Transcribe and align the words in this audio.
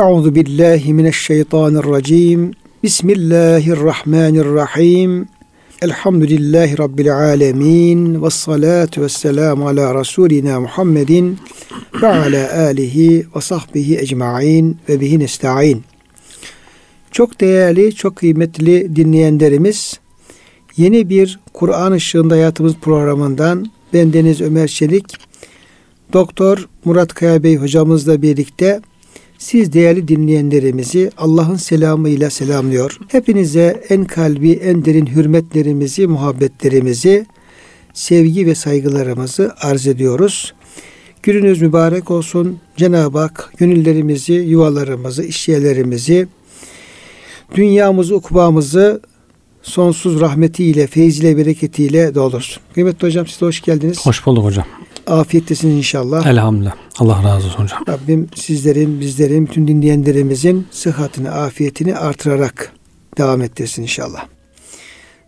Euzu 0.00 0.34
billahi 0.34 0.94
mineşşeytanirracim. 0.94 2.50
Bismillahirrahmanirrahim. 2.82 5.28
Elhamdülillahi 5.82 6.78
Rabbil 6.78 7.16
alemin. 7.16 8.22
Ve 8.22 8.30
salatu 8.30 9.02
ve 9.02 9.08
selamu 9.08 9.68
ala 9.68 10.00
Resulina 10.00 10.60
Muhammedin 10.60 11.38
ve 12.02 12.06
ala 12.06 12.58
alihi 12.58 13.26
ve 13.36 13.40
sahbihi 13.40 13.98
ecma'in 13.98 14.76
ve 14.88 15.00
bihi 15.00 15.18
nesta'in. 15.18 15.82
Çok 17.10 17.40
değerli, 17.40 17.94
çok 17.94 18.16
kıymetli 18.16 18.96
dinleyenlerimiz, 18.96 20.00
yeni 20.76 21.08
bir 21.08 21.40
Kur'an 21.52 21.92
ışığında 21.92 22.34
hayatımız 22.34 22.74
programından 22.74 23.70
ben 23.92 24.12
Deniz 24.12 24.40
Ömer 24.40 24.68
Çelik, 24.68 25.04
Doktor 26.12 26.68
Murat 26.84 27.14
Kaya 27.14 27.42
Bey 27.42 27.56
hocamızla 27.56 28.22
birlikte 28.22 28.80
siz 29.40 29.72
değerli 29.72 30.08
dinleyenlerimizi 30.08 31.10
Allah'ın 31.18 31.56
selamıyla 31.56 32.30
selamlıyor. 32.30 32.98
Hepinize 33.08 33.82
en 33.88 34.04
kalbi, 34.04 34.52
en 34.52 34.84
derin 34.84 35.06
hürmetlerimizi, 35.06 36.06
muhabbetlerimizi, 36.06 37.26
sevgi 37.94 38.46
ve 38.46 38.54
saygılarımızı 38.54 39.54
arz 39.60 39.86
ediyoruz. 39.86 40.54
Gününüz 41.22 41.62
mübarek 41.62 42.10
olsun. 42.10 42.58
Cenab-ı 42.76 43.18
Hak 43.18 43.52
gönüllerimizi, 43.58 44.32
yuvalarımızı, 44.32 45.24
işyerlerimizi, 45.24 46.28
dünyamızı, 47.54 48.16
ukbamızı 48.16 49.00
sonsuz 49.62 50.20
rahmetiyle, 50.20 50.86
feyziyle, 50.86 51.36
bereketiyle 51.36 52.14
doldursun. 52.14 52.62
Kıymetli 52.74 53.06
hocam 53.06 53.26
size 53.26 53.46
hoş 53.46 53.60
geldiniz. 53.60 54.06
Hoş 54.06 54.26
bulduk 54.26 54.44
hocam. 54.44 54.64
Afiyettesiniz 55.10 55.76
inşallah. 55.76 56.26
Elhamdülillah. 56.26 56.72
Allah 56.98 57.22
razı 57.24 57.46
olsun 57.46 57.62
hocam. 57.62 57.84
Rabbim 57.88 58.28
sizlerin, 58.34 59.00
bizlerin, 59.00 59.46
bütün 59.46 59.68
dinleyenlerimizin 59.68 60.66
sıhhatini, 60.70 61.30
afiyetini 61.30 61.96
artırarak 61.96 62.72
devam 63.18 63.42
ettirsin 63.42 63.82
inşallah. 63.82 64.26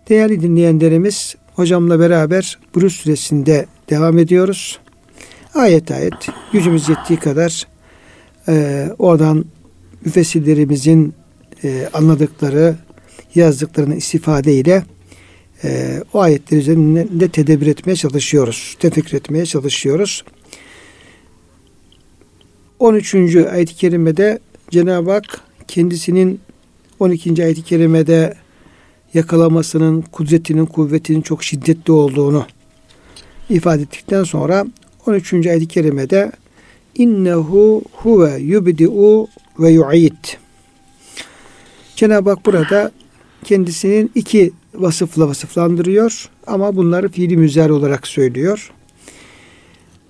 Değerli 0.09 0.41
dinleyenlerimiz, 0.41 1.37
hocamla 1.55 2.01
beraber 2.01 2.59
Buruş 2.75 2.93
süresinde 2.93 3.67
devam 3.91 4.19
ediyoruz. 4.19 4.79
Ayet 5.55 5.91
ayet, 5.91 6.29
gücümüz 6.53 6.89
yettiği 6.89 7.19
kadar 7.19 7.67
e, 8.49 8.87
oradan 8.99 9.45
müfessirlerimizin 10.05 11.15
e, 11.65 11.89
anladıkları, 11.95 12.77
yazdıklarının 13.35 13.97
istifadeyle 13.97 14.83
e, 15.65 16.03
o 16.13 16.21
ayetler 16.21 16.59
üzerinde 16.59 17.29
tedbir 17.29 17.67
etmeye 17.67 17.97
çalışıyoruz. 17.97 18.77
Tefekkür 18.79 19.17
etmeye 19.17 19.47
çalışıyoruz. 19.47 20.25
13. 22.79 23.15
ayet-i 23.37 23.75
kerimede 23.75 24.39
Cenab-ı 24.71 25.11
Hak 25.11 25.41
kendisinin 25.69 26.41
12. 27.01 27.45
ayet-i 27.45 27.63
kerimede 27.63 28.35
yakalamasının, 29.15 30.03
kudretinin, 30.03 30.67
kuvvetinin 30.67 31.23
çok 31.23 31.45
şiddetli 31.45 31.93
olduğunu 31.93 32.47
ifade 33.51 33.83
ettikten 33.83 34.25
sonra 34.25 34.67
13. 35.07 35.33
ayet-i 35.33 35.69
kerimede 35.69 36.33
innehu 36.95 37.83
huve 37.93 38.39
yubdi'u 38.39 39.29
ve 39.59 39.71
yu'id 39.71 40.25
Cenab-ı 41.97 42.31
Hak 42.31 42.47
burada 42.47 42.93
kendisinin 43.45 44.11
iki 44.15 44.53
vasıfla 44.75 45.29
vasıflandırıyor 45.29 46.29
ama 46.47 46.77
bunları 46.77 47.09
fiili 47.09 47.37
müzer 47.37 47.71
olarak 47.71 48.07
söylüyor. 48.07 48.73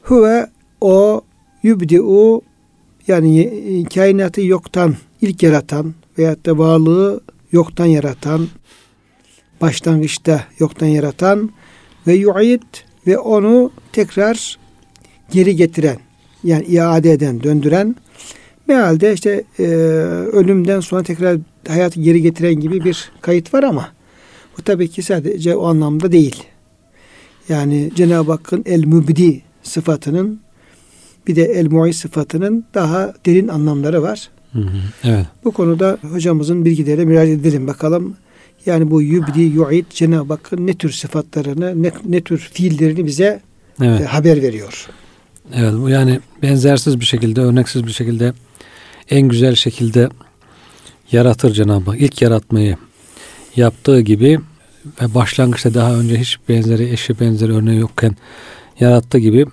Huve 0.03 0.47
o 0.81 1.21
yubdi'u 1.63 2.43
yani 3.09 3.85
kainatı 3.95 4.43
yoktan 4.43 4.97
ilk 5.23 5.43
yaratan 5.43 5.95
veyahut 6.19 6.47
da 6.47 6.59
varlığı 6.59 7.21
yoktan 7.53 7.87
yaratan 7.87 8.49
başlangıçta 9.61 10.45
yoktan 10.59 10.87
yaratan 10.87 11.51
ve 12.07 12.15
yu'id 12.15 12.63
ve 13.07 13.19
onu 13.19 13.71
tekrar 13.93 14.59
geri 15.31 15.57
getiren 15.57 15.99
yani 16.45 16.65
iade 16.65 17.13
eden, 17.13 17.43
döndüren 17.43 17.97
mealde 18.69 19.13
işte 19.13 19.45
e, 19.59 19.63
ölümden 20.33 20.81
sonra 20.81 21.03
tekrar 21.03 21.39
hayatı 21.69 22.01
geri 22.01 22.23
getiren 22.23 22.55
gibi 22.55 22.85
bir 22.85 23.13
kayıt 23.21 23.55
var 23.55 23.63
ama 23.63 23.89
bu 24.59 24.63
tabii 24.63 24.89
ki 24.89 25.03
sadece 25.03 25.57
o 25.57 25.67
anlamda 25.67 26.13
değil. 26.13 26.43
Yani 27.49 27.91
Cenab-ı 27.95 28.33
Hakk'ın 28.33 28.63
el-mübdi 28.67 29.43
sıfatının 29.63 30.41
bir 31.27 31.37
de 31.37 31.43
el-mu'i 31.43 31.95
sıfatının 31.95 32.65
daha 32.75 33.15
derin 33.27 33.49
anlamları 33.49 34.03
var. 34.03 34.31
Hı 34.53 34.59
hı, 34.59 34.79
evet. 35.05 35.27
Bu 35.45 35.53
konuda 35.53 35.99
hocamızın 36.13 36.65
bilgileri 36.65 37.07
müracaat 37.07 37.41
edelim 37.41 37.67
bakalım. 37.67 38.17
Yani 38.67 38.91
bu 38.91 39.03
yubdi, 39.03 39.41
yu'id 39.41 39.85
Cenab-ı 39.91 40.33
Hakk'ın 40.33 40.67
ne 40.67 40.75
tür 40.75 40.91
sıfatlarını, 40.91 41.83
ne, 41.83 41.93
ne 42.05 42.21
tür 42.21 42.39
fiillerini 42.39 43.07
bize 43.07 43.41
evet. 43.83 44.01
e, 44.01 44.05
haber 44.05 44.43
veriyor. 44.43 44.87
Evet 45.55 45.73
bu 45.77 45.89
yani 45.89 46.21
benzersiz 46.43 47.01
bir 47.01 47.05
şekilde, 47.05 47.41
örneksiz 47.41 47.87
bir 47.87 47.93
şekilde 47.93 48.33
en 49.11 49.29
güzel 49.29 49.55
şekilde 49.55 50.09
yaratır 51.13 51.53
Cenab-ı 51.53 51.91
Hak. 51.91 52.01
İlk 52.01 52.23
yaratmayı 52.23 52.77
yaptığı 53.57 54.01
gibi 54.01 54.41
ve 55.03 55.15
başlangıçta 55.15 55.75
daha 55.75 55.95
önce 55.95 56.21
hiç 56.21 56.39
benzeri, 56.49 56.93
eşi 56.93 57.21
benzeri 57.21 57.53
örneği 57.53 57.81
yokken 57.81 58.17
yarattığı 58.81 59.19
gibi 59.19 59.47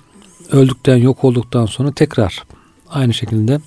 öldükten, 0.51 0.97
yok 0.97 1.23
olduktan 1.23 1.65
sonra 1.65 1.91
tekrar 1.91 2.43
aynı 2.89 3.13
şekilde 3.13 3.59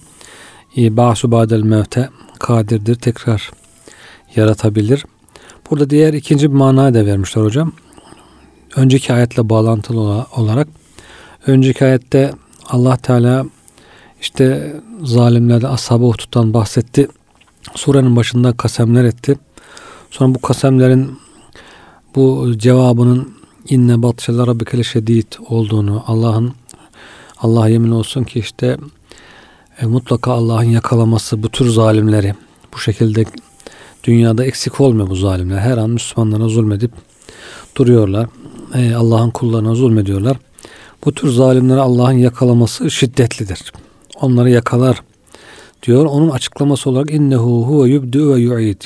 Ba'su 0.76 1.32
badel 1.32 1.62
mevte 1.62 2.08
kadirdir. 2.38 2.94
Tekrar 2.94 3.50
yaratabilir. 4.36 5.04
Burada 5.70 5.90
diğer 5.90 6.14
ikinci 6.14 6.50
bir 6.50 6.56
manayı 6.56 6.94
da 6.94 7.06
vermişler 7.06 7.42
hocam. 7.42 7.72
Önceki 8.76 9.12
ayetle 9.12 9.48
bağlantılı 9.48 10.26
olarak 10.36 10.68
önceki 11.46 11.84
ayette 11.84 12.32
Allah 12.66 12.96
Teala 12.96 13.44
işte 14.20 14.76
zalimlerde 15.02 15.68
ashab-ı 15.68 16.04
Uhud'dan 16.04 16.54
bahsetti. 16.54 17.08
Surenin 17.74 18.16
başında 18.16 18.56
kasemler 18.56 19.04
etti. 19.04 19.36
Sonra 20.12 20.34
bu 20.34 20.38
kasemlerin 20.40 21.18
bu 22.14 22.52
cevabının 22.56 23.34
inne 23.68 24.02
batşeler 24.02 24.46
rabbikele 24.46 24.82
şedid 24.82 25.32
olduğunu 25.48 26.04
Allah'ın 26.06 26.52
Allah 27.38 27.68
yemin 27.68 27.90
olsun 27.90 28.24
ki 28.24 28.38
işte 28.38 28.76
e, 29.80 29.86
mutlaka 29.86 30.32
Allah'ın 30.32 30.64
yakalaması 30.64 31.42
bu 31.42 31.48
tür 31.48 31.68
zalimleri 31.68 32.34
bu 32.74 32.78
şekilde 32.78 33.24
dünyada 34.04 34.44
eksik 34.44 34.80
olmuyor 34.80 35.10
bu 35.10 35.16
zalimler. 35.16 35.58
Her 35.58 35.78
an 35.78 35.90
Müslümanlara 35.90 36.48
zulmedip 36.48 36.92
duruyorlar. 37.76 38.26
E, 38.74 38.94
Allah'ın 38.94 39.30
kullarına 39.30 39.74
zulmediyorlar. 39.74 40.36
Bu 41.04 41.12
tür 41.12 41.28
zalimleri 41.28 41.80
Allah'ın 41.80 42.18
yakalaması 42.18 42.90
şiddetlidir. 42.90 43.72
Onları 44.20 44.50
yakalar 44.50 45.02
diyor. 45.82 46.04
Onun 46.04 46.30
açıklaması 46.30 46.90
olarak 46.90 47.10
innehu 47.10 47.66
huve 47.66 47.88
yubdu 47.88 48.34
ve 48.34 48.40
yu'id. 48.40 48.82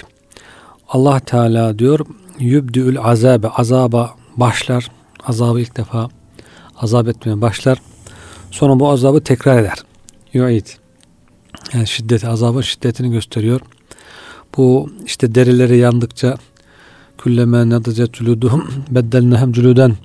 Allah 0.88 1.20
Teala 1.20 1.78
diyor 1.78 2.00
yübdüül 2.38 2.98
azabe 3.00 3.48
azaba 3.48 4.14
başlar. 4.36 4.90
Azabı 5.26 5.60
ilk 5.60 5.76
defa 5.76 6.08
azap 6.76 7.08
etmeye 7.08 7.40
başlar. 7.40 7.78
Sonra 8.50 8.80
bu 8.80 8.90
azabı 8.90 9.20
tekrar 9.20 9.62
eder. 9.62 9.78
Yu'id. 10.32 10.66
Yani 11.74 11.86
şiddet, 11.86 12.24
azabın 12.24 12.60
şiddetini 12.60 13.10
gösteriyor. 13.10 13.60
Bu 14.56 14.90
işte 15.06 15.34
derileri 15.34 15.78
yandıkça 15.78 16.34
külleme 17.18 17.68
nedace 17.68 18.06
cülüduhum 18.12 18.70
beddelnehem 18.90 19.52
cülüden 19.52 19.96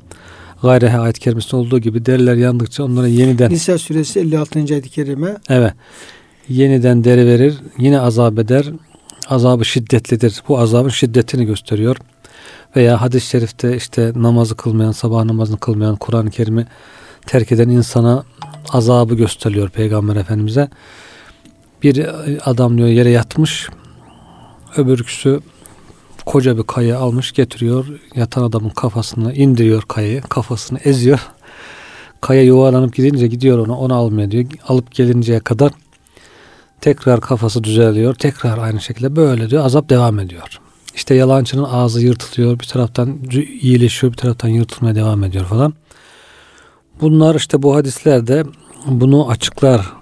gayrehe 0.62 0.98
ayet 0.98 1.20
kerimesinde 1.20 1.56
olduğu 1.56 1.80
gibi 1.80 2.06
deriler 2.06 2.36
yandıkça 2.36 2.84
onlara 2.84 3.08
yeniden 3.08 3.52
Nisa 3.52 3.78
suresi 3.78 4.20
56. 4.20 4.60
ayet-i 4.60 4.90
kerime 4.90 5.38
Evet. 5.50 5.74
Yeniden 6.50 7.04
deri 7.04 7.26
verir, 7.26 7.56
yine 7.78 8.00
azap 8.00 8.40
eder. 8.40 8.66
Azabı 9.30 9.66
şiddetlidir. 9.66 10.44
Bu 10.48 10.60
azabın 10.60 10.90
şiddetini 10.90 11.46
gösteriyor. 11.46 11.98
Veya 12.76 13.02
hadis-i 13.02 13.28
şerifte 13.28 13.76
işte 13.78 14.12
namazı 14.16 14.56
kılmayan, 14.56 14.92
sabah 14.92 15.24
namazını 15.24 15.60
kılmayan, 15.60 15.96
Kur'an-ı 15.96 16.30
Kerim'i 16.30 16.68
terk 17.28 17.52
eden 17.52 17.70
insana 17.70 18.24
azabı 18.70 19.16
gösteriyor 19.16 19.70
Peygamber 19.70 20.16
Efendimiz'e. 20.16 20.70
Bir 21.84 22.08
adam 22.50 22.78
diyor 22.78 22.88
yere 22.88 23.10
yatmış. 23.10 23.70
Öbürküsü 24.78 25.40
koca 26.26 26.58
bir 26.58 26.64
kaya 26.64 27.00
almış 27.00 27.32
getiriyor. 27.32 27.86
Yatan 28.16 28.44
adamın 28.44 28.70
kafasına 28.70 29.34
indiriyor 29.34 29.82
kayayı. 29.82 30.22
Kafasını 30.22 30.80
eziyor. 30.80 31.20
Kaya 32.22 32.44
yuvarlanıp 32.44 32.96
gidince 32.96 33.28
gidiyor 33.28 33.60
onu. 33.60 33.76
Onu 33.76 33.96
almaya 33.96 34.32
diyor. 34.32 34.46
Alıp 34.68 34.92
gelinceye 34.92 35.40
kadar 35.40 35.72
tekrar 36.82 37.22
kafası 37.22 37.64
düzeliyor. 37.64 38.16
Tekrar 38.16 38.58
aynı 38.58 38.82
şekilde 38.82 39.16
böyle 39.16 39.50
diyor. 39.50 39.66
Azap 39.66 39.90
devam 39.90 40.20
ediyor. 40.20 40.60
İşte 40.96 41.16
yalancının 41.16 41.64
ağzı 41.64 42.02
yırtılıyor. 42.02 42.60
Bir 42.60 42.66
taraftan 42.66 43.18
iyileşiyor. 43.62 44.14
Bir 44.14 44.18
taraftan 44.18 44.50
yırtılmaya 44.50 44.96
devam 44.96 45.24
ediyor 45.24 45.46
falan. 45.46 45.74
Bunlar 47.02 47.36
işte 47.36 47.64
bu 47.64 47.76
hadislerde 47.76 48.44
bunu 48.88 49.30
açıklar 49.30 49.94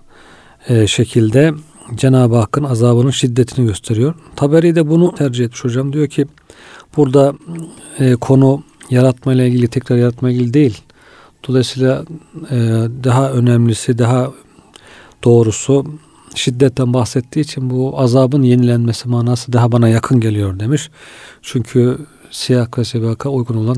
e, 0.67 0.87
şekilde 0.87 1.53
Cenab-ı 1.95 2.35
Hakk'ın 2.35 2.63
azabının 2.63 3.11
şiddetini 3.11 3.65
gösteriyor. 3.65 4.13
Taberi 4.35 4.75
de 4.75 4.89
bunu 4.89 5.15
tercih 5.15 5.45
etmiş 5.45 5.63
hocam. 5.63 5.93
Diyor 5.93 6.07
ki 6.07 6.25
burada 6.97 7.33
e, 7.99 8.15
konu 8.15 8.63
yaratma 8.89 9.33
ile 9.33 9.47
ilgili 9.47 9.67
tekrar 9.67 9.97
yaratma 9.97 10.29
ile 10.29 10.37
ilgili 10.37 10.53
değil. 10.53 10.81
Dolayısıyla 11.47 12.05
e, 12.51 12.57
daha 13.03 13.31
önemlisi, 13.31 13.97
daha 13.97 14.31
doğrusu 15.23 15.85
şiddetten 16.35 16.93
bahsettiği 16.93 17.45
için 17.45 17.69
bu 17.69 17.99
azabın 17.99 18.43
yenilenmesi 18.43 19.09
manası 19.09 19.53
daha 19.53 19.71
bana 19.71 19.89
yakın 19.89 20.19
geliyor 20.19 20.59
demiş. 20.59 20.89
Çünkü 21.41 21.97
siyah 22.31 22.77
ve 22.77 22.83
sebaka 22.83 23.29
uygun 23.29 23.55
olan 23.55 23.77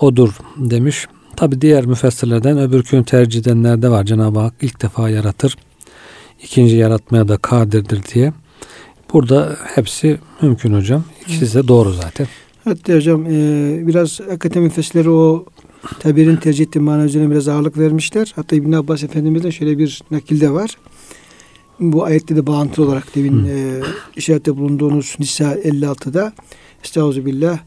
odur 0.00 0.38
demiş. 0.56 1.06
Tabi 1.36 1.60
diğer 1.60 1.86
müfessirlerden 1.86 2.58
öbürkünü 2.58 3.04
tercih 3.04 3.40
edenler 3.40 3.82
de 3.82 3.88
var. 3.88 4.04
Cenab-ı 4.04 4.38
Hak 4.38 4.54
ilk 4.60 4.82
defa 4.82 5.10
yaratır. 5.10 5.56
ikinci 6.42 6.76
yaratmaya 6.76 7.28
da 7.28 7.36
kadirdir 7.36 8.02
diye. 8.14 8.32
Burada 9.12 9.56
hepsi 9.74 10.18
mümkün 10.42 10.74
hocam. 10.74 11.04
İkisi 11.28 11.54
de 11.58 11.68
doğru 11.68 11.92
zaten. 11.92 12.26
Hatta 12.64 12.94
hocam 12.94 13.26
e, 13.26 13.30
biraz 13.86 14.20
hakikaten 14.20 14.62
müfessirleri 14.62 15.10
o 15.10 15.44
tabirin 16.00 16.36
tercih 16.36 16.64
ettiği 16.64 16.80
mana 16.80 17.04
üzerine 17.04 17.30
biraz 17.30 17.48
ağırlık 17.48 17.78
vermişler. 17.78 18.32
Hatta 18.36 18.56
İbn 18.56 18.72
Abbas 18.72 19.02
Efendimiz'den 19.02 19.50
şöyle 19.50 19.78
bir 19.78 20.02
nakilde 20.10 20.50
var. 20.50 20.76
Bu 21.80 22.04
ayette 22.04 22.36
de 22.36 22.46
bağıntılı 22.46 22.86
olarak 22.86 23.14
demin 23.14 23.44
e, 23.44 23.80
işarette 24.16 24.56
bulunduğunuz 24.56 25.16
Nisa 25.18 25.54
56'da 25.54 26.32
Estağfirullah 26.84 27.58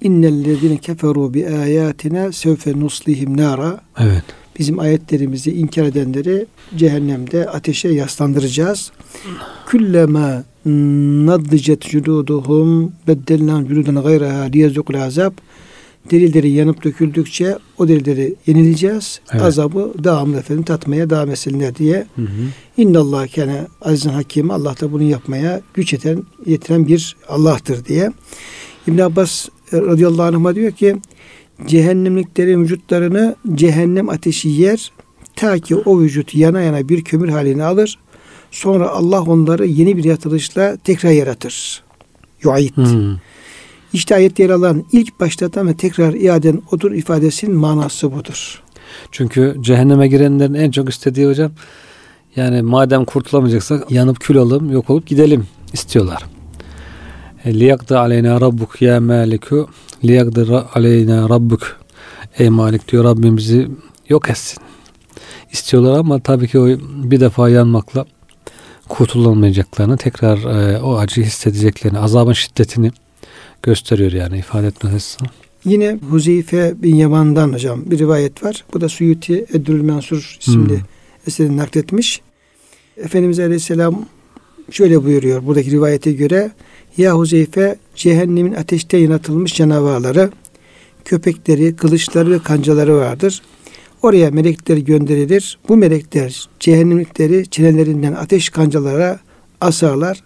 İnnellezine 0.00 0.76
keferu 0.76 1.34
bi 1.34 1.48
ayatina 1.48 2.32
sevfe 2.32 2.80
nuslihim 2.80 3.36
nara 3.36 3.80
Evet. 3.98 4.24
bizim 4.58 4.78
ayetlerimizi 4.78 5.52
inkar 5.52 5.84
edenleri 5.84 6.46
cehennemde 6.76 7.48
ateşe 7.50 7.88
yaslandıracağız. 7.88 8.92
Küllema 9.66 10.44
nadlicet 11.26 11.80
culuduhum 11.80 12.92
beddelnan 13.08 13.64
culudan 13.64 14.02
gayraha 14.02 14.42
liyezukul 14.42 14.94
azab 14.94 15.32
derileri 16.10 16.50
yanıp 16.50 16.84
döküldükçe 16.84 17.58
o 17.78 17.88
derileri 17.88 18.34
yenileceğiz. 18.46 19.20
Evet. 19.32 19.42
Azabı 19.42 19.92
devamlı 20.04 20.38
efendim 20.38 20.64
tatmaya 20.64 21.10
devam 21.10 21.30
etsinler 21.30 21.74
diye. 21.74 22.06
Hı 22.16 22.22
hı. 22.22 22.26
İnnallah 22.76 23.34
kâne 23.34 23.66
azizin 23.82 24.10
hakim. 24.10 24.50
Allah 24.50 24.74
da 24.80 24.92
bunu 24.92 25.02
yapmaya 25.02 25.60
güç 25.74 25.92
yeten, 25.92 26.22
yetiren 26.46 26.86
bir 26.86 27.16
Allah'tır 27.28 27.84
diye. 27.84 28.12
İbn 28.86 28.98
Abbas 28.98 29.48
e, 29.72 29.76
radıyallahu 29.76 30.36
anh'a 30.36 30.54
diyor 30.54 30.72
ki 30.72 30.96
cehennemliklerin 31.66 32.62
vücutlarını 32.62 33.36
cehennem 33.54 34.08
ateşi 34.08 34.48
yer 34.48 34.92
ta 35.36 35.58
ki 35.58 35.76
o 35.76 36.00
vücut 36.00 36.34
yana 36.34 36.60
yana 36.60 36.88
bir 36.88 37.04
kömür 37.04 37.28
halini 37.28 37.64
alır. 37.64 37.98
Sonra 38.50 38.88
Allah 38.88 39.22
onları 39.22 39.66
yeni 39.66 39.96
bir 39.96 40.04
yaratılışla 40.04 40.76
tekrar 40.76 41.10
yaratır. 41.10 41.82
Yuayit. 42.42 42.76
Hı. 42.76 43.16
İşte 43.92 44.14
ayette 44.14 44.42
yer 44.42 44.50
alan 44.50 44.84
ilk 44.92 45.20
başlatan 45.20 45.68
ve 45.68 45.76
tekrar 45.76 46.14
iaden 46.14 46.62
odur 46.72 46.92
ifadesinin 46.92 47.56
manası 47.56 48.12
budur. 48.12 48.62
Çünkü 49.10 49.56
cehenneme 49.60 50.08
girenlerin 50.08 50.54
en 50.54 50.70
çok 50.70 50.88
istediği 50.88 51.26
hocam 51.26 51.52
yani 52.36 52.62
madem 52.62 53.04
kurtulamayacaksak 53.04 53.90
yanıp 53.90 54.20
kül 54.20 54.38
alalım, 54.38 54.72
yok 54.72 54.90
olup 54.90 55.06
gidelim 55.06 55.46
istiyorlar. 55.72 56.26
E, 57.44 57.54
Liyakda 57.54 58.00
aleyna 58.00 58.40
rabbuk 58.40 58.82
ya 58.82 59.00
maliku 59.00 59.68
liyakda 60.04 60.68
aleyna 60.74 61.28
rabbuk 61.28 61.80
ey 62.38 62.50
malik 62.50 62.92
diyor 62.92 63.04
Rabbim 63.04 63.36
bizi 63.36 63.68
yok 64.08 64.30
etsin. 64.30 64.58
İstiyorlar 65.52 65.98
ama 65.98 66.20
tabii 66.20 66.48
ki 66.48 66.58
o 66.58 66.66
bir 67.10 67.20
defa 67.20 67.48
yanmakla 67.48 68.04
kurtulamayacaklarını 68.88 69.96
tekrar 69.96 70.38
e, 70.38 70.80
o 70.82 70.96
acıyı 70.98 71.26
hissedeceklerini 71.26 71.98
azabın 71.98 72.32
şiddetini 72.32 72.90
gösteriyor 73.62 74.12
yani 74.12 74.38
ifade 74.38 74.66
etmesi. 74.66 75.18
Yine 75.64 75.98
Huzeyfe 76.10 76.74
bin 76.82 76.96
Yaman'dan 76.96 77.52
hocam 77.52 77.82
bir 77.86 77.98
rivayet 77.98 78.42
var. 78.44 78.64
Bu 78.74 78.80
da 78.80 78.88
Suyuti 78.88 79.46
Eddül 79.52 79.82
Mansur 79.82 80.36
isimli 80.40 80.74
Hmm. 80.78 80.84
eserini 81.26 81.56
nakletmiş. 81.56 82.20
Efendimiz 82.96 83.38
Aleyhisselam 83.40 84.06
şöyle 84.70 85.04
buyuruyor 85.04 85.46
buradaki 85.46 85.70
rivayete 85.70 86.12
göre 86.12 86.50
Ya 86.96 87.12
Huzeyfe 87.18 87.76
cehennemin 87.94 88.52
ateşte 88.54 88.96
yaratılmış 88.96 89.54
canavarları, 89.54 90.30
köpekleri, 91.04 91.76
kılıçları 91.76 92.30
ve 92.30 92.38
kancaları 92.38 92.96
vardır. 92.96 93.42
Oraya 94.02 94.30
melekler 94.30 94.76
gönderilir. 94.76 95.58
Bu 95.68 95.76
melekler 95.76 96.48
cehennemlikleri 96.60 97.46
çenelerinden 97.50 98.12
ateş 98.12 98.48
kancalara 98.48 99.18
asarlar. 99.60 100.22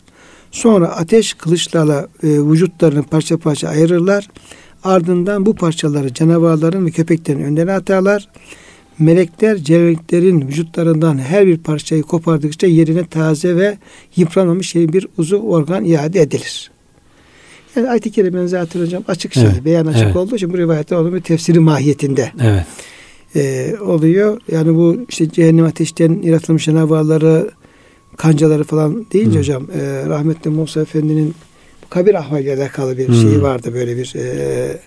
Sonra 0.55 0.89
ateş 0.89 1.35
kılıçlarla 1.35 2.09
e, 2.23 2.29
vücutlarını 2.29 3.03
parça 3.03 3.39
parça 3.39 3.69
ayırırlar. 3.69 4.29
Ardından 4.85 5.47
bu 5.47 5.55
parçaları 5.55 6.15
canavarların 6.15 6.87
ve 6.87 6.91
köpeklerin 6.91 7.45
önlerine 7.45 7.73
atarlar. 7.73 8.29
Melekler 8.99 9.57
cehennemliklerin 9.57 10.49
vücutlarından 10.49 11.19
her 11.19 11.47
bir 11.47 11.59
parçayı 11.59 12.03
kopardıkça 12.03 12.67
yerine 12.67 13.07
taze 13.07 13.57
ve 13.57 13.79
yıpranmamış 14.17 14.71
şey 14.71 14.93
bir 14.93 15.07
uzuv 15.19 15.43
organ 15.43 15.85
iade 15.85 16.21
edilir. 16.21 16.71
Yani 17.77 17.89
ayet-i 17.89 18.11
kerimenin 18.11 18.47
zaten 18.47 18.81
hocam 18.81 19.05
açık 19.09 19.37
Evet, 19.37 19.65
beyan 19.65 19.87
açık 19.87 20.03
evet. 20.03 20.17
olduğu 20.17 20.37
için 20.37 20.53
bu 20.53 20.59
rivayette 20.59 20.97
onun 20.97 21.15
bir 21.15 21.21
tefsiri 21.21 21.61
mahiyetinde 21.61 22.33
Evet. 22.43 22.67
e, 23.37 23.75
oluyor. 23.81 24.41
Yani 24.53 24.75
bu 24.75 25.07
işte 25.09 25.31
cehennem 25.31 25.65
ateşten 25.65 26.23
yaratılmış 26.23 26.65
canavarları, 26.65 27.51
kancaları 28.17 28.65
falan 28.65 29.07
deyince 29.13 29.35
Hı. 29.35 29.41
hocam 29.41 29.67
e, 29.75 30.09
rahmetli 30.09 30.51
Musa 30.51 30.81
Efendi'nin 30.81 31.35
kabir 31.91 32.15
ahvaliyle 32.15 32.55
alakalı 32.55 32.99
bir 32.99 33.09
Hı. 33.09 33.15
şeyi 33.15 33.43
vardı 33.43 33.75
böyle 33.75 33.97
bir 33.97 34.15
e, 34.17 34.81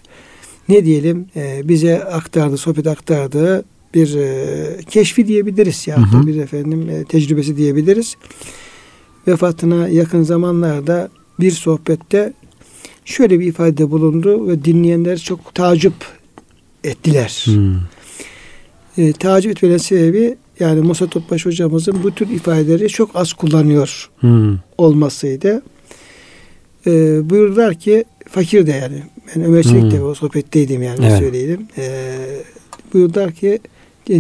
ne 0.70 0.86
diyelim 0.86 1.26
e, 1.36 1.62
bize 1.64 2.04
aktardı, 2.04 2.58
sohbet 2.58 2.88
aktardığı 2.88 3.66
bir 3.94 4.16
e, 4.16 4.78
keşfi 4.90 5.28
diyebiliriz 5.28 5.88
ya 5.88 5.98
Hı 5.98 6.18
hı. 6.18 6.28
bir 6.28 6.36
efendim 6.36 6.90
e, 6.90 7.04
tecrübesi 7.04 7.58
diyebiliriz. 7.58 8.16
Vefatına 9.28 9.90
yakın 9.90 10.24
zamanlarda 10.24 11.10
bir 11.40 11.52
sohbette 11.52 12.34
şöyle 13.06 13.40
bir 13.40 13.46
ifade 13.46 13.92
bulundu 13.92 14.48
ve 14.48 14.66
dinleyenler 14.66 15.18
çok 15.18 15.56
tacip 15.56 15.94
ettiler. 16.84 17.46
Hmm. 17.46 17.76
E, 18.98 19.14
tacip 19.14 19.52
etmenin 19.52 19.78
sebebi 19.78 20.38
yani 20.60 20.82
Musa 20.82 21.08
Topbaş 21.08 21.46
hocamızın 21.46 22.04
bu 22.04 22.12
tür 22.16 22.30
ifadeleri 22.30 22.90
çok 22.90 23.16
az 23.16 23.34
kullanıyor 23.34 24.10
Hmm. 24.20 24.58
olmasıydı. 24.78 25.62
E, 26.88 26.92
buyurdular 27.30 27.74
ki 27.76 28.06
fakir 28.30 28.68
de 28.68 28.72
yani 28.72 29.04
ben 29.36 29.44
Ömer 29.44 29.64
Çelik 29.64 29.92
de 29.92 29.98
Hmm. 29.98 30.06
o 30.10 30.14
sohbetteydim 30.16 30.82
yani 30.84 31.06
Evet. 31.06 31.20
söyleyeyim. 31.20 31.68
E, 31.78 32.16
buyurdular 32.94 33.32
ki 33.32 33.60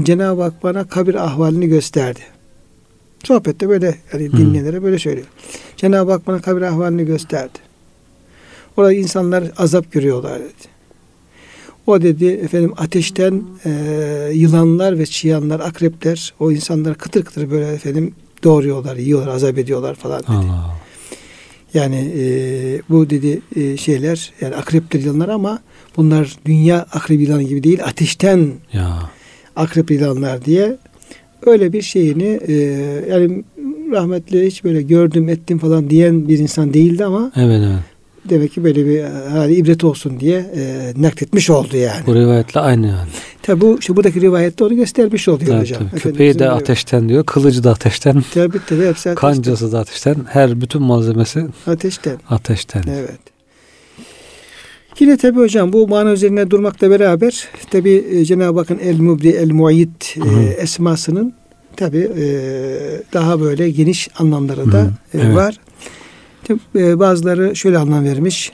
Cenab-ı 0.03 0.41
Hak 0.41 0.63
bana 0.63 0.88
kabir 0.88 1.15
ahvalini 1.15 1.67
gösterdi. 1.67 2.20
Sohbette 3.24 3.70
böyle 3.70 3.96
yani 4.13 4.27
Hmm. 4.32 4.38
dinleyenlere 4.39 4.84
böyle 4.84 5.00
söylüyor. 5.00 5.27
Cenab-ı 5.77 6.12
Hak 6.12 6.27
bana 6.27 6.41
kabir 6.41 6.62
ahvalini 6.62 7.06
gösterdi. 7.06 7.60
Orada 8.77 8.94
insanlar 8.94 9.44
azap 9.58 9.91
görüyorlar 9.91 10.39
dedi. 10.39 10.76
O 11.88 12.01
dedi 12.01 12.25
efendim 12.25 12.74
ateşten 12.77 13.44
e, 13.65 13.72
yılanlar 14.34 15.00
ve 15.00 15.06
çıyanlar, 15.06 15.60
akrepler 15.60 16.34
o 16.39 16.51
insanları 16.51 16.96
kıtır 16.96 17.24
kıtır 17.24 17.51
böyle 17.51 17.67
efendim 17.67 18.13
doğruyorlar, 18.44 18.96
yiyorlar, 18.96 19.27
azap 19.36 19.58
ediyorlar 19.58 19.96
falan 19.96 20.20
dedi. 20.20 20.32
Allah. 20.32 20.75
Yani 21.74 22.12
e, 22.17 22.24
bu 22.89 23.10
dedi 23.10 23.41
e, 23.56 23.77
şeyler 23.77 24.34
yani 24.41 24.56
akrepler 24.56 25.00
yılanlar 25.00 25.29
ama 25.29 25.60
bunlar 25.98 26.38
dünya 26.46 26.86
akrep 26.91 27.22
yılanı 27.22 27.44
gibi 27.44 27.63
değil 27.63 27.79
ateşten 27.84 28.51
Ya. 28.74 29.10
akrep 29.56 29.91
yılanlar 29.91 30.46
diye 30.46 30.77
öyle 31.46 31.74
bir 31.74 31.82
şeyini 31.82 32.39
e, 32.48 32.53
yani 33.10 33.44
rahmetli 33.91 34.46
hiç 34.48 34.63
böyle 34.63 34.82
gördüm 34.82 35.29
ettim 35.29 35.60
falan 35.60 35.89
diyen 35.89 36.27
bir 36.27 36.39
insan 36.39 36.74
değildi 36.74 37.06
ama 37.06 37.32
Evet 37.36 37.62
evet. 37.67 37.79
Demek 38.29 38.51
ki 38.53 38.63
böyle 38.63 38.86
bir 38.86 39.03
hali 39.03 39.55
ibret 39.55 39.84
olsun 39.84 40.19
diye 40.19 40.39
e, 40.55 40.93
nakletmiş 40.98 41.50
oldu 41.50 41.77
yani. 41.77 42.05
Bu 42.07 42.15
rivayetle 42.15 42.60
aynı 42.60 42.88
yani. 42.88 43.10
Tabi 43.41 43.62
bu 43.62 43.77
işte 43.79 43.96
buradaki 43.96 44.22
rivayette 44.22 44.63
onu 44.63 44.75
göstermiş 44.75 45.27
oluyor 45.27 45.51
Evet, 45.55 45.62
hocam. 45.62 45.89
tabii. 45.89 46.00
Köpeği 46.01 46.39
de 46.39 46.50
ateşten 46.50 47.10
diyor. 47.10 47.25
Kılıcı 47.25 47.63
da 47.63 47.72
ateşten. 47.72 48.24
Tabii 48.34 48.57
tabii 48.67 48.86
hepsi 48.86 49.10
ateşten. 49.10 49.15
Kancası 49.15 49.72
da 49.72 49.79
ateşten. 49.79 50.15
Her 50.29 50.62
bütün 50.62 50.81
malzemesi 50.81 51.46
Ateşten. 51.67 52.17
ateşten. 52.29 52.84
Evet. 52.89 53.19
Yine 55.00 55.17
tabi 55.17 55.39
hocam 55.39 55.74
bu 55.74 55.88
mana 55.88 56.12
üzerine 56.12 56.51
durmakla 56.51 56.89
beraber 56.89 57.48
tabi 57.72 58.24
Cenab-ı 58.27 58.60
Hakk'ın 58.60 58.79
El 58.79 59.00
Mubri 59.00 59.29
El 59.29 59.51
Muayit 59.51 60.15
hı. 60.17 60.43
esmasının 60.57 61.34
tabi 61.75 62.10
daha 63.13 63.39
böyle 63.41 63.69
geniş 63.69 64.10
anlamları 64.19 64.72
da 64.72 64.81
Hı, 64.81 64.88
e, 65.13 65.22
evet. 65.22 65.36
var. 65.36 65.60
E, 66.75 67.00
bazıları 67.00 67.56
şöyle 67.56 67.77
anlam 67.77 68.04
vermiş. 68.04 68.51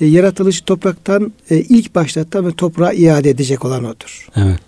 E, 0.00 0.06
yaratılışı 0.06 0.64
topraktan 0.64 1.32
e, 1.50 1.56
ilk 1.56 1.94
başlatan 1.94 2.46
ve 2.46 2.52
toprağa 2.52 2.92
iade 2.92 3.30
edecek 3.30 3.64
olan 3.64 3.84
odur. 3.84 4.28
Evet. 4.36 4.60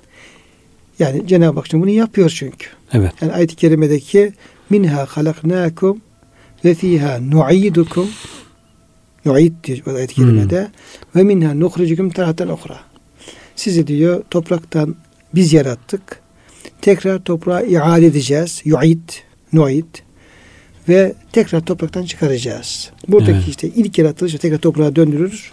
Yani 0.99 1.27
Cenab-ı 1.27 1.61
Hak 1.61 1.73
bunu 1.73 1.91
yapıyor 1.91 2.33
çünkü. 2.37 2.67
Evet. 2.93 3.13
Yani 3.21 3.33
ayet-i 3.33 3.57
kerimedeki 3.57 4.33
minha 4.71 5.07
halaknakum 5.07 6.01
ve 6.65 6.75
fiha 6.75 7.19
nu'idukum 7.19 8.09
nu'id 9.25 9.53
diyor 9.65 9.97
ayet-i 9.97 10.15
kerimede 10.15 10.69
ve 11.17 11.23
minha 11.23 11.55
nukhrijukum 11.55 12.11
taratan 12.11 12.49
ukhra. 12.49 12.81
Sizi 13.57 13.87
diyor 13.87 14.23
topraktan 14.31 14.97
biz 15.35 15.53
yarattık. 15.53 16.21
Tekrar 16.81 17.25
toprağa 17.25 17.63
iade 17.63 18.07
edeceğiz. 18.07 18.63
Yu'id, 18.65 19.09
nu'id 19.53 19.95
ve 20.89 21.15
tekrar 21.33 21.61
topraktan 21.61 22.05
çıkaracağız. 22.05 22.91
Buradaki 23.09 23.33
Evet. 23.33 23.49
işte 23.49 23.69
ilk 23.69 23.99
yaratılış 23.99 24.35
tekrar 24.35 24.59
toprağa 24.59 24.97
döndürürüz. 24.97 25.53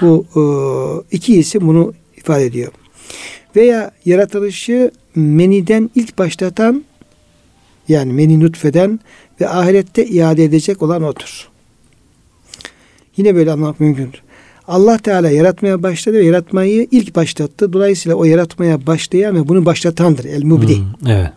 Bu 0.00 0.26
e, 0.36 0.42
iki 1.16 1.38
isim 1.38 1.60
bunu 1.68 1.94
ifade 2.16 2.44
ediyor. 2.44 2.72
Veya 3.56 3.90
yaratılışı 4.04 4.90
meniden 5.14 5.90
ilk 5.94 6.18
başlatan 6.18 6.84
yani 7.88 8.12
meni 8.12 8.40
nutfeden 8.40 9.00
ve 9.40 9.48
ahirette 9.48 10.06
iade 10.06 10.44
edecek 10.44 10.82
olan 10.82 11.02
odur. 11.02 11.48
Yine 13.16 13.34
böyle 13.34 13.52
anlamak 13.52 13.80
mümkündür. 13.80 14.22
Allah 14.68 14.98
Teala 14.98 15.30
yaratmaya 15.30 15.82
başladı 15.82 16.18
ve 16.18 16.24
yaratmayı 16.24 16.88
ilk 16.90 17.16
başlattı. 17.16 17.72
Dolayısıyla 17.72 18.16
o 18.16 18.24
yaratmaya 18.24 18.86
başlayan 18.86 19.36
ve 19.36 19.48
bunu 19.48 19.66
başlatandır. 19.66 20.24
El 20.24 20.42
mubdi. 20.42 20.76
Hmm, 20.76 21.10
evet. 21.10 21.30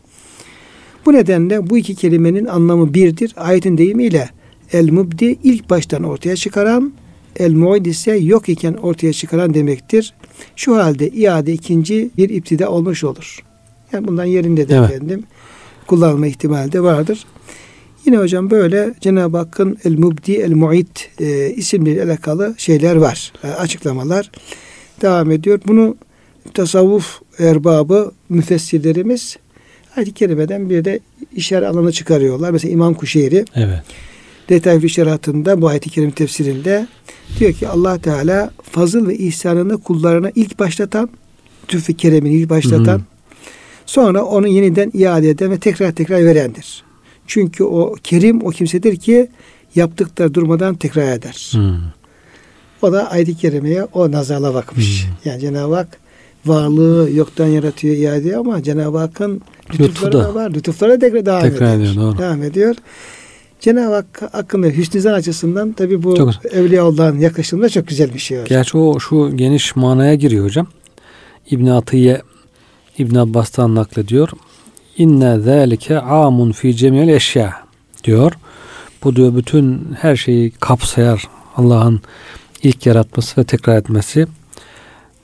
Bu 1.05 1.13
nedenle 1.13 1.69
bu 1.69 1.77
iki 1.77 1.95
kelimenin 1.95 2.45
anlamı 2.45 2.93
birdir. 2.93 3.33
Ayetin 3.37 3.77
deyimiyle 3.77 4.29
el 4.73 4.89
mubdi 4.91 5.37
ilk 5.43 5.69
baştan 5.69 6.03
ortaya 6.03 6.35
çıkaran, 6.35 6.93
el 7.39 7.53
muid 7.53 7.85
ise 7.85 8.15
yok 8.17 8.49
iken 8.49 8.73
ortaya 8.73 9.13
çıkaran 9.13 9.53
demektir. 9.53 10.13
Şu 10.55 10.75
halde 10.77 11.09
iade 11.09 11.53
ikinci 11.53 12.09
bir 12.17 12.29
iptida 12.29 12.69
olmuş 12.69 13.03
olur. 13.03 13.43
Yani 13.91 14.07
bundan 14.07 14.25
yerinde 14.25 14.67
de 14.69 14.75
Evet. 14.75 14.91
efendim 14.91 15.23
kullanılma 15.87 16.27
ihtimali 16.27 16.71
de 16.71 16.81
vardır. 16.83 17.25
Yine 18.05 18.17
hocam 18.17 18.51
böyle 18.51 18.93
Cenab-ı 19.01 19.37
Hakk'ın 19.37 19.77
el 19.85 19.97
mubdi 19.97 20.31
el 20.33 20.51
muid 20.53 20.87
e, 21.19 21.49
isimleriyle 21.49 22.03
alakalı 22.03 22.55
şeyler 22.57 22.95
var. 22.95 23.33
e, 23.43 23.47
açıklamalar 23.47 24.31
devam 25.01 25.31
ediyor. 25.31 25.59
Bunu 25.67 25.95
tasavvuf 26.53 27.21
erbabı 27.39 28.11
müfessirlerimiz 28.29 29.37
ayet-i 29.97 30.13
kerimeden 30.13 30.69
bir 30.69 30.85
de 30.85 30.99
işaret 31.33 31.67
alanı 31.67 31.91
çıkarıyorlar. 31.91 32.51
Mesela 32.51 32.71
İmam 32.71 32.93
Kuşeyri 32.93 33.45
Evet. 33.55 33.79
detaylı 34.49 34.89
şeriatında 34.89 35.61
bu 35.61 35.67
ayet-i 35.67 35.89
kerim 35.89 36.11
tefsirinde 36.11 36.87
diyor 37.39 37.53
ki 37.53 37.67
Allah 37.67 37.97
Teala 37.97 38.51
fazıl 38.63 39.07
ve 39.07 39.17
ihsanını 39.17 39.81
kullarına 39.81 40.31
ilk 40.35 40.59
başlatan, 40.59 41.09
tüffü 41.67 41.93
keremini 41.93 42.33
ilk 42.33 42.49
başlatan, 42.49 42.97
Hı. 42.97 43.03
sonra 43.85 44.23
onu 44.23 44.47
yeniden 44.47 44.91
iade 44.93 45.29
eden 45.29 45.51
ve 45.51 45.59
tekrar 45.59 45.91
tekrar 45.91 46.25
verendir. 46.25 46.83
Çünkü 47.27 47.63
o 47.63 47.95
kerim 48.03 48.45
o 48.45 48.49
kimsedir 48.49 48.95
ki 48.95 49.27
yaptıkları 49.75 50.33
durmadan 50.33 50.75
tekrar 50.75 51.17
eder. 51.17 51.49
Hmm. 51.51 51.77
O 52.81 52.93
da 52.93 53.11
ayet-i 53.11 53.37
kerimeye 53.37 53.83
o 53.83 54.11
nazarla 54.11 54.53
bakmış. 54.53 55.05
Hmm. 55.05 55.31
Yani 55.31 55.41
Cenab-ı 55.41 55.75
Hak 55.75 55.97
varlığı 56.45 57.09
yoktan 57.11 57.47
yaratıyor, 57.47 57.95
iade 57.95 58.37
ama 58.37 58.63
Cenab-ı 58.63 58.97
Hakk'ın 58.97 59.41
lütufları 59.73 60.13
da 60.13 60.23
da. 60.23 60.35
var. 60.35 60.51
Lütufları 60.53 60.99
tekrar 60.99 61.25
devam 61.25 61.41
Tekrar 61.41 61.75
ediyor. 61.75 61.91
ediyor, 61.91 62.05
doğru. 62.05 62.17
Devam 62.17 62.43
ediyor. 62.43 62.75
Cenab-ı 63.59 63.93
Hak 63.93 64.21
hakkında 64.33 64.67
hüsnü 64.67 65.01
zan 65.01 65.13
açısından 65.13 65.73
tabi 65.73 66.03
bu 66.03 66.15
Çok 66.15 66.45
Evliyaullah'ın 66.45 67.19
yaklaşımında 67.19 67.69
çok 67.69 67.87
güzel 67.87 68.13
bir 68.13 68.19
şey 68.19 68.37
hocam. 68.37 68.47
Gerçi 68.49 68.77
o 68.77 68.99
şu 68.99 69.37
geniş 69.37 69.75
manaya 69.75 70.15
giriyor 70.15 70.45
hocam. 70.45 70.67
İbn 71.51 71.65
Atiye 71.67 72.21
İbn 72.97 73.15
Abbas'tan 73.15 73.75
naklediyor. 73.75 74.29
İnne 74.97 75.39
zâlike 75.39 75.99
amun 75.99 76.51
fi 76.51 76.75
cemiyel 76.75 77.07
eşya 77.07 77.53
diyor. 78.03 78.31
Bu 79.03 79.15
diyor 79.15 79.35
bütün 79.35 79.95
her 79.99 80.15
şeyi 80.15 80.51
kapsayar 80.51 81.27
Allah'ın 81.55 82.01
ilk 82.63 82.85
yaratması 82.85 83.41
ve 83.41 83.45
tekrar 83.45 83.77
etmesi. 83.77 84.27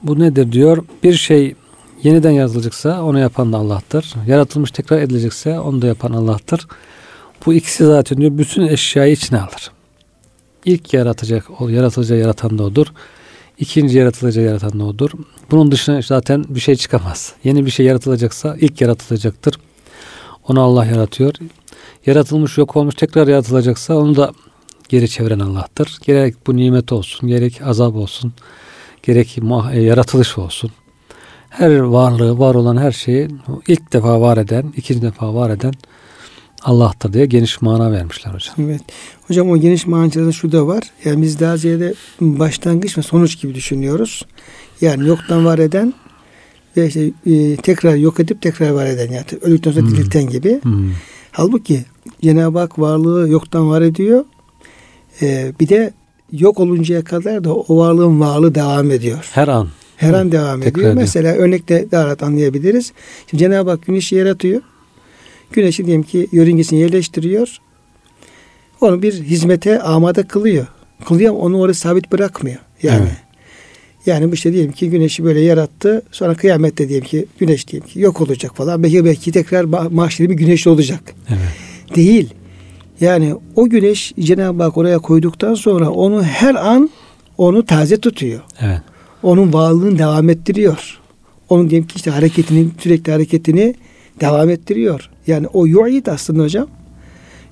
Bu 0.04 0.20
nedir 0.20 0.52
diyor? 0.52 0.84
Bir 1.04 1.14
şey 1.14 1.56
yeniden 2.04 2.32
yaratılacaksa 2.32 3.04
onu 3.04 3.20
yapan 3.20 3.54
da 3.54 3.58
Allah'tır. 3.58 4.14
Yaratılmış 4.28 4.72
tekrar 4.72 5.02
edilecekse 5.02 5.60
onu 5.60 5.82
da 5.82 5.88
yapan 5.88 6.14
Allah'tır. 6.14 6.68
Bu 7.46 7.54
ikisi 7.54 7.86
zaten 7.86 8.18
diyor 8.18 8.38
bütün 8.38 8.68
eşyayı 8.68 9.14
içine 9.14 9.40
alır. 9.40 9.72
İlk 10.66 10.94
yaratacak, 10.94 11.62
o 11.62 11.70
yaratılacak 11.70 12.20
yaratan 12.20 12.58
da 12.58 12.64
odur. 12.64 12.88
İkinci 13.60 13.98
yaratılacak 13.98 14.46
yaratan 14.46 14.80
da 14.80 14.84
odur. 14.84 15.12
Bunun 15.52 15.72
dışına 15.72 16.02
zaten 16.02 16.46
bir 16.50 16.60
şey 16.60 16.76
çıkamaz. 16.76 17.34
Yeni 17.44 17.66
bir 17.66 17.72
şey 17.72 17.86
yaratılacaksa 17.86 18.56
ilk 18.60 18.82
yaratılacaktır. 18.82 19.60
Onu 20.48 20.62
Allah 20.62 20.86
yaratıyor. 20.86 21.34
Yaratılmış 22.06 22.58
yok 22.58 22.76
olmuş 22.76 22.96
tekrar 22.96 23.28
yaratılacaksa 23.28 23.96
onu 23.96 24.16
da 24.16 24.32
geri 24.90 25.10
çeviren 25.10 25.40
Allah'tır. 25.40 25.98
Gerek 26.06 26.36
bu 26.48 26.56
nimet 26.58 26.92
olsun, 26.92 27.30
gerek 27.30 27.62
azap 27.62 27.96
olsun, 27.96 28.34
gerek 29.04 29.38
e, 29.74 29.82
yaratılış 29.82 30.38
olsun. 30.38 30.72
Her 31.52 31.80
varlığı, 31.80 32.40
var 32.40 32.56
olan 32.56 32.78
her 32.78 32.92
şeyi 32.92 33.28
ilk 33.68 33.94
defa 33.94 34.22
var 34.22 34.38
eden, 34.38 34.74
ikinci 34.78 35.02
defa 35.02 35.34
var 35.34 35.50
eden 35.50 35.74
Allah'tır 36.64 37.14
diye 37.14 37.26
geniş 37.26 37.62
mana 37.62 37.92
vermişler 37.92 38.34
hocam. 38.34 38.56
Evet. 38.60 38.82
Hocam 39.28 39.50
o 39.50 39.58
geniş 39.58 39.88
manada 39.88 40.32
şu 40.32 40.52
da 40.52 40.68
var. 40.68 40.84
Yani 41.06 41.22
biz 41.22 41.40
daha 41.40 41.58
ziyade 41.58 41.94
başlangıç 42.22 42.98
ve 42.98 43.02
sonuç 43.02 43.42
gibi 43.42 43.56
düşünüyoruz. 43.56 44.26
Yani 44.82 45.08
yoktan 45.08 45.46
var 45.46 45.60
eden 45.60 45.94
ve 46.78 46.88
işte, 46.88 47.12
e, 47.26 47.56
tekrar 47.56 47.96
yok 47.96 48.20
edip 48.20 48.42
tekrar 48.42 48.70
var 48.70 48.86
eden 48.86 49.12
yani 49.12 49.26
öldükten 49.42 49.72
sonra 49.72 49.86
Hmm. 49.86 49.96
dirilten 49.96 50.30
gibi. 50.30 50.60
Hmm. 50.64 50.92
Halbuki 51.32 51.86
Cenab-ı 52.22 52.60
Hak 52.60 52.80
varlığı 52.80 53.30
yoktan 53.30 53.70
var 53.70 53.82
ediyor. 53.82 54.26
Ee, 55.22 55.52
bir 55.60 55.70
de 55.70 55.94
yok 56.32 56.60
oluncaya 56.60 57.04
kadar 57.04 57.44
da 57.44 57.54
o 57.56 57.78
varlığın 57.78 58.20
varlığı 58.20 58.56
devam 58.56 58.92
ediyor. 58.92 59.30
Her 59.34 59.48
an. 59.48 59.68
Her 60.02 60.14
an 60.14 60.32
devam 60.32 60.62
Tekrar 60.62 60.72
ediyor. 60.82 60.92
ediyor. 60.92 61.02
Mesela 61.02 61.34
örnekte 61.34 61.92
daha 61.92 62.06
rahat 62.06 62.24
anlayabiliriz. 62.24 62.92
Şimdi 63.30 63.44
Cenab-ı 63.44 63.70
Hak 63.70 63.86
güneşi 63.86 64.16
yaratıyor. 64.16 64.62
Güneşi 65.52 65.86
diyelim 65.86 66.04
ki 66.04 66.28
yörüngesini 66.32 66.80
yerleştiriyor. 66.80 67.58
Onu 68.82 69.02
bir 69.02 69.14
hizmete 69.24 69.80
amade 69.80 70.24
kılıyor. 70.24 70.68
Kılıyor 71.06 71.30
ama 71.34 71.40
onu 71.40 71.60
orada 71.60 71.74
sabit 71.74 72.12
bırakmıyor. 72.12 72.58
Yani 72.84 73.02
Evet. 73.02 73.18
yani 74.06 74.32
bu 74.32 74.34
işte 74.36 74.54
diyelim 74.54 74.72
ki 74.72 74.90
güneşi 74.90 75.24
böyle 75.24 75.40
yarattı. 75.40 76.02
Sonra 76.12 76.36
kıyamette 76.36 76.90
diyelim 76.90 77.08
ki 77.08 77.26
güneş 77.40 77.68
diyelim 77.68 77.88
ki 77.90 78.00
yok 78.00 78.22
olacak 78.22 78.56
falan. 78.56 78.84
Belki 78.84 79.06
belki 79.06 79.32
tekrar 79.32 79.64
ma- 79.64 79.94
mahşeri 79.94 80.30
bir 80.30 80.36
güneş 80.36 80.68
olacak 80.68 81.14
Evet. 81.30 81.96
değil. 81.96 82.34
Yani 83.02 83.36
o 83.56 83.70
güneş 83.70 84.14
Cenab-ı 84.20 84.64
Hak 84.64 84.78
oraya 84.78 85.00
koyduktan 85.00 85.54
sonra 85.54 85.90
onu 85.90 86.24
her 86.24 86.56
an 86.56 86.90
onu 87.38 87.66
taze 87.66 87.98
tutuyor. 88.00 88.40
Evet. 88.62 88.82
Onun 89.24 89.54
varlığını 89.54 90.00
devam 90.00 90.30
ettiriyor. 90.30 91.00
Onun 91.50 91.70
diyelim 91.70 91.88
ki 91.88 91.96
işte 91.96 92.12
hareketini, 92.12 92.68
sürekli 92.80 93.12
hareketini 93.12 93.76
devam 94.20 94.50
ettiriyor. 94.50 95.10
Yani 95.28 95.48
o 95.48 95.66
yu'id 95.66 96.06
aslında 96.06 96.44
hocam. 96.44 96.68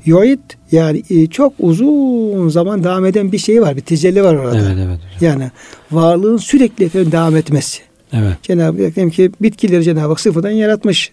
Yu'id 0.06 0.40
yani 0.72 1.04
e, 1.10 1.28
çok 1.28 1.54
uzun 1.60 2.50
zaman 2.50 2.84
devam 2.84 3.06
eden 3.06 3.32
bir 3.32 3.38
şey 3.38 3.62
var. 3.62 3.76
Bir 3.76 3.82
tecelli 3.82 4.24
var 4.24 4.36
orada. 4.36 4.60
Evet 4.60 4.78
evet 4.78 5.00
hocam. 5.16 5.22
Yani 5.22 5.52
varlığın 5.92 6.38
sürekli 6.38 6.86
efendim 6.86 7.12
devam 7.12 7.36
etmesi. 7.36 7.82
Evet. 8.14 8.44
Cenab-ı 8.44 8.86
Hak 8.86 8.96
diyelim 8.96 9.12
ki 9.12 9.32
bitkileri 9.42 9.84
Cenab-ı 9.84 10.08
Hak 10.08 10.20
sıfırdan 10.20 10.50
yaratmış. 10.50 11.12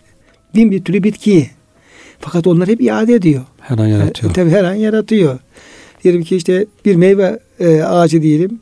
Bin 0.54 0.70
bir 0.70 0.84
türlü 0.84 1.02
bitkiyi. 1.02 1.50
Fakat 2.18 2.46
onlar 2.46 2.68
hep 2.68 2.80
iade 2.80 3.14
ediyor. 3.14 3.42
Her 3.60 3.78
an 3.78 3.86
yaratıyor. 3.86 4.30
E, 4.30 4.34
tabii 4.34 4.50
her 4.50 4.64
an 4.64 4.74
yaratıyor. 4.74 5.38
Diyelim 6.04 6.22
ki 6.22 6.36
işte 6.36 6.66
bir 6.84 6.96
meyve 6.96 7.38
e, 7.60 7.82
ağacı 7.82 8.22
diyelim. 8.22 8.60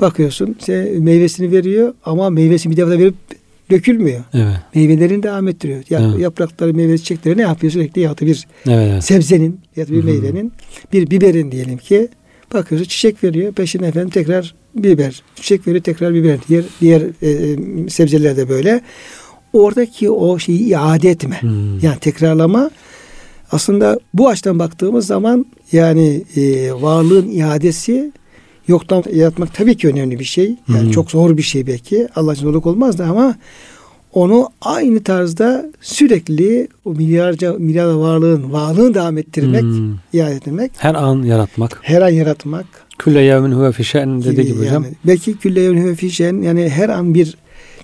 Bakıyorsun 0.00 0.56
işte 0.60 0.92
meyvesini 0.98 1.52
veriyor 1.52 1.94
ama 2.04 2.30
meyvesini 2.30 2.72
bir 2.72 2.76
defa 2.76 2.90
verip 2.90 3.14
dökülmüyor. 3.70 4.20
Evet. 4.34 4.56
Meyvelerini 4.74 5.22
devam 5.22 5.48
ettiriyor. 5.48 5.82
Ya, 5.90 6.00
Evet. 6.00 6.20
Yaprakları, 6.20 6.74
meyve 6.74 6.98
çiçekleri 6.98 7.38
ne 7.38 7.42
yapıyor 7.42 7.72
sürekli? 7.72 8.00
Ya 8.00 8.18
da 8.18 8.26
bir 8.26 8.46
Evet. 8.66 8.90
evet. 8.92 9.04
sebzenin 9.04 9.60
ya 9.76 9.88
da 9.88 9.92
bir 9.92 9.96
Hı 9.96 10.02
hı. 10.02 10.06
meyvenin 10.06 10.52
bir 10.92 11.10
biberin 11.10 11.52
diyelim 11.52 11.78
ki 11.78 12.08
bakıyorsun 12.54 12.88
çiçek 12.88 13.24
veriyor. 13.24 13.52
Peşine 13.52 13.86
efendim 13.86 14.10
tekrar 14.10 14.54
biber. 14.74 15.22
Çiçek 15.36 15.66
veriyor 15.66 15.84
tekrar 15.84 16.14
biber. 16.14 16.38
Diğer, 16.48 16.64
diğer 16.80 17.02
e, 17.22 17.30
e, 17.30 17.88
sebzeler 17.88 18.36
de 18.36 18.48
böyle. 18.48 18.80
Oradaki 19.52 20.10
o 20.10 20.38
şeyi 20.38 20.60
iade 20.60 21.10
etme. 21.10 21.42
Hmm. 21.42 21.78
Yani 21.78 21.98
tekrarlama 22.00 22.70
aslında 23.52 23.98
bu 24.14 24.28
açıdan 24.28 24.58
baktığımız 24.58 25.06
zaman 25.06 25.46
yani 25.72 26.22
e, 26.36 26.72
varlığın 26.72 27.30
iadesi 27.30 28.12
yoktan 28.68 29.04
yaratmak 29.12 29.54
tabii 29.54 29.76
ki 29.76 29.88
önemli 29.88 30.18
bir 30.18 30.24
şey. 30.24 30.54
Yani 30.68 30.82
Hmm. 30.84 30.90
çok 30.90 31.10
zor 31.10 31.36
bir 31.36 31.42
şey 31.42 31.66
belki. 31.66 32.08
Allah 32.16 32.32
için 32.32 32.42
zorluk 32.42 32.66
olmaz 32.66 32.98
da 32.98 33.04
ama 33.06 33.36
onu 34.12 34.48
aynı 34.60 35.02
tarzda 35.02 35.66
sürekli 35.80 36.68
o 36.84 36.90
milyarca 36.92 37.52
milyar 37.52 37.86
varlığın 37.92 38.52
varlığını 38.52 38.94
devam 38.94 39.18
ettirmek, 39.18 39.62
Hmm. 39.62 39.94
iade 40.12 40.34
etmek, 40.34 40.72
Her 40.78 40.94
an 40.94 41.22
yaratmak. 41.22 41.78
her 41.82 42.02
an 42.02 42.08
yaratmak 42.08 42.66
Külle 42.98 43.20
yevmin 43.20 43.52
huve 43.52 43.72
fişen 43.72 44.22
dediği 44.24 44.46
gibi 44.46 44.58
hocam. 44.58 44.72
yani 44.84 44.86
belki 45.06 45.36
külle 45.36 45.60
yevmin 45.60 45.82
huve 45.82 45.94
fi 45.94 46.10
şen, 46.10 46.42
yani 46.42 46.68
her 46.68 46.88
an 46.88 47.14
bir 47.14 47.36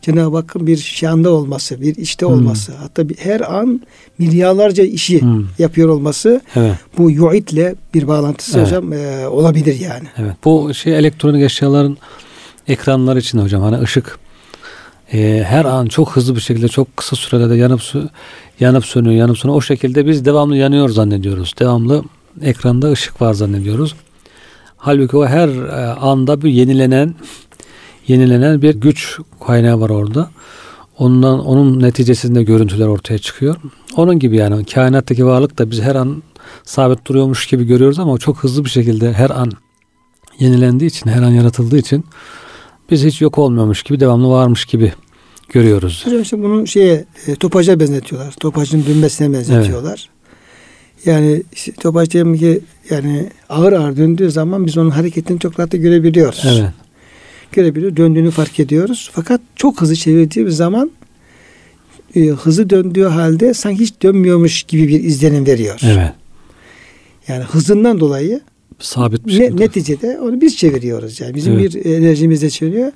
Cenab-ı 0.05 0.37
Hakk'ın 0.37 0.67
bir 0.67 0.77
şanda 0.77 1.31
olması, 1.31 1.81
bir 1.81 1.97
işte 1.97 2.27
Hmm. 2.27 2.33
olması, 2.35 2.73
hatta 2.75 3.09
bir, 3.09 3.17
her 3.17 3.41
an 3.59 3.81
milyarlarca 4.19 4.85
işi 4.85 5.21
Hmm. 5.23 5.45
yapıyor 5.59 5.89
olması 5.89 6.41
Evet. 6.57 6.75
bu 6.99 7.11
yu'itle 7.11 7.75
bir 7.95 8.09
bağlantısı 8.09 8.59
Evet. 8.59 8.67
hocam 8.69 8.93
e, 8.93 9.29
olabilir 9.29 9.81
yani. 9.81 10.09
Evet. 10.19 10.35
Bu 10.45 10.75
şey 10.75 10.99
elektronik 10.99 11.43
eşyaların 11.43 11.97
ekranlar 12.69 13.17
için 13.17 13.39
hocam 13.39 13.63
hani 13.63 13.81
ışık 13.83 14.19
e, 15.13 15.43
her 15.47 15.65
an 15.65 15.87
çok 15.87 16.17
hızlı 16.17 16.37
bir 16.37 16.41
şekilde 16.41 16.69
çok 16.69 16.97
kısa 16.97 17.17
sürede 17.17 17.51
de 17.51 17.55
yanıp 17.57 17.81
yanıp 18.61 18.87
sönüyor, 18.87 19.15
yanıp 19.15 19.39
sönüyor. 19.39 19.59
O 19.59 19.61
şekilde 19.61 20.07
biz 20.07 20.25
devamlı 20.25 20.57
yanıyor 20.57 20.89
zannediyoruz. 20.89 21.55
Devamlı 21.59 22.03
ekranda 22.43 22.93
ışık 22.93 23.23
var 23.23 23.35
zannediyoruz. 23.35 23.95
Halbuki 24.77 25.17
o 25.17 25.27
her 25.27 25.49
e, 25.49 25.87
anda 25.95 26.43
bir 26.43 26.51
yenilenen 26.51 27.15
yenilenen 28.09 28.63
bir 28.63 28.75
güç 28.75 29.19
kaynağı 29.47 29.81
var 29.81 29.91
orada. 29.91 30.31
Ondan 30.99 31.47
onun 31.47 31.81
neticesinde 31.81 32.43
görüntüler 32.43 32.87
ortaya 32.87 33.19
çıkıyor. 33.19 33.57
Onun 33.97 34.19
gibi 34.19 34.37
yani 34.37 34.65
kainattaki 34.65 35.27
varlık 35.27 35.59
da 35.59 35.71
biz 35.71 35.81
her 35.81 35.95
an 35.95 36.23
sabit 36.65 37.07
duruyormuş 37.07 37.47
gibi 37.47 37.65
görüyoruz 37.65 37.99
ama 37.99 38.19
çok 38.19 38.37
hızlı 38.45 38.65
bir 38.65 38.71
şekilde 38.71 39.13
her 39.13 39.31
an 39.31 39.53
yenilendiği 40.39 40.91
için, 40.91 41.11
her 41.11 41.23
an 41.23 41.31
yaratıldığı 41.31 41.79
için 41.79 42.05
biz 42.91 43.05
hiç 43.05 43.21
yok 43.21 43.39
olmuyormuş 43.39 43.83
gibi, 43.83 44.01
devamlı 44.01 44.29
varmış 44.29 44.65
gibi 44.65 44.93
görüyoruz. 45.49 46.03
Hocam 46.07 46.23
işte 46.23 46.43
bunu 46.43 46.67
şeye 46.67 47.05
e, 47.27 47.35
topaca 47.35 47.81
benzetiyorlar. 47.81 48.33
Topacın 48.33 48.87
dönmesine 48.87 49.33
benzetiyorlar. 49.33 50.09
Yani 51.05 51.43
işte 51.53 51.73
topaç 51.73 52.11
diyelim 52.11 52.37
ki 52.37 52.61
yani 52.91 53.31
ağır 53.49 53.73
ağır 53.73 53.97
döndüğü 53.97 54.31
zaman 54.31 54.67
biz 54.67 54.79
onun 54.79 54.91
hareketini 54.91 55.39
çok 55.39 55.61
rahat 55.61 55.73
görebiliyoruz. 55.73 56.43
Evet. 56.47 56.71
Görebiliyoruz. 57.55 57.97
Döndüğünü 57.97 58.31
fark 58.31 58.61
ediyoruz. 58.61 59.11
Fakat 59.13 59.41
çok 59.57 59.81
hızlı 59.81 59.97
çevirdiğimiz 59.97 60.57
zaman 60.57 60.91
e, 62.17 62.21
hızlı 62.21 62.71
döndüğü 62.71 63.05
halde 63.05 63.55
sanki 63.55 63.81
hiç 63.81 63.95
dönmüyormuş 64.03 64.63
gibi 64.63 64.89
bir 64.89 65.05
izlenim 65.05 65.47
veriyor. 65.47 65.81
Evet. 65.85 66.13
Yani 67.29 67.45
hızından 67.45 68.01
dolayı 68.01 68.41
Sabit 68.79 69.27
bir 69.27 69.33
ne, 69.33 69.37
şekilde. 69.37 69.63
neticede 69.65 70.19
onu 70.21 70.41
biz 70.41 70.57
çeviriyoruz. 70.57 71.21
Yani 71.21 71.35
bizim 71.35 71.53
Evet. 71.53 71.75
bir 71.75 71.85
enerjimizle 71.85 72.51
çeviriyor. 72.51 72.93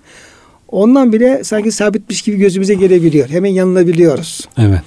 Ondan 0.68 1.12
bile 1.12 1.44
sanki 1.44 1.72
sabitmiş 1.72 2.22
gibi 2.22 2.36
gözümüze 2.36 2.74
gelebiliyor. 2.74 3.28
Hemen 3.28 3.50
yanılabiliyoruz. 3.50 4.48
Evet. 4.58 4.80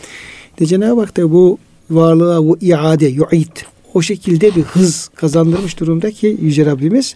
De 0.60 0.66
Cenab-ı 0.66 1.02
Hak 1.02 1.18
da 1.18 1.32
bu 1.32 1.58
varlığa 1.90 2.44
bu 2.44 2.58
iade, 2.62 3.06
yu'id 3.06 3.58
o 3.94 4.02
şekilde 4.02 4.56
bir 4.56 4.62
hız 4.62 5.08
kazandırmış 5.16 5.80
durumda 5.80 6.12
ki 6.12 6.38
Yüce 6.42 6.66
Rabbimiz 6.66 7.16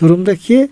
durumdaki 0.00 0.68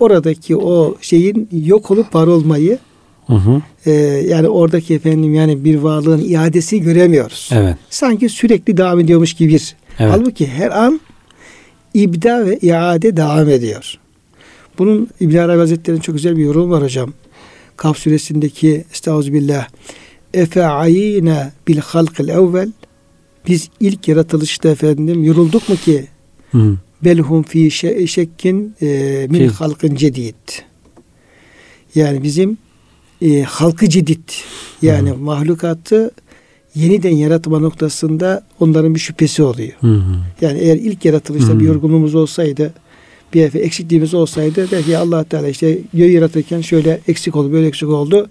oradaki 0.00 0.56
o 0.56 0.96
şeyin 1.00 1.48
yok 1.52 1.90
olup 1.90 2.14
var 2.14 2.26
olmayı 2.26 2.78
Hı 3.26 3.34
hı. 3.34 3.62
e, 3.86 3.90
yani 4.28 4.48
oradaki 4.48 4.94
efendim 4.94 5.34
yani 5.34 5.64
bir 5.64 5.76
varlığın 5.78 6.24
iadesi 6.28 6.80
göremiyoruz. 6.80 7.50
Evet. 7.52 7.76
Sanki 7.90 8.28
sürekli 8.28 8.76
devam 8.76 9.00
ediyormuş 9.00 9.34
gibi 9.34 9.52
bir. 9.54 9.76
Evet. 9.98 10.12
Halbuki 10.12 10.46
her 10.46 10.70
an 10.84 11.00
ibda 11.94 12.46
ve 12.46 12.58
iade 12.58 13.16
devam 13.16 13.48
ediyor. 13.48 13.98
Bunun 14.78 15.08
İbn 15.20 15.36
Arabi 15.36 15.58
Hazretleri'nin 15.58 16.00
çok 16.00 16.14
güzel 16.14 16.36
bir 16.36 16.44
yorum 16.44 16.70
var 16.70 16.82
hocam. 16.82 17.12
Kaf 17.76 17.98
suresindeki 17.98 18.84
Estağfirullah. 18.92 19.68
Efe 20.34 20.66
ayine 20.66 21.52
bil 21.68 21.78
halkil 21.78 22.28
evvel 22.28 22.72
biz 23.48 23.68
ilk 23.80 24.08
yaratılışta 24.08 24.68
efendim 24.68 25.24
yorulduk 25.24 25.68
mu 25.68 25.76
ki 25.76 26.06
Hı. 26.52 26.76
Belhum 27.04 27.42
fi 27.42 27.58
şe- 27.58 28.06
şekkin 28.08 28.74
e, 28.82 28.86
min 29.30 29.38
Ki- 29.38 29.54
halkın 29.54 29.94
cedid. 29.94 30.34
Yani 31.94 32.22
bizim 32.22 32.58
e, 33.22 33.42
halkı 33.42 33.88
cedid 33.88 34.28
yani 34.82 35.10
Hı. 35.10 35.16
mahlukatı 35.16 36.10
yeniden 36.74 37.16
yaratma 37.16 37.58
noktasında 37.58 38.46
onların 38.60 38.94
bir 38.94 39.00
şüphesi 39.00 39.42
oluyor. 39.42 39.72
Hı 39.80 39.86
hı. 39.86 40.14
Yani 40.40 40.58
eğer 40.58 40.76
ilk 40.76 41.04
yaratılışta 41.04 41.52
Hı. 41.52 41.60
bir 41.60 41.64
yorgunluğumuz 41.64 42.14
olsaydı 42.14 42.74
bir 43.34 43.42
efe 43.42 43.58
eksikliğimiz 43.58 44.14
olsaydı 44.14 44.70
der 44.70 44.82
ki 44.82 44.98
allah 44.98 45.24
Teala 45.24 45.48
işte 45.48 45.78
göğü 45.94 46.10
yaratırken 46.10 46.60
şöyle 46.60 47.00
eksik 47.08 47.36
oldu 47.36 47.52
böyle 47.52 47.66
eksik 47.66 47.88
oldu. 47.88 48.30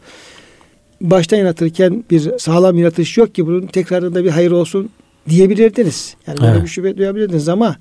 Baştan 1.01 1.37
yaratırken 1.37 2.03
bir 2.11 2.31
sağlam 2.39 2.77
yaratış 2.77 3.17
yok 3.17 3.35
ki 3.35 3.47
bunun 3.47 3.67
tekrarında 3.67 4.23
bir 4.23 4.29
hayır 4.29 4.51
olsun 4.51 4.89
diyebilirdiniz. 5.29 6.15
Yani 6.27 6.37
böyle 6.41 6.51
Evet. 6.51 6.63
bir 6.63 6.67
şüphe 6.67 6.97
duyabilirdiniz 6.97 7.49
ama 7.49 7.75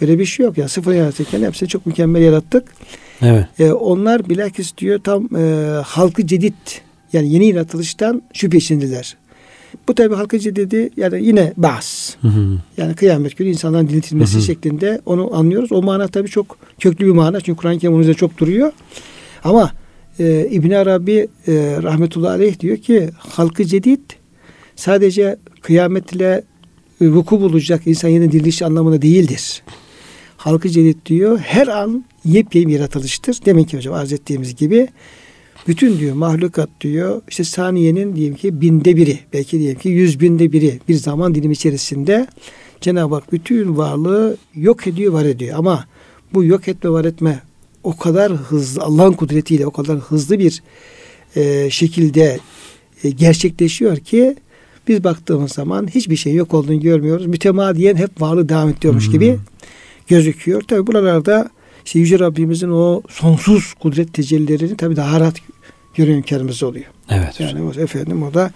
öyle 0.00 0.18
bir 0.18 0.24
şey 0.24 0.46
yok. 0.46 0.58
Yani 0.58 0.68
sıfır 0.68 0.94
yaratırken 0.94 1.42
hepsini 1.42 1.68
çok 1.68 1.86
mükemmel 1.86 2.22
yarattık. 2.22 2.64
Evet. 3.22 3.46
E, 3.58 3.72
onlar 3.72 4.28
bilakis 4.28 4.76
diyor 4.78 5.00
tam 5.04 5.36
e, 5.36 5.64
halkı 5.84 6.26
cedid 6.26 6.54
yani 7.12 7.32
yeni 7.32 7.46
yaratılıştan 7.46 8.22
şüphe 8.32 8.58
içindiler. 8.58 9.16
Bu 9.88 9.94
tabi 9.94 10.14
halkı 10.14 10.38
cedidi 10.38 10.90
yani 10.96 11.26
yine 11.26 11.52
bahs. 11.56 12.14
Hı 12.22 12.28
hı. 12.28 12.58
Yani 12.76 12.94
kıyamet 12.94 13.36
günü 13.36 13.48
insanların 13.48 13.88
diriltilmesi 13.88 14.34
Hı 14.34 14.38
hı. 14.38 14.42
şeklinde 14.42 15.00
onu 15.06 15.36
anlıyoruz. 15.36 15.72
O 15.72 15.82
mana 15.82 16.08
tabii 16.08 16.28
çok 16.28 16.58
köklü 16.80 17.06
bir 17.06 17.12
mana. 17.12 17.40
Çünkü 17.40 17.56
Kur'an-ı 17.56 17.78
Kerim 17.78 17.94
onun 17.94 18.02
üzerinde 18.02 18.18
çok 18.18 18.38
duruyor. 18.38 18.72
Ama 19.44 19.72
e, 20.18 20.48
İbn 20.50 20.70
Arabi 20.70 21.28
e, 21.48 21.78
rahmetullahi 21.82 22.32
aleyh 22.32 22.60
diyor 22.60 22.76
ki 22.76 23.10
halkı 23.18 23.64
cedid 23.64 24.00
sadece 24.76 25.36
kıyametle 25.62 26.44
e, 27.00 27.08
vuku 27.08 27.40
bulacak 27.40 27.86
insan 27.86 28.08
yeniden 28.08 28.32
diriliş 28.32 28.62
anlamında 28.62 29.02
değildir. 29.02 29.62
Halkı 30.38 30.68
cedid 30.68 31.06
diyor 31.06 31.38
her 31.38 31.66
an 31.66 32.04
yepyeni 32.24 32.66
bir 32.66 32.72
yaratılıştır. 32.72 33.38
Demek 33.44 33.68
ki 33.68 33.76
hocam 33.76 33.94
arz 33.94 34.12
ettiğimiz 34.12 34.56
gibi 34.56 34.88
bütün 35.68 35.98
diyor 35.98 36.14
mahlukat 36.14 36.68
diyor 36.80 37.22
işte 37.28 37.44
saniyenin 37.44 38.16
diyelim 38.16 38.34
ki 38.34 38.60
binde 38.60 38.96
biri 38.96 39.18
belki 39.32 39.58
diyelim 39.58 39.78
ki 39.78 39.88
yüz 39.88 40.20
binde 40.20 40.52
biri 40.52 40.80
bir 40.88 40.94
zaman 40.94 41.34
dilimi 41.34 41.52
içerisinde 41.52 42.26
Cenab-ı 42.80 43.14
Hak 43.14 43.32
bütün 43.32 43.76
varlığı 43.76 44.36
yok 44.54 44.86
ediyor 44.86 45.12
var 45.12 45.24
ediyor 45.24 45.58
ama 45.58 45.84
bu 46.34 46.44
yok 46.44 46.68
etme 46.68 46.90
var 46.90 47.04
etme 47.04 47.42
o 47.82 47.96
kadar 47.96 48.32
hızlı 48.32 48.82
Allah'ın 48.82 49.12
kudretiyle 49.12 49.66
o 49.66 49.70
kadar 49.70 49.98
hızlı 49.98 50.38
bir 50.38 50.62
e, 51.36 51.70
şekilde 51.70 52.38
e, 53.04 53.10
gerçekleşiyor 53.10 53.96
ki 53.96 54.36
biz 54.88 55.04
baktığımız 55.04 55.52
zaman 55.52 55.86
hiçbir 55.86 56.16
şey 56.16 56.34
yok 56.34 56.54
olduğunu 56.54 56.80
görmüyoruz. 56.80 57.26
Mütemadiyen 57.26 57.96
hep 57.96 58.20
varlığı 58.20 58.48
devam 58.48 58.68
ediyormuş 58.68 59.06
Hmm. 59.06 59.12
gibi 59.12 59.38
gözüküyor. 60.08 60.62
Tabi 60.62 60.86
buralarda 60.86 61.50
işte 61.84 61.98
Yüce 61.98 62.18
Rabbimizin 62.18 62.70
o 62.70 63.02
sonsuz 63.08 63.74
kudret 63.74 64.14
tecellilerini 64.14 64.76
tabi 64.76 64.96
daha 64.96 65.20
rahat 65.20 65.34
görme 65.94 66.14
imkanımız 66.14 66.62
oluyor. 66.62 66.86
Evet. 67.10 67.40
Yani 67.40 67.62
o, 67.62 67.80
efendim 67.80 68.22
o 68.22 68.34
da 68.34 68.50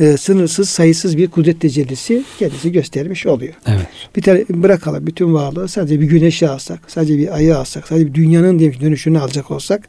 e, 0.00 0.16
sınırsız 0.16 0.68
sayısız 0.68 1.16
bir 1.16 1.28
kudret 1.28 1.60
tecellisi 1.60 2.24
kendisi 2.38 2.72
göstermiş 2.72 3.26
oluyor. 3.26 3.54
Evet. 3.66 3.86
Bir 4.16 4.22
tane 4.22 4.44
bırakalım 4.48 5.06
bütün 5.06 5.34
varlığı 5.34 5.68
sadece 5.68 6.00
bir 6.00 6.06
güneşi 6.06 6.48
alsak, 6.48 6.80
sadece 6.86 7.18
bir 7.18 7.34
ayı 7.34 7.56
alsak, 7.56 7.88
sadece 7.88 8.06
bir 8.06 8.14
dünyanın 8.14 8.58
diyelim 8.58 8.78
ki 8.78 8.84
dönüşünü 8.84 9.18
alacak 9.18 9.50
olsak 9.50 9.88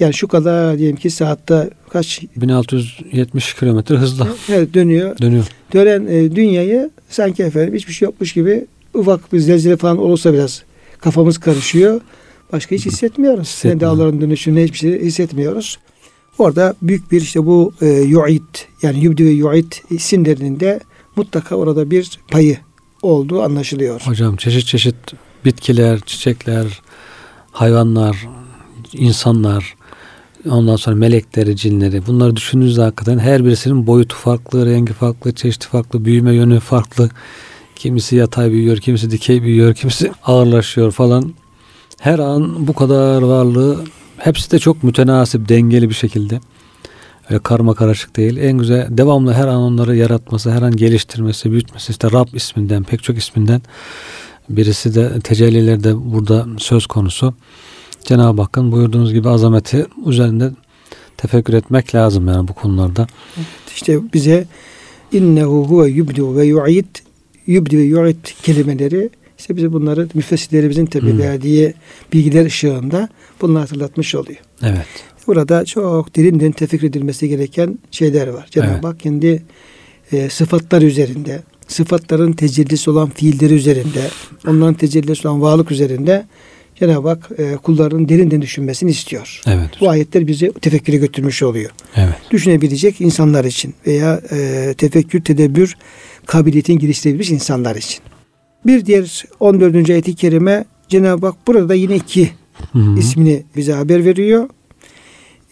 yani 0.00 0.14
şu 0.14 0.28
kadar 0.28 0.78
diyelim 0.78 0.96
ki 0.96 1.10
saatte 1.10 1.70
kaç 1.90 2.22
1670 2.36 3.54
kilometre 3.54 3.96
hızla 3.96 4.28
evet, 4.48 4.74
dönüyor. 4.74 5.18
dönüyor. 5.18 5.44
Dönen 5.72 6.06
e, 6.06 6.36
dünyayı 6.36 6.90
sanki 7.08 7.42
efendim 7.42 7.74
hiçbir 7.74 7.92
şey 7.92 8.06
yokmuş 8.06 8.32
gibi 8.32 8.66
ufak 8.96 9.32
bir 9.32 9.38
zelzele 9.38 9.76
falan 9.76 9.98
olursa 9.98 10.32
biraz 10.32 10.62
kafamız 10.98 11.38
karışıyor. 11.38 12.00
Başka 12.52 12.76
hiç 12.76 12.86
hissetmiyoruz. 12.86 13.48
Hissetmiyor. 13.48 13.80
dağların 13.80 14.20
dönüşünü 14.20 14.64
hiçbir 14.64 14.78
şey 14.78 15.00
hissetmiyoruz. 15.00 15.78
Orada 16.38 16.74
büyük 16.82 17.12
bir 17.12 17.20
işte 17.20 17.46
bu 17.46 17.72
e, 17.80 17.86
yu'id 17.86 18.42
yani 18.82 19.04
yubdi 19.04 19.24
ve 19.24 19.30
yu'id 19.30 19.72
isimlerinin 19.90 20.60
de 20.60 20.80
mutlaka 21.16 21.56
orada 21.56 21.90
bir 21.90 22.18
payı 22.30 22.58
olduğu 23.02 23.42
anlaşılıyor. 23.42 24.00
Hocam 24.00 24.36
çeşit 24.36 24.66
çeşit 24.66 24.96
bitkiler, 25.44 26.00
çiçekler, 26.00 26.82
hayvanlar, 27.52 28.28
insanlar, 28.92 29.74
ondan 30.50 30.76
sonra 30.76 30.96
melekleri, 30.96 31.56
cinleri 31.56 32.06
bunları 32.06 32.36
düşündüğünüzde 32.36 32.82
hakikaten 32.82 33.18
her 33.18 33.44
birisinin 33.44 33.86
boyutu 33.86 34.16
farklı, 34.16 34.66
rengi 34.66 34.92
farklı, 34.92 35.34
çeşidi 35.34 35.64
farklı, 35.64 36.04
büyüme 36.04 36.34
yönü 36.34 36.60
farklı. 36.60 37.10
Kimisi 37.76 38.16
yatay 38.16 38.50
büyüyor, 38.50 38.76
kimisi 38.76 39.10
dikey 39.10 39.42
büyüyor, 39.42 39.74
kimisi 39.74 40.12
ağırlaşıyor 40.24 40.92
falan. 40.92 41.34
Her 42.00 42.18
an 42.18 42.66
bu 42.66 42.72
kadar 42.72 43.22
varlığı 43.22 43.84
hepsi 44.18 44.50
de 44.50 44.58
çok 44.58 44.82
mütenasip, 44.82 45.48
dengeli 45.48 45.88
bir 45.88 45.94
şekilde. 45.94 46.40
Öyle 47.30 47.42
karma 47.42 47.74
karışık 47.74 48.16
değil. 48.16 48.36
En 48.36 48.58
güzel 48.58 48.86
devamlı 48.90 49.32
her 49.32 49.46
an 49.46 49.56
onları 49.56 49.96
yaratması, 49.96 50.50
her 50.50 50.62
an 50.62 50.76
geliştirmesi, 50.76 51.52
büyütmesi. 51.52 51.90
işte 51.90 52.12
Rab 52.12 52.28
isminden, 52.34 52.82
pek 52.82 53.02
çok 53.02 53.18
isminden 53.18 53.62
birisi 54.48 54.94
de 54.94 55.20
tecellilerde 55.20 56.12
burada 56.12 56.46
söz 56.58 56.86
konusu. 56.86 57.34
Cenab-ı 58.04 58.42
Hakk'ın 58.42 58.72
buyurduğunuz 58.72 59.12
gibi 59.12 59.28
azameti 59.28 59.86
üzerinde 60.06 60.50
tefekkür 61.16 61.54
etmek 61.54 61.94
lazım 61.94 62.28
yani 62.28 62.48
bu 62.48 62.54
konularda. 62.54 63.06
İşte 63.74 64.12
bize 64.14 64.46
innehu 65.12 65.66
huve 65.68 65.88
yubdi 65.88 66.36
ve 66.36 66.46
yu'id 66.46 67.05
yubdi 67.46 67.78
ve 67.78 67.82
yu'id 67.82 68.24
kelimeleri 68.42 69.10
işte 69.38 69.56
bize 69.56 69.72
bunları 69.72 70.08
müfessirlerimizin 70.14 70.86
tabi 70.86 71.12
Hmm. 71.12 71.18
verdiği 71.18 71.74
bilgiler 72.12 72.46
ışığında 72.46 73.08
bunu 73.40 73.60
hatırlatmış 73.60 74.14
oluyor. 74.14 74.38
Evet. 74.62 74.86
Burada 75.26 75.64
çok 75.64 76.16
derin 76.16 76.40
derin 76.40 76.52
tefekkür 76.52 76.86
edilmesi 76.86 77.28
gereken 77.28 77.78
şeyler 77.90 78.28
var. 78.28 78.46
Cenab-ı 78.50 78.70
Evet. 78.72 78.84
Hak 78.84 79.00
kendi 79.00 79.42
e, 80.12 80.30
sıfatlar 80.30 80.82
üzerinde, 80.82 81.42
sıfatların 81.68 82.32
tecellisi 82.32 82.90
olan 82.90 83.10
fiilleri 83.10 83.54
üzerinde, 83.54 84.00
onların 84.46 84.74
tecellisi 84.74 85.28
olan 85.28 85.42
varlık 85.42 85.70
üzerinde 85.70 86.26
Cenab-ı 86.80 87.08
Hak 87.08 87.28
e, 87.38 87.56
kullarının 87.56 88.08
derin 88.08 88.30
derin 88.30 88.42
düşünmesini 88.42 88.90
istiyor. 88.90 89.42
Evet. 89.46 89.70
Bu 89.80 89.90
ayetler 89.90 90.26
bizi 90.26 90.52
tefekküre 90.52 90.96
götürmüş 90.96 91.42
oluyor. 91.42 91.70
Evet. 91.96 92.14
Düşünebilecek 92.30 93.00
insanlar 93.00 93.44
için 93.44 93.74
veya 93.86 94.20
e, 94.32 94.74
tefekkür, 94.78 95.24
tedebbür 95.24 95.76
kabiliyetini 96.26 96.78
geliştirebilmiş 96.78 97.30
insanlar 97.30 97.76
için. 97.76 98.00
Bir 98.66 98.86
diğer 98.86 99.24
14. 99.40 99.90
ayet-i 99.90 100.14
kerime 100.14 100.64
Cenab-ı 100.88 101.26
Hak 101.26 101.46
burada 101.46 101.74
yine 101.74 101.96
iki 101.96 102.30
Hı 102.72 102.78
hı. 102.78 102.98
ismini 102.98 103.42
bize 103.56 103.72
haber 103.72 104.04
veriyor. 104.04 104.48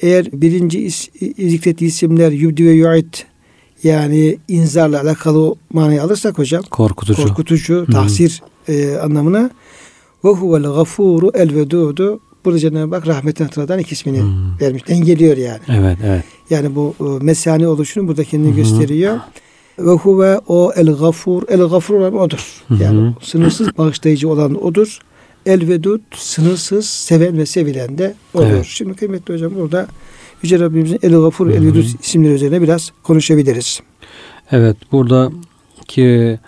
Eğer 0.00 0.26
birinci 0.32 0.80
is, 0.84 1.08
zikrettiği 1.38 1.88
isimler 1.90 2.32
Yubdi 2.32 2.64
ve 2.66 2.70
Yu'id 2.72 3.14
yani 3.82 4.36
inzarla 4.48 5.00
alakalı 5.00 5.54
manayı 5.72 6.02
alırsak 6.02 6.38
hocam 6.38 6.62
Korkutucu. 6.70 7.22
korkutucu, 7.22 7.86
tahsir 7.92 8.42
e, 8.68 8.94
anlamına 8.96 9.50
ve 10.24 10.28
huvel 10.28 10.62
gafuru 10.62 11.30
el 11.34 11.54
vedudu 11.54 12.20
burada 12.44 12.58
Cenab-ı 12.58 12.94
Hak 12.94 13.06
rahmetin 13.06 13.44
hatırladan 13.44 13.78
iki 13.78 13.92
ismini 13.92 14.20
Hmm. 14.20 14.60
vermiş. 14.60 14.88
Dengeliyor 14.88 15.36
yani. 15.36 15.60
Evet, 15.68 15.98
evet. 16.04 16.24
Yani 16.50 16.74
bu 16.74 16.94
e, 17.00 17.24
mesani 17.24 17.66
oluşunu 17.68 18.08
burada 18.08 18.24
kendini 18.24 18.48
Hı 18.50 18.52
hı. 18.52 18.56
gösteriyor. 18.56 19.20
Ve 19.78 19.90
huve 19.90 20.40
o 20.48 20.72
el 20.76 20.92
gafur. 20.92 21.42
El 21.48 21.60
gafur 21.60 21.94
olan 21.94 22.18
odur. 22.18 22.62
Hı 22.68 22.74
hı. 22.74 22.82
Yani 22.82 23.12
sınırsız 23.22 23.78
bağışlayıcı 23.78 24.28
olan 24.28 24.64
odur. 24.64 24.98
El 25.46 25.68
vedud 25.68 26.00
sınırsız 26.16 26.86
seven 26.86 27.38
ve 27.38 27.46
sevilen 27.46 27.98
de 27.98 28.14
odur. 28.34 28.46
Evet. 28.46 28.64
Şimdi 28.68 28.94
kıymetli 28.94 29.34
hocam 29.34 29.54
burada 29.54 29.86
Yüce 30.42 30.60
Rabbimizin 30.60 30.98
El 31.02 31.12
Gafur, 31.12 31.50
El. 31.50 31.66
Vedud 31.66 31.84
isimleri 32.02 32.32
üzerine 32.32 32.62
biraz 32.62 32.92
konuşabiliriz. 33.02 33.80
Evet 34.52 34.76
buradaki 34.92 36.38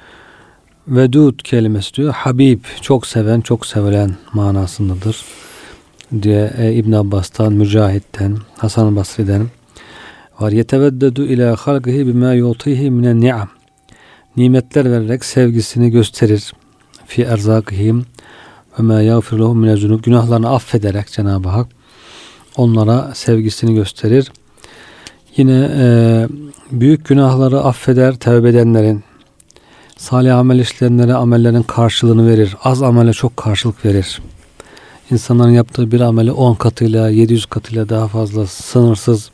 vedud 0.89 1.41
kelimesi 1.41 1.95
diyor. 1.95 2.13
Habib 2.13 2.61
çok 2.81 3.07
seven, 3.07 3.41
çok 3.41 3.67
sevilen 3.67 4.17
manasındadır 4.33 5.25
diye 6.23 6.53
e, 6.59 6.75
İbn 6.75 6.93
Abbas'tan, 6.93 7.53
Mücahit'ten, 7.53 8.37
Hasan 8.57 8.97
Basri'den 8.97 9.47
var. 10.41 10.53
Yeteveddedu 10.53 11.25
ila 11.25 11.57
halqihi 11.57 12.07
bima 12.07 12.33
yutihi 12.33 12.91
minen 12.91 13.21
ni'am. 13.21 13.49
Nimetler 14.37 14.85
vererek 14.91 15.25
sevgisini 15.25 15.91
gösterir. 15.91 16.53
Fi 17.07 17.23
erzakihim 17.23 18.07
ve 18.79 18.83
ma 18.83 19.01
yağfir 19.01 19.39
lehum. 19.39 20.03
Günahlarını 20.03 20.51
affederek 20.51 21.13
Cenab-ı 21.13 21.49
Hak 21.49 21.67
onlara 22.57 23.15
sevgisini 23.15 23.75
gösterir. 23.75 24.33
Yine 25.37 25.71
e, 25.77 26.29
büyük 26.71 27.05
günahları 27.05 27.61
affeder 27.61 28.17
tevbe 28.17 28.49
edenlerin. 28.49 29.05
Salih 29.97 30.39
amel 30.39 30.59
işleyenlere 30.59 31.15
amellerin 31.15 31.63
karşılığını 31.63 32.29
verir. 32.29 32.57
Az 32.65 32.83
amele 32.83 33.13
çok 33.13 33.37
karşılık 33.37 33.85
verir. 33.85 34.21
İnsanların 35.11 35.51
yaptığı 35.51 35.91
bir 35.91 36.01
ameli 36.01 36.33
10 36.33 36.55
katıyla 36.55 37.11
700 37.11 37.47
katıyla 37.47 37.89
daha 37.89 38.09
fazla 38.09 38.47
sınırsız 38.47 39.31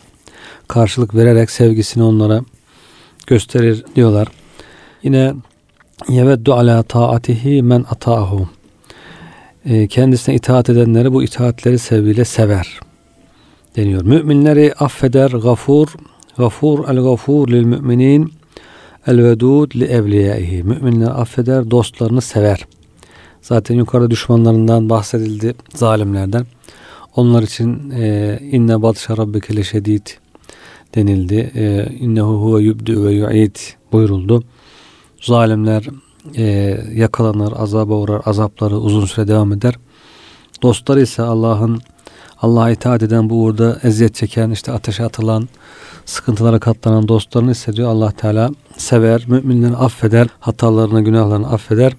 karşılık 0.69 1.15
vererek 1.15 1.51
sevgisini 1.51 2.03
onlara 2.03 2.41
gösterir 3.27 3.85
diyorlar. 3.97 4.29
Yine 5.03 5.35
yeveddu 6.09 6.55
ala 6.55 6.83
taatihi 6.83 7.63
men 7.63 7.85
ataahu. 7.91 8.49
E, 9.65 9.87
kendisine 9.87 10.35
itaat 10.35 10.71
edenleri 10.71 11.13
bu 11.13 11.23
itaatleri 11.23 11.79
sevgiyle 11.79 12.25
sever 12.25 12.81
deniyor. 13.77 14.03
Müminleri 14.03 14.75
affeder 14.75 15.31
gafur 15.31 15.89
gafur 16.37 16.89
el 16.89 17.01
gafur 17.03 17.49
lil 17.49 17.65
müminin 17.65 18.33
el 19.07 19.25
vedud 19.25 19.77
li 19.77 19.85
evliyaihi. 19.85 20.63
Müminleri 20.63 21.11
affeder, 21.11 21.71
dostlarını 21.71 22.21
sever. 22.21 22.67
Zaten 23.43 23.75
yukarıda 23.75 24.11
düşmanlarından 24.11 24.91
bahsedildi, 24.91 25.55
zalimlerden. 25.75 26.47
Onlar 27.17 27.43
için 27.43 27.91
e, 27.91 28.39
inne 28.43 28.83
batşa 28.83 29.17
rabbike 29.17 29.57
leşedid 29.57 30.07
denildi. 30.95 31.53
E, 31.55 31.93
innehu 32.01 32.43
huve 32.43 32.63
yubdu 32.63 33.05
ve 33.05 33.13
yu'id 33.13 33.57
buyuruldu. 33.93 34.45
Zalimler 35.23 35.89
e, 36.37 36.45
yakalanır, 36.95 37.53
azaba 37.57 37.95
uğrar, 37.95 38.23
azapları 38.25 38.77
uzun 38.77 39.05
süre 39.07 39.29
devam 39.29 39.53
eder. 39.53 39.75
Dostları 40.63 41.03
ise 41.03 41.23
Allah'ın 41.23 41.81
Allah'a 42.43 42.71
itaat 42.71 43.03
eden 43.03 43.31
bu 43.31 43.43
uğurda 43.43 43.79
eziyet 43.83 44.15
çeken, 44.15 44.51
işte 44.51 44.73
ateşe 44.73 45.05
atılan, 45.05 45.49
sıkıntılara 46.05 46.59
katlanan 46.59 47.09
dostlarını 47.09 47.51
hissediyor. 47.51 47.89
Allah 47.89 48.11
Teala 48.11 48.51
sever, 48.77 49.25
müminleri 49.27 49.77
affeder, 49.77 50.27
hatalarını, 50.41 51.01
günahlarını 51.05 51.51
affeder, 51.51 51.93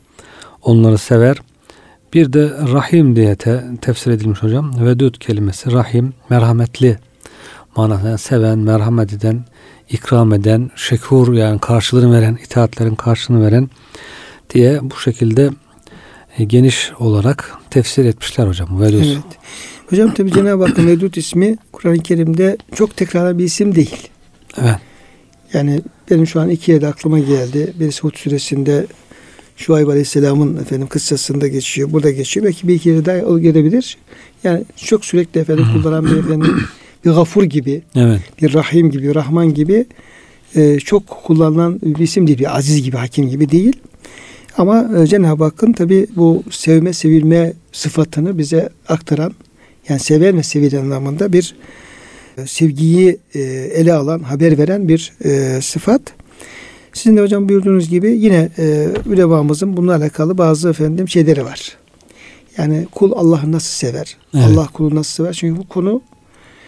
onları 0.62 0.98
sever. 0.98 1.38
Bir 2.14 2.34
de 2.34 2.52
rahim 2.74 3.16
diye 3.16 3.36
te, 3.36 3.64
tefsir 3.82 4.12
edilmiş 4.12 4.44
hocam. 4.44 4.86
Vedud 4.86 5.16
kelimesi 5.16 5.72
rahim, 5.72 6.14
merhametli 6.30 6.98
manasında 7.76 8.10
yani 8.10 8.20
seven, 8.20 8.60
merhamet 8.60 9.14
eden, 9.14 9.46
ikram 9.90 10.34
eden, 10.34 10.72
şekur 10.76 11.34
yani 11.34 11.60
karşılığını 11.60 12.18
veren, 12.18 12.40
itaatlerin 12.44 12.96
karşılığını 12.96 13.46
veren 13.46 13.70
diye 14.50 14.80
bu 14.82 14.96
şekilde 14.96 15.50
e, 16.38 16.44
geniş 16.44 16.92
olarak 17.00 17.54
tefsir 17.70 18.06
etmişler 18.06 18.48
hocam. 18.48 18.82
Vedud. 18.82 18.94
Evet. 18.94 19.18
Hocam 19.90 20.14
tabi 20.14 20.32
Cenab-ı 20.32 20.66
Hakk'ın 20.66 20.88
Vedud 20.88 21.14
ismi 21.14 21.58
Kur'an-ı 21.72 22.00
Kerim'de 22.00 22.58
çok 22.76 22.98
tekrarlanan 22.98 23.40
bir 23.40 23.44
isim 23.44 23.76
değil. 23.76 24.10
Evet. 24.62 24.76
Yani 25.54 25.82
benim 26.12 26.28
şu 26.28 26.42
an 26.42 26.50
iki 26.50 26.72
yerde 26.72 26.88
aklıma 26.88 27.20
geldi. 27.20 27.74
Birisi 27.80 28.02
Hud 28.02 28.16
suresinde 28.16 28.86
Şuayb 29.58 29.88
Aleyhisselam'ın 29.88 30.58
efendim 30.58 30.88
kıssasında 30.88 31.48
geçiyor. 31.48 31.92
Burada 31.92 32.12
geçiyor. 32.12 32.46
Belki 32.46 32.68
bir 32.68 32.74
iki 32.74 32.90
yere 32.90 33.06
daha 33.06 33.18
o 33.18 33.40
gelebilir. 33.40 33.98
Yani 34.44 34.64
çok 34.76 35.06
sürekli 35.06 35.42
efendim 35.42 35.66
kullanan 35.74 36.06
bir 36.06 36.18
efendim 36.18 36.64
bir 37.06 37.12
gafur 37.12 37.44
gibi, 37.44 37.82
Evet. 37.96 38.20
bir 38.42 38.54
rahim 38.54 38.92
gibi, 38.92 39.16
rahman 39.16 39.54
gibi 39.54 39.86
e, 40.56 40.80
çok 40.80 41.08
kullanılan 41.08 41.80
bir 41.82 42.04
isim 42.04 42.28
değil. 42.28 42.40
Bir 42.40 42.58
aziz 42.58 42.84
gibi, 42.84 42.98
hakim 42.98 43.30
gibi 43.30 43.52
değil. 43.52 43.74
Ama 44.58 44.90
e, 44.98 45.08
Cenab-ı 45.08 45.44
Hakk'ın 45.44 45.74
tabi 45.74 46.08
bu 46.16 46.44
sevme, 46.52 46.94
sevilme 46.94 47.54
sıfatını 47.72 48.38
bize 48.38 48.70
aktaran, 48.88 49.34
yani 49.90 50.00
seven 50.00 50.38
ve 50.38 50.44
sevilen 50.44 50.82
anlamında 50.82 51.34
bir 51.34 51.56
e, 52.38 52.48
sevgiyi 52.48 53.18
e, 53.36 53.40
ele 53.74 53.94
alan, 53.94 54.20
haber 54.20 54.58
veren 54.58 54.88
bir 54.88 55.14
e, 55.26 55.62
sıfat. 55.62 56.02
Sizin 56.94 57.18
de 57.18 57.22
hocam 57.22 57.50
buyurduğunuz 57.50 57.90
gibi 57.90 58.12
yine 58.12 58.50
e, 58.58 58.88
ülemamızın 59.10 59.78
bununla 59.78 59.96
alakalı 59.96 60.38
bazı 60.38 60.70
efendim 60.70 61.10
şeyleri 61.10 61.46
var. 61.46 61.78
Yani 62.58 62.88
kul 62.92 63.12
Allah'ı 63.12 63.52
nasıl 63.52 63.88
sever? 63.88 64.18
Evet. 64.36 64.46
Allah 64.46 64.68
kulu 64.74 64.96
nasıl 64.96 65.14
sever? 65.14 65.34
Çünkü 65.34 65.62
bu 65.62 65.68
konu 65.68 66.02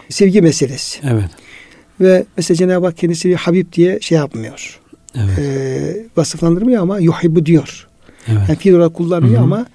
sevgi 0.09 0.41
meselesi. 0.41 0.99
Evet. 1.03 1.29
Ve 2.01 2.25
mesela 2.37 2.57
Cenab-ı 2.57 2.85
Hak 2.85 2.97
kendisi 2.97 3.29
bir 3.29 3.35
Habib 3.35 3.73
diye 3.73 3.99
şey 4.01 4.17
yapmıyor. 4.17 4.79
Evet. 5.15 5.39
E, 5.39 6.05
vasıflandırmıyor 6.17 6.81
ama 6.81 6.99
yuhibbu 6.99 7.45
diyor. 7.45 7.87
Evet. 8.27 8.39
Yani 8.49 8.57
fiil 8.57 8.73
olarak 8.73 8.93
kullanıyor 8.93 9.33
Hı 9.33 9.37
hı. 9.37 9.43
ama 9.43 9.65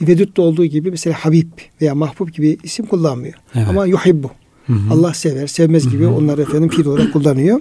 bir 0.00 0.06
vedutta 0.06 0.42
olduğu 0.42 0.64
gibi 0.64 0.90
mesela 0.90 1.14
Habib 1.14 1.48
veya 1.80 1.94
Mahbub 1.94 2.28
gibi 2.28 2.58
isim 2.62 2.86
kullanmıyor. 2.86 3.34
Evet. 3.54 3.68
Ama 3.68 3.86
yuhibbu. 3.86 4.30
Hı 4.66 4.72
hı. 4.72 4.94
Allah 4.94 5.14
sever, 5.14 5.46
sevmez 5.46 5.90
gibi 5.90 6.04
Hı 6.04 6.08
hı. 6.08 6.14
onları 6.14 6.42
efendim 6.42 6.68
fiil 6.68 6.86
olarak 6.86 7.12
kullanıyor. 7.12 7.60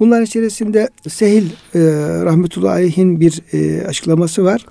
Bunların 0.00 0.24
içerisinde 0.24 0.88
Sehil 1.08 1.46
e, 1.46 1.80
rahmetullahi 2.24 2.72
aleyhin 2.72 3.20
bir 3.20 3.40
e, 3.52 3.86
açıklaması 3.86 4.44
var. 4.44 4.66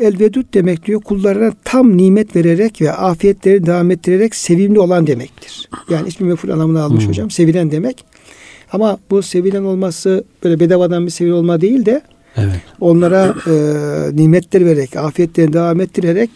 El 0.00 0.20
vedud 0.20 0.44
demek 0.54 0.86
diyor 0.86 1.00
kullarına 1.00 1.52
tam 1.64 1.96
nimet 1.96 2.36
vererek 2.36 2.82
ve 2.82 2.92
afiyetleri 2.92 3.66
devam 3.66 3.90
ettirerek 3.90 4.34
sevimli 4.34 4.80
olan 4.80 5.06
demektir. 5.06 5.68
Yani 5.90 6.08
ismi 6.08 6.28
meful 6.28 6.48
anlamını 6.48 6.82
almış 6.82 7.04
Hı. 7.04 7.08
hocam. 7.08 7.30
Sevilen 7.30 7.70
demek. 7.70 8.04
Ama 8.72 8.98
bu 9.10 9.22
sevilen 9.22 9.64
olması 9.64 10.24
böyle 10.44 10.60
bedavadan 10.60 11.06
bir 11.06 11.10
sevilen 11.10 11.34
olma 11.34 11.60
değil 11.60 11.86
de 11.86 12.02
Evet. 12.36 12.60
onlara 12.80 13.34
e, 13.46 13.52
nimetler 14.16 14.66
vererek, 14.66 14.96
afiyetlerini 14.96 15.52
devam 15.52 15.80
ettirerek 15.80 16.30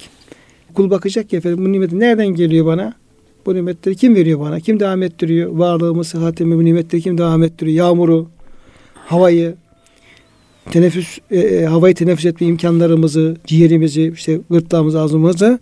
kul 0.75 0.91
bakacak 0.91 1.31
ki 1.31 1.37
efendim 1.37 1.65
bu 1.65 1.73
nimet 1.73 1.93
nereden 1.93 2.27
geliyor 2.27 2.67
bana? 2.67 2.95
Bu 3.47 3.55
nimetleri 3.55 3.97
kim 3.97 4.15
veriyor 4.15 4.41
bana? 4.41 4.61
Kim 4.61 4.81
devam 4.81 5.03
ettiriyor? 5.03 5.51
Varlığımı, 5.51 6.05
sıhhatimi, 6.05 6.57
bu 6.57 6.65
nimetleri 6.65 7.03
kim 7.03 7.19
devam 7.19 7.43
ettiriyor? 7.43 7.77
Yağmuru, 7.77 8.29
havayı, 8.95 9.55
teneffüs, 10.71 11.19
e, 11.31 11.39
e, 11.39 11.65
havayı 11.65 11.95
teneffüs 11.95 12.25
etme 12.25 12.47
imkanlarımızı, 12.47 13.37
ciğerimizi, 13.47 14.13
işte 14.15 14.41
gırtlağımızı, 14.51 15.01
ağzımızı 15.01 15.59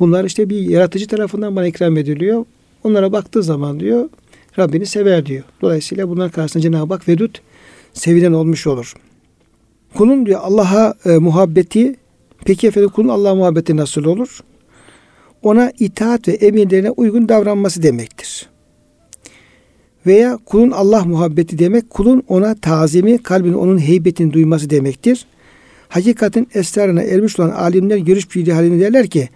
bunlar 0.00 0.24
işte 0.24 0.50
bir 0.50 0.58
yaratıcı 0.58 1.06
tarafından 1.06 1.56
bana 1.56 1.66
ikram 1.66 1.96
ediliyor. 1.96 2.44
Onlara 2.84 3.12
baktığı 3.12 3.42
zaman 3.42 3.80
diyor 3.80 4.08
Rabbini 4.58 4.86
sever 4.86 5.26
diyor. 5.26 5.42
Dolayısıyla 5.62 6.08
bunlar 6.08 6.32
karşısında 6.32 6.62
Cenab-ı 6.62 6.94
Hak 6.94 7.08
vedud 7.08 7.34
sevilen 7.92 8.32
olmuş 8.32 8.66
olur. 8.66 8.94
Kulun 9.94 10.26
diyor 10.26 10.40
Allah'a 10.42 10.94
e, 11.04 11.18
muhabbeti 11.18 11.96
peki 12.44 12.66
efendim 12.66 12.90
kulun 12.90 13.08
Allah'a 13.08 13.34
muhabbeti 13.34 13.76
nasıl 13.76 14.04
olur? 14.04 14.40
ona 15.44 15.72
itaat 15.78 16.28
ve 16.28 16.32
emirlerine 16.32 16.90
uygun 16.90 17.28
davranması 17.28 17.82
demektir. 17.82 18.48
Veya 20.06 20.38
kulun 20.46 20.70
Allah 20.70 21.04
muhabbeti 21.04 21.58
demek, 21.58 21.90
kulun 21.90 22.22
ona 22.28 22.54
tazimi, 22.54 23.22
kalbin 23.22 23.52
onun 23.52 23.78
heybetini 23.78 24.32
duyması 24.32 24.70
demektir. 24.70 25.26
Hakikatin 25.88 26.48
esrarına 26.54 27.02
ermiş 27.02 27.40
olan 27.40 27.50
alimler 27.50 27.96
görüş 27.96 28.36
birliği 28.36 28.52
halinde 28.52 28.80
derler 28.80 29.06
ki, 29.06 29.28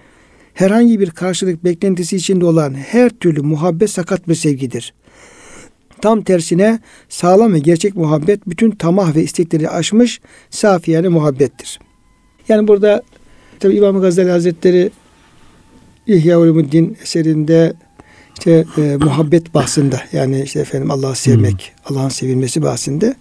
herhangi 0.54 1.00
bir 1.00 1.10
karşılık 1.10 1.64
beklentisi 1.64 2.16
içinde 2.16 2.44
olan 2.44 2.74
her 2.74 3.10
türlü 3.10 3.42
muhabbet 3.42 3.90
sakat 3.90 4.28
bir 4.28 4.34
sevgidir. 4.34 4.94
Tam 6.00 6.22
tersine 6.22 6.80
sağlam 7.08 7.52
ve 7.52 7.58
gerçek 7.58 7.96
muhabbet 7.96 8.48
bütün 8.48 8.70
tamah 8.70 9.14
ve 9.14 9.22
istekleri 9.22 9.70
aşmış 9.70 10.20
safi 10.50 10.90
yani 10.90 11.08
muhabbettir. 11.08 11.78
Yani 12.48 12.68
burada 12.68 13.02
tabi 13.60 13.76
İmam 13.76 14.00
Gazali 14.00 14.30
Hazretleri 14.30 14.90
İhya 16.06 16.40
Ulumuddin 16.40 16.96
eserinde 17.02 17.72
işte 18.38 18.64
e, 18.78 18.96
muhabbet 18.96 19.54
bahsinde 19.54 20.00
yani 20.12 20.42
işte 20.42 20.60
efendim 20.60 20.90
Allah'ı 20.90 21.16
sevmek, 21.16 21.72
Allah'ın 21.84 22.08
sevilmesi 22.08 22.62
bahsinde 22.62 23.14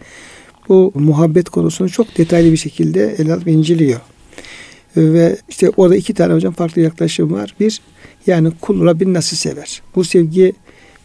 bu 0.69 0.91
muhabbet 0.95 1.49
konusunu 1.49 1.89
çok 1.89 2.17
detaylı 2.17 2.51
bir 2.51 2.57
şekilde 2.57 3.15
ele 3.17 3.33
alıp 3.33 3.47
inceliyor. 3.47 3.99
Ve 4.97 5.37
işte 5.49 5.69
orada 5.77 5.95
iki 5.95 6.13
tane 6.13 6.33
hocam 6.33 6.53
farklı 6.53 6.81
yaklaşım 6.81 7.33
var. 7.33 7.55
Bir 7.59 7.81
yani 8.27 8.51
kul 8.61 8.85
Rabbini 8.85 9.13
nasıl 9.13 9.37
sever? 9.37 9.81
Bu 9.95 10.03
sevgi 10.03 10.53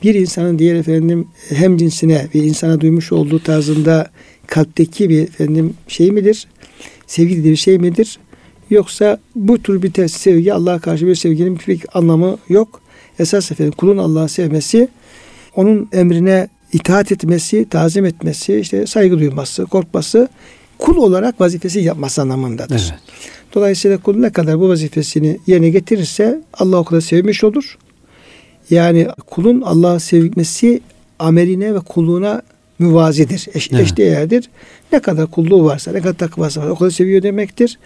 bir 0.03 0.14
insanın 0.14 0.59
diğer 0.59 0.75
efendim 0.75 1.29
hem 1.48 1.77
cinsine 1.77 2.27
ve 2.35 2.38
insana 2.38 2.81
duymuş 2.81 3.12
olduğu 3.12 3.38
tarzında 3.38 4.11
kalpteki 4.46 5.09
bir 5.09 5.22
efendim 5.22 5.75
şey 5.88 6.11
midir? 6.11 6.48
Sevgi 7.07 7.44
bir 7.44 7.57
şey 7.57 7.79
midir? 7.79 8.18
Yoksa 8.70 9.18
bu 9.35 9.62
tür 9.62 9.83
bir 9.83 10.09
sevgi 10.09 10.55
Allah'a 10.55 10.79
karşı 10.79 11.07
bir 11.07 11.14
sevginin 11.14 11.59
bir 11.68 11.81
anlamı 11.94 12.38
yok. 12.48 12.82
Esas 13.18 13.53
efendim 13.53 13.72
kulun 13.77 13.98
Allah'ı 13.98 14.29
sevmesi, 14.29 14.88
onun 15.57 15.88
emrine 15.92 16.48
itaat 16.72 17.12
etmesi, 17.12 17.68
tazim 17.68 18.05
etmesi, 18.05 18.57
işte 18.57 18.87
saygı 18.87 19.18
duyması, 19.18 19.66
korkması, 19.66 20.29
kul 20.79 20.96
olarak 20.96 21.40
vazifesi 21.40 21.81
yapması 21.81 22.22
anlamındadır. 22.22 22.88
Evet. 22.90 23.01
Dolayısıyla 23.55 23.98
kul 23.98 24.16
ne 24.16 24.31
kadar 24.31 24.61
bu 24.61 24.68
vazifesini 24.68 25.38
yerine 25.46 25.70
getirirse 25.70 26.42
Allah 26.55 26.77
o 26.77 26.85
kadar 26.85 27.01
sevmiş 27.01 27.44
olur. 27.44 27.79
Yani 28.70 29.09
kulun 29.27 29.61
Allah'ı 29.61 30.01
sevmesi 30.01 30.81
ameline 31.18 31.75
ve 31.75 31.81
kulluğuna 31.81 32.42
müvazidir, 32.79 33.48
eş, 33.55 33.68
evet. 33.72 33.83
eşdeğerdir. 33.83 34.51
Ne 34.92 35.01
kadar 35.01 35.27
kulluğu 35.27 35.64
varsa, 35.64 35.92
ne 35.92 36.01
kadar 36.01 36.14
takvası 36.14 36.61
varsa 36.61 36.72
o 36.72 36.79
kadar 36.79 36.90
seviyor 36.90 37.22
demektir. 37.22 37.79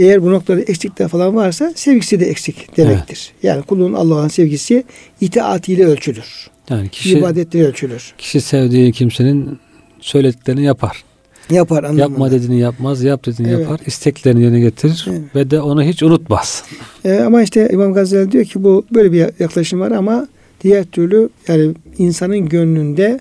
Eğer 0.00 0.22
bu 0.22 0.30
noktada 0.30 0.60
eksikler 0.60 1.08
falan 1.08 1.36
varsa 1.36 1.72
sevgisi 1.76 2.20
de 2.20 2.26
eksik 2.26 2.76
demektir. 2.76 3.32
Evet. 3.34 3.44
Yani 3.44 3.62
kulluğun 3.62 3.92
Allah'ın 3.92 4.28
sevgisi 4.28 4.84
itaatiyle 5.20 5.86
ölçülür. 5.86 6.50
Yani 6.70 6.88
kişi, 6.88 7.18
ibadetle 7.18 7.66
ölçülür. 7.66 8.14
Kişi 8.18 8.40
sevdiği 8.40 8.92
kimsenin 8.92 9.58
söylediklerini 10.00 10.62
yapar. 10.64 11.04
Yapar 11.50 11.84
anlamında. 11.84 12.02
Yapma 12.02 12.30
dediğini 12.30 12.58
yapmaz, 12.58 13.02
yap 13.02 13.26
dediğini 13.26 13.52
evet. 13.52 13.60
yapar. 13.60 13.80
isteklerini 13.86 14.42
yerine 14.42 14.60
getirir 14.60 15.06
evet. 15.10 15.20
ve 15.34 15.50
de 15.50 15.60
onu 15.60 15.82
hiç 15.82 16.02
unutmaz. 16.02 16.64
Ee, 17.04 17.18
ama 17.18 17.42
işte 17.42 17.68
İmam 17.72 17.94
Gazali 17.94 18.32
diyor 18.32 18.44
ki 18.44 18.64
bu 18.64 18.84
böyle 18.94 19.12
bir 19.12 19.18
yaklaşım 19.18 19.80
var 19.80 19.90
ama 19.90 20.28
diğer 20.64 20.84
türlü 20.84 21.28
yani 21.48 21.74
insanın 21.98 22.48
gönlünde 22.48 23.20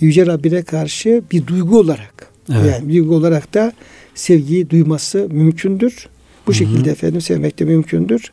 Yüce 0.00 0.26
Rabbine 0.26 0.62
karşı 0.62 1.22
bir 1.32 1.46
duygu 1.46 1.78
olarak 1.78 2.28
evet. 2.52 2.72
yani 2.72 2.92
duygu 2.92 3.14
olarak 3.14 3.54
da 3.54 3.72
sevgiyi 4.14 4.70
duyması 4.70 5.28
mümkündür. 5.30 6.08
Bu 6.46 6.50
Hı-hı. 6.50 6.58
şekilde 6.58 6.90
efendim 6.90 7.20
sevmek 7.20 7.58
de 7.58 7.64
mümkündür. 7.64 8.32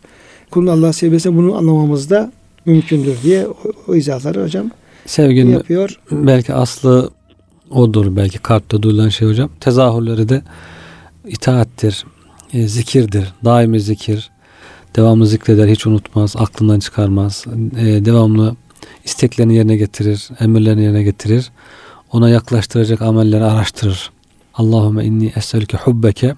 Kulun 0.51 0.67
Allah 0.67 0.93
sevmesi 0.93 1.35
bunu 1.35 1.57
anlamamız 1.57 2.09
da 2.09 2.31
mümkündür 2.65 3.15
diye 3.23 3.47
o, 3.47 3.55
o 3.87 3.95
izahları 3.95 4.43
hocam 4.43 4.71
Sevginin 5.05 5.51
yapıyor. 5.51 5.99
Belki 6.11 6.53
aslı 6.53 7.09
odur 7.69 8.15
belki 8.15 8.37
kalpte 8.37 8.81
duyulan 8.81 9.09
şey 9.09 9.27
hocam. 9.27 9.49
Tezahürleri 9.59 10.29
de 10.29 10.41
itaattir, 11.27 12.05
e, 12.53 12.67
zikirdir, 12.67 13.33
daimi 13.45 13.79
zikir. 13.81 14.29
Devamlı 14.95 15.27
zikreder, 15.27 15.67
hiç 15.67 15.87
unutmaz, 15.87 16.35
aklından 16.37 16.79
çıkarmaz. 16.79 17.45
E, 17.77 18.05
devamlı 18.05 18.55
isteklerini 19.05 19.55
yerine 19.55 19.77
getirir, 19.77 20.29
emirlerini 20.39 20.83
yerine 20.83 21.03
getirir. 21.03 21.51
Ona 22.11 22.29
yaklaştıracak 22.29 23.01
amelleri 23.01 23.43
araştırır. 23.43 24.11
Allahümme 24.53 25.05
inni 25.05 25.33
es'elke 25.35 25.77
hubbeke 25.77 26.35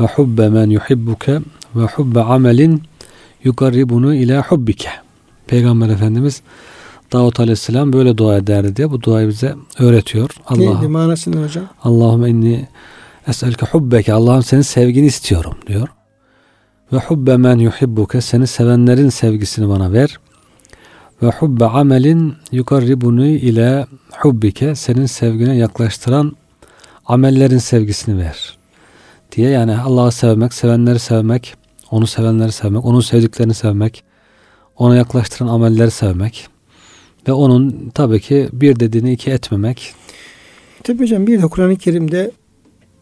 ve 0.00 0.06
hubbe 0.06 0.48
men 0.48 0.70
yuhibbuke 0.70 1.40
ve 1.76 1.84
hubbe 1.84 2.20
amelin 2.20 2.82
yukarribunu 3.44 4.14
ila 4.14 4.42
hubbike. 4.42 4.90
Peygamber 5.46 5.88
Efendimiz 5.88 6.42
Davut 7.12 7.40
Aleyhisselam 7.40 7.92
böyle 7.92 8.18
dua 8.18 8.36
ederdi 8.36 8.76
diye 8.76 8.90
bu 8.90 9.02
duayı 9.02 9.28
bize 9.28 9.54
öğretiyor. 9.78 10.30
Allah, 10.46 10.74
Neydi 10.74 10.88
manası 10.88 11.32
ne 11.32 11.44
hocam? 11.44 11.64
Allahümme 11.82 12.30
inni 12.30 12.68
es'elke 13.26 13.66
hubbeke 13.66 14.12
Allah'ım 14.12 14.42
senin 14.42 14.62
sevgini 14.62 15.06
istiyorum 15.06 15.54
diyor. 15.66 15.88
Ve 16.92 16.96
hubbe 16.96 17.36
men 17.36 17.58
yuhibbuke 17.58 18.20
seni 18.20 18.46
sevenlerin 18.46 19.08
sevgisini 19.08 19.68
bana 19.68 19.92
ver. 19.92 20.18
Ve 21.22 21.26
hubbe 21.30 21.64
amelin 21.64 22.34
yukarribunu 22.52 23.26
ile 23.26 23.86
hubbike 24.20 24.74
senin 24.74 25.06
sevgine 25.06 25.56
yaklaştıran 25.56 26.32
amellerin 27.06 27.58
sevgisini 27.58 28.18
ver. 28.18 28.58
Diye 29.32 29.50
yani 29.50 29.76
Allah'ı 29.78 30.12
sevmek, 30.12 30.54
sevenleri 30.54 30.98
sevmek, 30.98 31.54
onu 31.90 32.06
sevenleri 32.06 32.52
sevmek, 32.52 32.84
onun 32.84 33.00
sevdiklerini 33.00 33.54
sevmek, 33.54 34.04
ona 34.76 34.96
yaklaştıran 34.96 35.48
amelleri 35.48 35.90
sevmek 35.90 36.48
ve 37.28 37.32
onun 37.32 37.90
tabii 37.94 38.20
ki 38.20 38.48
bir 38.52 38.80
dediğini 38.80 39.12
iki 39.12 39.30
etmemek. 39.30 39.94
Tabii 40.84 40.98
hocam 40.98 41.26
bir 41.26 41.42
de 41.42 41.46
Kur'an-ı 41.46 41.76
Kerim'de 41.76 42.30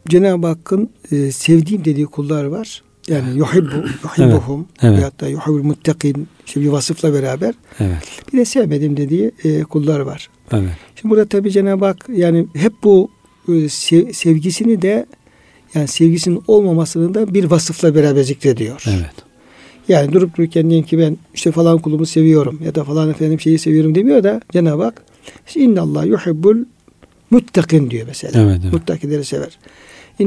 Cenab-ı 0.09 0.47
Hakk'ın 0.47 0.91
e, 1.13 1.33
sevdiğim 1.33 1.85
dediği 1.85 2.07
kullar 2.07 2.45
var. 2.45 2.83
Yani 3.09 3.37
yuhibbu, 3.37 3.87
yuhibbuhum 4.17 4.69
evet, 4.83 4.95
evet. 4.95 5.05
hatta 5.05 5.29
yuhibbul 5.29 5.63
muttakin 5.63 6.29
işte 6.47 6.61
bir 6.61 6.69
vasıfla 6.69 7.15
beraber. 7.15 7.55
Evet. 7.81 8.03
Bir 8.33 8.39
de 8.39 8.45
sevmedim 8.45 8.97
dediği 8.97 9.33
e, 9.45 9.63
kullar 9.63 10.01
var. 10.01 10.31
Evet. 10.53 10.71
Şimdi 10.97 11.11
burada 11.11 11.29
tabii 11.29 11.51
Cenab-ı 11.51 11.85
Hak 11.85 12.07
yani 12.09 12.47
hep 12.55 12.73
bu 12.83 13.11
sevgisini 14.13 14.83
de 14.83 15.07
yani 15.75 15.89
sevgisinin 15.89 16.43
olmamasını 16.47 17.15
da 17.15 17.35
bir 17.35 17.45
vasıfla 17.45 17.95
beraber 17.95 18.23
zikrediyor. 18.23 18.83
Evet. 18.87 19.15
Yani 19.89 20.13
durup 20.13 20.37
dururken 20.37 20.71
diyelim 20.71 20.87
ki 20.87 20.99
ben 20.99 21.17
işte 21.35 21.53
falan 21.53 21.79
kulumu 21.79 22.07
seviyorum 22.07 22.61
ya 22.65 22.75
da 22.75 22.85
falan 22.85 23.11
efendim 23.11 23.41
şeyi 23.41 23.59
seviyorum 23.59 23.95
demiyor 23.95 24.23
da 24.23 24.41
Cenab-ı 24.53 24.83
Hak 24.83 25.03
işte 25.47 25.81
Allah 25.81 26.05
yuhibbul 26.05 26.57
muttakin 27.31 27.91
diyor 27.91 28.07
mesela. 28.07 28.43
Evet, 28.43 28.61
evet. 28.63 28.73
Muttakileri 28.73 29.25
sever. 29.25 29.59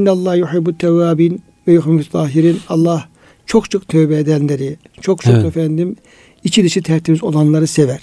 Allah 0.08 0.36
yuhibbut 0.36 0.80
tevabin 0.80 1.42
ve 1.68 1.74
yuhibbut 1.74 2.12
tahirin. 2.12 2.60
Allah 2.70 3.10
çok 3.46 3.72
çok 3.72 3.88
tövbe 3.88 4.18
edenleri, 4.18 4.78
çok 5.02 5.22
çok 5.22 5.34
evet. 5.34 5.46
efendim 5.46 5.96
içi 6.44 6.64
dışı 6.64 6.84
tertemiz 6.84 7.24
olanları 7.24 7.68
sever. 7.68 8.00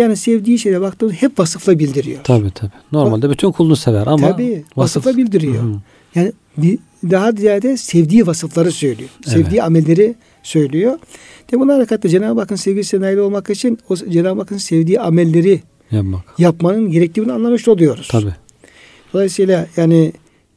Yani 0.00 0.16
sevdiği 0.16 0.58
şeye 0.58 0.80
baktığımız 0.80 1.14
hep 1.14 1.38
vasıfla 1.38 1.78
bildiriyor. 1.78 2.18
Tabii 2.24 2.50
tabii. 2.50 2.70
Normalde 2.92 3.26
Bak, 3.26 3.32
bütün 3.32 3.52
kulunu 3.52 3.76
sever 3.76 4.06
ama 4.06 4.30
tabii, 4.30 4.64
vasıf... 4.76 4.76
vasıfla 4.76 5.16
bildiriyor. 5.16 5.62
Hı-hı. 5.62 5.80
Yani 6.14 6.32
bir, 6.56 6.78
daha 7.10 7.32
ziyade 7.32 7.76
sevdiği 7.76 8.26
vasıfları 8.26 8.72
söylüyor. 8.72 9.10
Evet. 9.16 9.28
Sevdiği 9.28 9.62
amelleri 9.62 10.14
söylüyor. 10.42 10.98
De 11.52 11.60
buna 11.60 11.74
hareketle 11.74 12.08
Cenab-ı 12.08 12.40
Hakk'ın 12.40 12.56
sevgisine 12.56 13.00
nail 13.00 13.16
olmak 13.16 13.50
için 13.50 13.78
o 13.88 13.96
Cenab-ı 13.96 14.40
Hakk'ın 14.40 14.56
sevdiği 14.56 15.00
amelleri 15.00 15.60
Yapmak. 15.90 16.24
yapmanın 16.38 16.90
gerektiğini 16.90 17.32
anlamış 17.32 17.68
oluyoruz. 17.68 18.08
Tabii. 18.10 18.34
Dolayısıyla 19.14 19.66
yani 19.76 20.12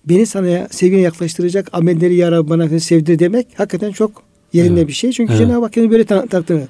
beni 0.06 0.26
sana 0.26 0.68
sevgine 0.72 1.02
yaklaştıracak 1.02 1.70
amelleri 1.74 2.16
ya 2.16 2.32
Rabbi 2.32 2.50
bana 2.50 2.80
sevdir 2.80 3.20
demek 3.20 3.48
hakikaten 3.58 3.92
çok 3.92 4.24
yerinde 4.54 4.80
evet. 4.80 4.88
bir 4.88 4.94
şey. 4.94 5.12
Çünkü 5.12 5.34
evet. 5.34 5.48
Cenab-ı 5.48 5.66
Hak 5.66 5.76
böyle 5.76 6.04
tanıttığını. 6.04 6.68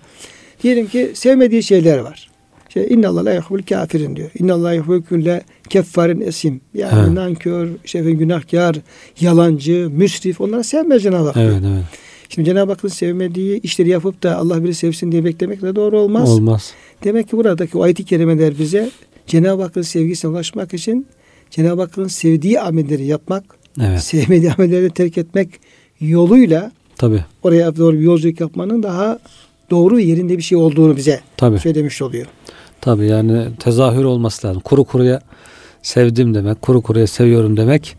Diyelim 0.64 0.88
ki 0.88 1.12
sevmediği 1.14 1.64
şeyler 1.64 1.98
var. 1.98 2.33
İşte 2.76 2.88
inna 2.90 3.10
Allah 3.10 3.26
la 3.26 3.34
yuhibbul 3.34 3.62
kafirin 3.62 4.16
diyor. 4.16 4.30
İnna 4.40 4.54
Allah 4.54 4.74
yuhibbul 4.74 5.02
kulle 5.02 5.42
keffarin 5.70 6.22
esim. 6.22 6.62
Yani 6.74 7.00
evet. 7.00 7.12
nankör, 7.12 7.68
işte 7.86 8.02
günahkar, 8.02 8.76
yalancı, 9.20 9.90
müsrif 9.92 10.42
onları 10.42 10.64
sevmez 10.64 11.04
Cenab-ı 11.04 11.28
Hak. 11.28 11.38
Evet, 11.38 11.62
evet. 11.68 11.84
Şimdi 12.30 12.50
Cenab-ı 12.50 12.72
Hakk'ın 12.72 12.88
sevmediği 12.88 13.62
işleri 13.62 13.90
yapıp 13.90 14.24
da 14.24 14.38
Allah 14.38 14.64
biri 14.64 14.74
sevsin 14.74 15.12
diye 15.12 15.26
beklemek 15.26 15.62
de 15.62 15.76
doğru 15.76 16.00
olmaz. 16.00 16.30
Olmaz. 16.30 16.74
Demek 17.04 17.30
ki 17.30 17.38
buradaki 17.38 17.78
o 17.78 17.84
ayet-i 17.84 18.04
kerimeler 18.04 18.60
bize 18.60 18.92
Cenab-ı 19.28 19.62
Hakk'ın 19.62 19.82
sevgisine 19.82 20.32
ulaşmak 20.32 20.74
için 20.74 21.08
Cenab-ı 21.50 21.82
Hakk'ın 21.82 22.08
sevdiği 22.08 22.60
amelleri 22.60 23.06
yapmak, 23.06 23.44
evet. 23.82 24.04
sevmediği 24.04 24.52
amelleri 24.52 24.90
terk 24.90 25.18
etmek 25.18 25.50
yoluyla 26.00 26.72
Tabii. 26.98 27.26
oraya 27.44 27.76
doğru 27.76 27.94
bir 27.94 28.04
yolculuk 28.04 28.40
yapmanın 28.40 28.84
daha 28.84 29.20
doğru 29.70 30.00
yerinde 30.00 30.38
bir 30.38 30.44
şey 30.44 30.58
olduğunu 30.58 30.98
bize 30.98 31.20
Tabii. 31.38 31.60
söylemiş 31.60 32.02
oluyor. 32.02 32.28
Tabii 32.84 33.06
yani 33.08 33.48
tezahür 33.60 34.04
olması 34.04 34.48
lazım. 34.48 34.62
Kuru 34.62 34.84
kuruya 34.84 35.22
sevdim 35.82 36.34
demek, 36.34 36.62
kuru 36.62 36.82
kuruya 36.82 37.08
seviyorum 37.08 37.58
demek 37.58 37.96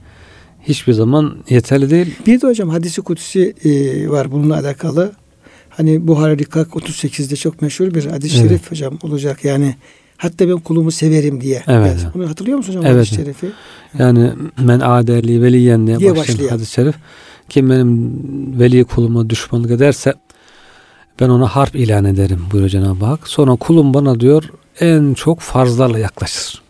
hiçbir 0.62 0.92
zaman 0.92 1.36
yeterli 1.50 1.90
değil. 1.90 2.14
Bir 2.26 2.40
de 2.40 2.46
hocam 2.46 2.68
hadisi 2.68 3.02
kutsi 3.02 3.54
e, 3.64 3.70
var 4.10 4.32
bununla 4.32 4.54
alakalı. 4.58 5.12
Hani 5.68 6.06
Buhari 6.08 6.38
Rikak 6.38 6.68
38'de 6.68 7.36
çok 7.36 7.62
meşhur 7.62 7.94
bir 7.94 8.04
hadis-i 8.06 8.38
Evet. 8.38 8.48
şerif 8.48 8.70
hocam 8.70 8.98
olacak. 9.02 9.44
Yani 9.44 9.74
hatta 10.16 10.48
ben 10.48 10.58
kulumu 10.58 10.90
severim 10.90 11.40
diye. 11.40 11.62
Evet. 11.66 11.96
Yani 12.02 12.14
Bunu 12.14 12.28
hatırlıyor 12.30 12.56
musun 12.58 12.72
hocam 12.72 12.86
Evet. 12.86 12.96
hadis-i 12.96 13.14
şerifi? 13.14 13.46
Yani 13.98 14.30
men 14.58 14.80
adeli 14.80 15.42
veliyen 15.42 15.86
diye 15.86 15.98
Diye 15.98 16.10
başlayan 16.16 16.28
başlayan. 16.38 16.48
hadis-i 16.48 16.72
şerif. 16.72 16.94
Kim 17.48 17.70
benim 17.70 18.12
veli 18.60 18.84
kuluma 18.84 19.30
düşmanlık 19.30 19.70
ederse 19.70 20.14
ben 21.20 21.28
ona 21.28 21.46
harp 21.46 21.76
ilan 21.76 22.04
ederim 22.04 22.40
buyuruyor 22.52 22.70
Cenab-ı 22.70 23.04
Hak. 23.04 23.28
Sonra 23.28 23.56
kulum 23.56 23.94
bana 23.94 24.20
diyor 24.20 24.44
en 24.80 25.14
çok 25.14 25.40
farzlarla 25.40 25.98
yaklaşır. 25.98 26.62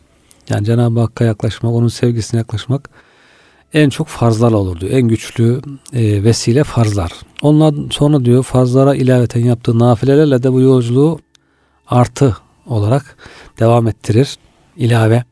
Yani 0.49 0.65
Cenab-ı 0.65 1.01
Hakk'a 1.01 1.25
yaklaşmak, 1.25 1.73
onun 1.73 1.89
sevgisine 1.89 2.39
yaklaşmak 2.39 2.91
en 3.75 3.91
çok 3.91 4.09
farzlarla 4.09 4.57
olur 4.57 4.81
diyor. 4.81 4.93
En 4.93 5.09
güçlü 5.09 5.61
e, 5.93 6.25
vesile 6.25 6.65
farzlar. 6.65 7.13
Ondan 7.43 7.89
sonra 7.91 8.25
diyor 8.25 8.43
farzlara 8.43 8.95
ilaveten 8.95 9.41
yaptığı 9.41 9.79
nafilelerle 9.79 10.43
de 10.43 10.53
bu 10.53 10.61
yolculuğu 10.61 11.19
artı 11.89 12.37
olarak 12.67 13.17
devam 13.59 13.89
ettirir. 13.89 14.37
İlave 14.77 15.25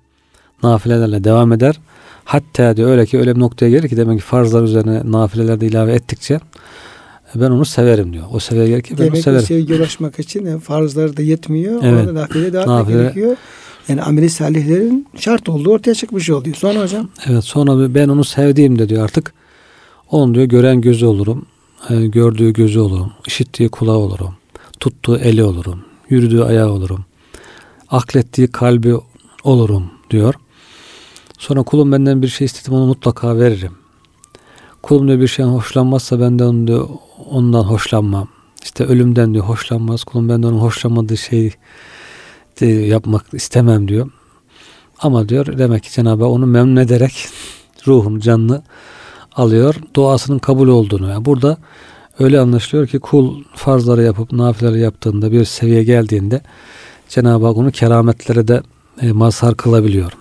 nafilelerle 0.63 1.25
devam 1.25 1.53
eder. 1.53 1.81
Hatta 2.25 2.77
diyor 2.77 2.91
öyle 2.91 3.07
ki 3.07 3.19
öyle 3.19 3.37
bir 3.37 3.41
noktaya 3.41 3.71
gelir 3.71 3.89
ki 3.89 3.97
demek 3.97 4.19
ki 4.19 4.25
farzlar 4.25 4.63
üzerine 4.63 5.03
nafileler 5.05 5.61
de 5.61 5.67
ilave 5.67 5.93
ettikçe 5.93 6.41
ben 7.35 7.51
onu 7.51 7.64
severim 7.64 8.12
diyor. 8.12 8.25
O 8.33 8.55
gelir 8.55 8.83
ki 8.83 8.90
ben 8.90 8.97
onu 8.97 9.07
Demek 9.07 9.14
ki 9.16 9.23
severim. 9.23 9.47
sevgi 9.47 9.75
ulaşmak 9.75 10.18
için 10.18 10.47
yani 10.47 10.61
farzlar 10.61 11.16
da 11.16 11.23
yetmiyor. 11.23 11.81
Evet. 11.85 12.07
Orada 12.09 12.21
nafile 12.21 12.53
devam 12.53 12.68
Nafile. 12.68 12.97
gerekiyor. 12.97 13.37
Yani 13.88 14.03
ameli 14.03 14.31
salihlerin 14.31 15.07
şart 15.18 15.49
olduğu 15.49 15.71
ortaya 15.71 15.95
çıkmış 15.95 16.31
oluyor. 16.31 16.57
Sonra 16.57 16.81
hocam 16.83 17.09
Evet 17.27 17.45
sonra 17.45 17.95
ben 17.95 18.09
onu 18.09 18.25
sevdiğimde 18.25 18.88
diyor 18.88 19.05
artık 19.05 19.35
onun 20.11 20.35
diyor 20.35 20.45
gören 20.47 20.81
gözü 20.81 21.07
olurum. 21.07 21.47
e, 21.90 22.07
Gördüğü 22.07 22.53
gözü 22.53 22.79
olurum. 22.81 23.12
işittiği 23.27 23.68
kulağı 23.68 23.97
olurum. 23.97 24.35
Tuttuğu 24.81 25.16
eli 25.18 25.45
olurum. 25.45 25.85
Yürüdüğü 26.09 26.42
ayağı 26.42 26.71
olurum. 26.71 27.05
Aklettiği 27.88 28.47
kalbi 28.49 28.95
olurum 29.45 29.85
diyor. 30.11 30.35
Sonra 31.38 31.62
kulum 31.62 31.92
benden 31.92 32.23
bir 32.23 32.29
şey 32.29 32.45
istedim 32.45 32.73
onu 32.75 32.87
mutlaka 32.87 33.38
veririm. 33.38 33.73
Kulum 34.83 35.09
diyor 35.09 35.21
bir 35.21 35.27
şeyden 35.27 35.51
hoşlanmazsa 35.51 36.21
ben 36.21 36.38
de 36.38 36.45
onu 36.45 36.66
diyor, 36.66 36.88
ondan 37.31 37.63
hoşlanmam. 37.63 38.29
İşte 38.63 38.85
ölümden 38.85 39.35
diyor 39.35 39.45
hoşlanmaz. 39.45 40.05
Kulum 40.05 40.29
benden 40.29 40.49
onun 40.49 40.59
hoşlanmadığı 40.59 41.17
şeyi 41.17 41.53
de 42.61 42.67
yapmak 42.67 43.27
istemem 43.33 43.89
diyor. 43.89 44.11
Ama 44.99 45.29
diyor 45.29 45.59
demek 45.59 45.83
ki 45.83 45.93
Cenab-ı 45.93 46.27
onu 46.27 46.47
memnun 46.47 46.77
ederek 46.77 47.27
ruhunu, 47.87 48.21
canını 48.21 48.63
alıyor. 49.37 49.75
Duasının 49.95 50.39
kabul 50.39 50.69
olduğunu. 50.69 51.11
Yani 51.11 51.25
burada 51.25 51.57
öyle 52.19 52.41
anlaşılıyor 52.41 52.89
ki 52.89 52.99
kul 52.99 53.45
farzları 53.55 54.03
yapıp 54.03 54.33
nafileleri 54.33 54.81
yaptığında 54.81 55.33
bir 55.33 55.45
seviye 55.45 55.85
geldiğinde 55.85 56.41
Cenab-ı 57.09 57.47
Hak 57.47 57.57
onu 57.57 57.71
kerametlere 57.71 58.49
de 58.49 58.63
e, 59.01 59.13
mazhar 59.13 59.57
kılabiliyor. 59.57 60.13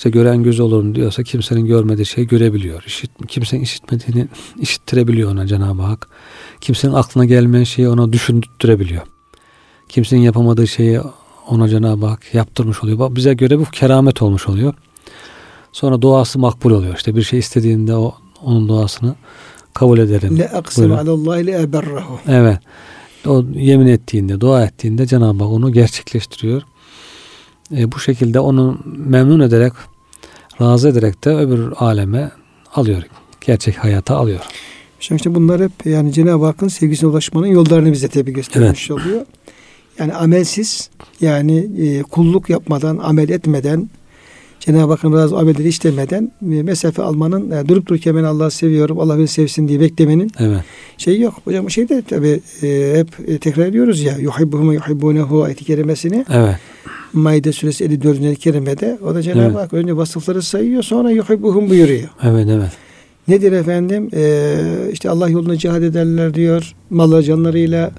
İşte 0.00 0.10
gören 0.10 0.42
göz 0.42 0.60
olurum 0.60 0.94
diyorsa 0.94 1.22
kimsenin 1.22 1.66
görmediği 1.66 2.06
şeyi 2.06 2.26
görebiliyor. 2.26 2.82
İşit, 2.86 3.10
kimsenin 3.28 3.62
işitmediğini 3.62 4.28
işittirebiliyor 4.58 5.32
ona 5.32 5.46
Cenab-ı 5.46 5.82
Hak. 5.82 6.08
Kimsenin 6.60 6.92
aklına 6.92 7.24
gelmeyen 7.24 7.64
şeyi 7.64 7.88
ona 7.88 8.12
düşündürebiliyor. 8.12 9.02
Kimsenin 9.88 10.20
yapamadığı 10.20 10.66
şeyi 10.66 11.00
ona 11.48 11.68
Cenab-ı 11.68 12.06
Hak 12.06 12.34
yaptırmış 12.34 12.84
oluyor. 12.84 13.16
Bize 13.16 13.34
göre 13.34 13.58
bu 13.58 13.64
keramet 13.64 14.22
olmuş 14.22 14.48
oluyor. 14.48 14.74
Sonra 15.72 16.02
duası 16.02 16.38
makbul 16.38 16.70
oluyor. 16.70 16.96
İşte 16.96 17.16
bir 17.16 17.22
şey 17.22 17.38
istediğinde 17.38 17.94
o 17.94 18.14
onun 18.42 18.68
duasını 18.68 19.14
kabul 19.74 19.98
ederim. 19.98 20.38
le 20.38 20.48
aksem 20.48 20.92
alallahi 20.92 21.46
le 21.46 21.60
eberrahu. 21.60 22.18
Evet. 22.28 22.58
O 23.26 23.44
yemin 23.54 23.86
ettiğinde, 23.86 24.40
dua 24.40 24.64
ettiğinde 24.64 25.06
Cenab-ı 25.06 25.44
Hak 25.44 25.52
onu 25.52 25.72
gerçekleştiriyor. 25.72 26.62
E, 27.76 27.92
bu 27.92 27.98
şekilde 27.98 28.40
onu 28.40 28.78
memnun 28.84 29.40
ederek, 29.40 29.72
razı 30.60 30.88
ederek 30.88 31.24
de 31.24 31.30
öbür 31.30 31.72
aleme 31.76 32.30
alıyor. 32.74 33.02
Gerçek 33.40 33.76
hayata 33.76 34.16
alıyor. 34.16 34.40
Şimdi 35.00 35.18
işte 35.18 35.34
bunlar 35.34 35.62
hep 35.62 35.72
yani 35.84 36.12
Cenab-ı 36.12 36.44
Hakk'ın 36.44 36.68
sevgisine 36.68 37.10
ulaşmanın 37.10 37.46
yollarını 37.46 37.92
bize 37.92 38.08
tabi 38.08 38.32
göstermiş 38.32 38.90
oluyor. 38.90 39.26
Yani 39.98 40.14
amelsiz 40.14 40.90
yani 41.20 41.68
e, 41.80 42.02
kulluk 42.02 42.50
yapmadan, 42.50 42.98
amel 42.98 43.28
etmeden 43.28 43.90
Cenab-ı 44.60 44.92
Hakk'ın 44.92 45.12
razı 45.12 45.38
amelleri 45.38 45.68
işlemeden 45.68 46.32
e, 46.42 46.62
mesafe 46.62 47.02
almanın 47.02 47.50
e, 47.50 47.68
durup 47.68 47.86
dururken 47.86 48.16
ben 48.16 48.24
Allah'ı 48.24 48.50
seviyorum, 48.50 49.00
Allah 49.00 49.18
beni 49.18 49.28
sevsin 49.28 49.68
diye 49.68 49.80
beklemenin 49.80 50.30
Evet. 50.38 50.60
şey 50.98 51.20
yok. 51.20 51.34
Hocam 51.44 51.70
şey 51.70 51.88
de 51.88 52.02
tabi 52.02 52.40
e, 52.62 52.92
hep 52.96 53.28
e, 53.30 53.38
tekrar 53.38 53.66
ediyoruz 53.66 54.00
ya 54.00 54.16
yuhibbuhum 54.18 54.72
yuhibbunehu 54.72 55.42
ayeti 55.42 55.64
kerimesini 55.64 56.24
Evet. 56.30 56.56
Maide 57.12 57.52
suresi 57.52 57.84
54. 57.84 58.20
ayet-i 58.20 58.40
kerimede 58.40 58.98
o 59.04 59.14
da 59.14 59.22
Cenab-ı 59.22 59.40
Evet. 59.40 59.56
Hak 59.56 59.72
önce 59.72 59.96
vasıfları 59.96 60.42
sayıyor 60.42 60.82
sonra 60.82 61.10
yuhibbuhum 61.10 61.70
buyuruyor. 61.70 62.08
Evet, 62.22 62.48
evet. 62.50 62.70
Nedir 63.28 63.52
efendim? 63.52 64.08
Ee, 64.14 64.56
işte 64.92 65.10
Allah 65.10 65.28
yolunda 65.28 65.58
cihad 65.58 65.82
ederler 65.82 66.34
diyor. 66.34 66.74
Malları 66.90 67.22
canlarıyla 67.22 67.90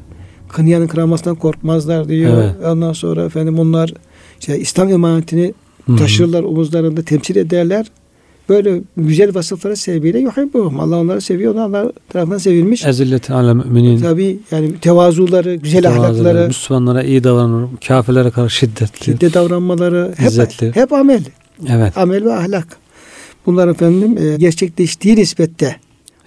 kınıyanın 0.50 0.88
kıramasından 0.88 1.36
korkmazlar 1.36 2.08
diyor. 2.10 2.44
Evet. 2.44 2.56
Ondan 2.66 2.94
sonra 2.94 3.26
efendim 3.26 3.60
onlar 3.60 3.94
işte 4.40 4.60
İslam 4.60 4.90
emanetini 4.90 5.54
taşırlar 5.98 6.44
omuzlarında 6.44 7.02
temsil 7.02 7.36
ederler. 7.36 7.86
Böyle 8.52 8.82
güzel 8.98 9.36
vasıfları 9.36 9.76
sebebiyle 9.76 10.20
yuhibbuhum. 10.20 10.80
Allah 10.80 11.00
onları 11.00 11.22
seviyor. 11.22 11.56
Onlar 11.56 11.92
tarafından 12.10 12.38
sevilmiş. 12.38 12.86
Ezilleti 12.86 13.34
ala 13.34 13.54
müminin. 13.54 14.02
Tabi 14.02 14.40
yani 14.52 14.80
tevazuları, 14.80 15.56
güzel 15.56 15.82
tevazuları, 15.82 16.12
ahlakları, 16.12 16.48
Müslümanlara 16.48 17.04
iyi 17.04 17.24
davranır. 17.24 17.68
Kafirlere 17.88 18.32
karşı 18.32 18.56
şiddetli. 18.56 19.06
şiddet 19.06 19.34
davranmaları 19.34 20.14
hep, 20.18 20.28
İzzetli. 20.28 20.76
hep 20.76 20.94
amel. 20.94 21.24
Evet. 21.70 21.98
Amel 21.98 22.26
ve 22.26 22.34
ahlak. 22.34 22.68
Bunlar 23.46 23.68
efendim 23.68 24.18
e, 24.18 24.36
gerçekleştiği 24.38 25.16
nispette. 25.16 25.76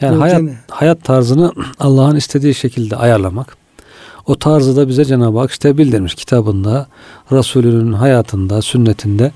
Yani 0.00 0.16
hayat, 0.16 0.40
cene- 0.40 0.54
hayat 0.70 1.04
tarzını 1.04 1.52
Allah'ın 1.80 2.16
istediği 2.16 2.54
şekilde 2.54 2.96
ayarlamak. 2.96 3.56
O 4.26 4.38
tarzı 4.38 4.76
da 4.76 4.88
bize 4.88 5.04
Cenab-ı 5.04 5.38
Hak 5.38 5.50
işte 5.50 5.78
bildirmiş 5.78 6.14
kitabında, 6.14 6.86
Resulünün 7.32 7.92
hayatında, 7.92 8.62
sünnetinde. 8.62 9.32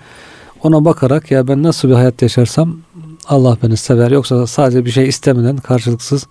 Ona 0.63 0.85
bakarak 0.85 1.31
ya 1.31 1.49
ben 1.49 1.63
nasıl 1.63 1.89
bir 1.89 1.95
hayat 1.95 2.23
yaşarsam 2.23 2.77
Allah 3.29 3.59
beni 3.63 3.77
sever. 3.77 4.11
Yoksa 4.11 4.47
sadece 4.47 4.85
bir 4.85 4.91
şey 4.91 5.09
istemeden 5.09 5.57
karşılıksız 5.57 6.27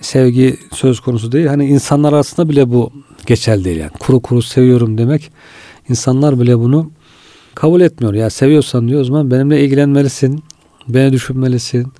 sevgi 0.00 0.56
söz 0.72 1.00
konusu 1.00 1.32
değil. 1.32 1.46
Hani 1.46 1.66
insanlar 1.66 2.12
arasında 2.12 2.48
bile 2.48 2.70
bu 2.70 2.92
geçerli 3.26 3.64
değil 3.64 3.76
yani. 3.76 3.90
Kuru 4.00 4.20
kuru 4.20 4.42
seviyorum 4.42 4.98
demek. 4.98 5.30
insanlar 5.88 6.40
bile 6.40 6.58
bunu 6.58 6.90
kabul 7.54 7.80
etmiyor. 7.80 8.14
Ya 8.14 8.30
seviyorsan 8.30 8.88
diyor 8.88 9.00
o 9.00 9.04
zaman 9.04 9.30
benimle 9.30 9.64
ilgilenmelisin. 9.64 10.42
Beni 10.88 11.12
düşünmelisin. 11.12 11.92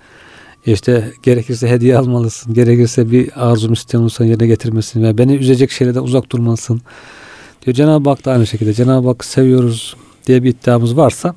İşte 0.66 1.12
gerekirse 1.22 1.68
hediye 1.68 1.98
almalısın. 1.98 2.54
Gerekirse 2.54 3.10
bir 3.10 3.30
arzum 3.48 3.72
istiyorsan 3.72 4.24
yerine 4.24 4.46
getirmesin. 4.46 5.02
Ve 5.02 5.18
beni 5.18 5.34
üzecek 5.34 5.70
şeylerden 5.70 6.00
uzak 6.02 6.32
durmalısın. 6.32 6.80
Diyor 7.66 7.74
Cenab-ı 7.74 8.10
Hak 8.10 8.24
da 8.24 8.32
aynı 8.32 8.46
şekilde. 8.46 8.74
Cenab-ı 8.74 9.08
Hak 9.08 9.24
seviyoruz 9.24 9.96
diye 10.26 10.42
bir 10.42 10.50
iddiamız 10.50 10.96
varsa 10.96 11.34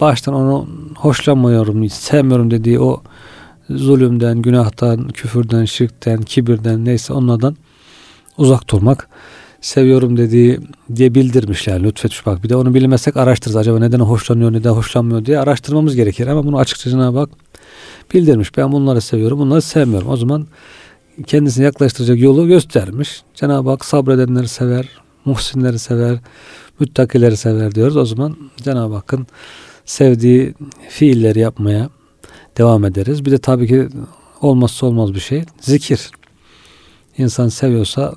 baştan 0.00 0.34
onu 0.34 0.68
hoşlanmıyorum, 0.96 1.88
sevmiyorum 1.88 2.50
dediği 2.50 2.80
o 2.80 3.02
zulümden, 3.70 4.42
günahtan, 4.42 5.08
küfürden, 5.08 5.64
şirkten, 5.64 6.22
kibirden 6.22 6.84
neyse 6.84 7.12
onlardan 7.12 7.56
uzak 8.38 8.70
durmak. 8.70 9.08
Seviyorum 9.60 10.16
dediği 10.16 10.60
diye 10.96 11.14
bildirmişler 11.14 11.82
lütfetmiş 11.82 12.26
bak. 12.26 12.44
Bir 12.44 12.48
de 12.48 12.56
onu 12.56 12.74
bilmezsek 12.74 13.16
araştırırız. 13.16 13.56
Acaba 13.56 13.78
neden 13.78 14.00
hoşlanıyor, 14.00 14.52
neden 14.52 14.70
hoşlanmıyor 14.70 15.24
diye 15.24 15.38
araştırmamız 15.38 15.96
gerekir. 15.96 16.26
Ama 16.26 16.46
bunu 16.46 16.58
açıkça 16.58 16.90
Cenab-ı 16.90 17.18
Hak 17.18 17.30
bildirmiş. 18.14 18.56
Ben 18.56 18.72
bunları 18.72 19.00
seviyorum, 19.00 19.38
bunları 19.38 19.62
sevmiyorum. 19.62 20.08
O 20.08 20.16
zaman 20.16 20.46
kendisine 21.26 21.64
yaklaştıracak 21.64 22.18
yolu 22.18 22.46
göstermiş. 22.46 23.22
Cenab-ı 23.34 23.70
Hak 23.70 23.84
sabredenleri 23.84 24.48
sever, 24.48 24.88
muhsinleri 25.24 25.78
sever, 25.78 26.18
müttakileri 26.80 27.36
sever 27.36 27.74
diyoruz. 27.74 27.96
O 27.96 28.04
zaman 28.04 28.36
Cenab-ı 28.56 28.94
Hakk'ın 28.94 29.26
sevdiği 29.84 30.54
fiilleri 30.88 31.38
yapmaya 31.38 31.90
devam 32.58 32.84
ederiz. 32.84 33.24
Bir 33.24 33.30
de 33.30 33.38
tabii 33.38 33.68
ki 33.68 33.88
olmazsa 34.40 34.86
olmaz 34.86 35.14
bir 35.14 35.20
şey 35.20 35.44
zikir. 35.60 36.10
İnsan 37.18 37.48
seviyorsa 37.48 38.14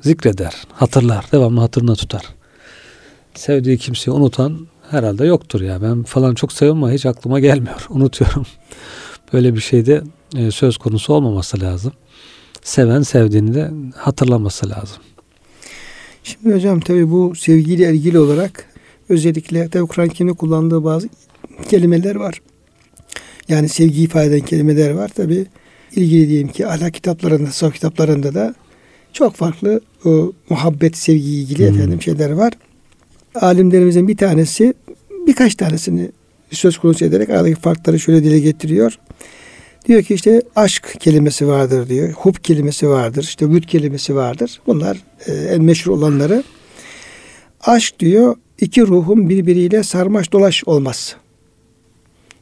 zikreder, 0.00 0.54
hatırlar, 0.72 1.26
devamlı 1.32 1.60
hatırına 1.60 1.94
tutar. 1.94 2.22
Sevdiği 3.34 3.78
kimseyi 3.78 4.14
unutan 4.14 4.66
herhalde 4.90 5.26
yoktur 5.26 5.60
ya. 5.60 5.82
Ben 5.82 6.02
falan 6.02 6.34
çok 6.34 6.52
seviyorum 6.52 6.84
ama 6.84 6.92
hiç 6.92 7.06
aklıma 7.06 7.40
gelmiyor. 7.40 7.86
Unutuyorum. 7.88 8.46
Böyle 9.32 9.54
bir 9.54 9.60
şeyde 9.60 10.02
e, 10.36 10.50
söz 10.50 10.76
konusu 10.76 11.14
olmaması 11.14 11.60
lazım. 11.60 11.92
Seven 12.62 13.02
sevdiğini 13.02 13.54
de 13.54 13.70
hatırlaması 13.96 14.70
lazım. 14.70 15.02
Şimdi 16.24 16.54
hocam 16.54 16.80
tabi 16.80 17.10
bu 17.10 17.34
sevgiyle 17.34 17.94
ilgili 17.94 18.18
olarak 18.18 18.66
özellikle 19.08 19.68
tabi 19.68 19.86
Kur'an-ı 19.86 20.08
Kerim'de 20.08 20.32
kullandığı 20.32 20.84
bazı 20.84 21.08
kelimeler 21.68 22.14
var. 22.14 22.40
Yani 23.48 23.68
sevgi 23.68 24.02
ifade 24.02 24.26
eden 24.26 24.40
kelimeler 24.40 24.90
var. 24.90 25.08
Tabi 25.08 25.46
ilgili 25.96 26.28
diyelim 26.28 26.48
ki 26.48 26.66
ahlak 26.66 26.94
kitaplarında, 26.94 27.50
saf 27.50 27.74
kitaplarında 27.74 28.34
da 28.34 28.54
Çok 29.12 29.34
farklı 29.34 29.80
o 30.04 30.32
muhabbet, 30.50 30.96
sevgi 30.96 31.30
ilgili 31.30 31.68
Hmm. 31.68 31.76
efendim 31.76 32.02
şeyler 32.02 32.30
var. 32.30 32.52
Alimlerimizin 33.34 34.08
bir 34.08 34.16
tanesi 34.16 34.74
birkaç 35.26 35.54
tanesini 35.54 36.10
söz 36.50 36.78
konusu 36.78 37.04
ederek 37.04 37.30
aradaki 37.30 37.54
farkları 37.54 38.00
şöyle 38.00 38.24
dile 38.24 38.40
getiriyor. 38.40 38.98
Diyor 39.84 40.02
ki 40.02 40.14
işte 40.14 40.42
aşk 40.56 40.96
kelimesi 41.00 41.48
vardır 41.48 41.88
diyor. 41.88 42.12
Hub 42.12 42.34
kelimesi 42.42 42.88
vardır. 42.88 43.22
işte 43.22 43.50
vüd 43.50 43.64
kelimesi 43.64 44.16
vardır. 44.16 44.60
Bunlar 44.66 44.96
e, 45.26 45.32
en 45.32 45.62
meşhur 45.62 45.92
olanları. 45.92 46.44
Aşk 47.60 48.00
diyor 48.00 48.36
iki 48.60 48.82
ruhun 48.82 49.28
birbiriyle 49.28 49.82
sarmaş 49.82 50.32
dolaş 50.32 50.64
olması. 50.66 51.16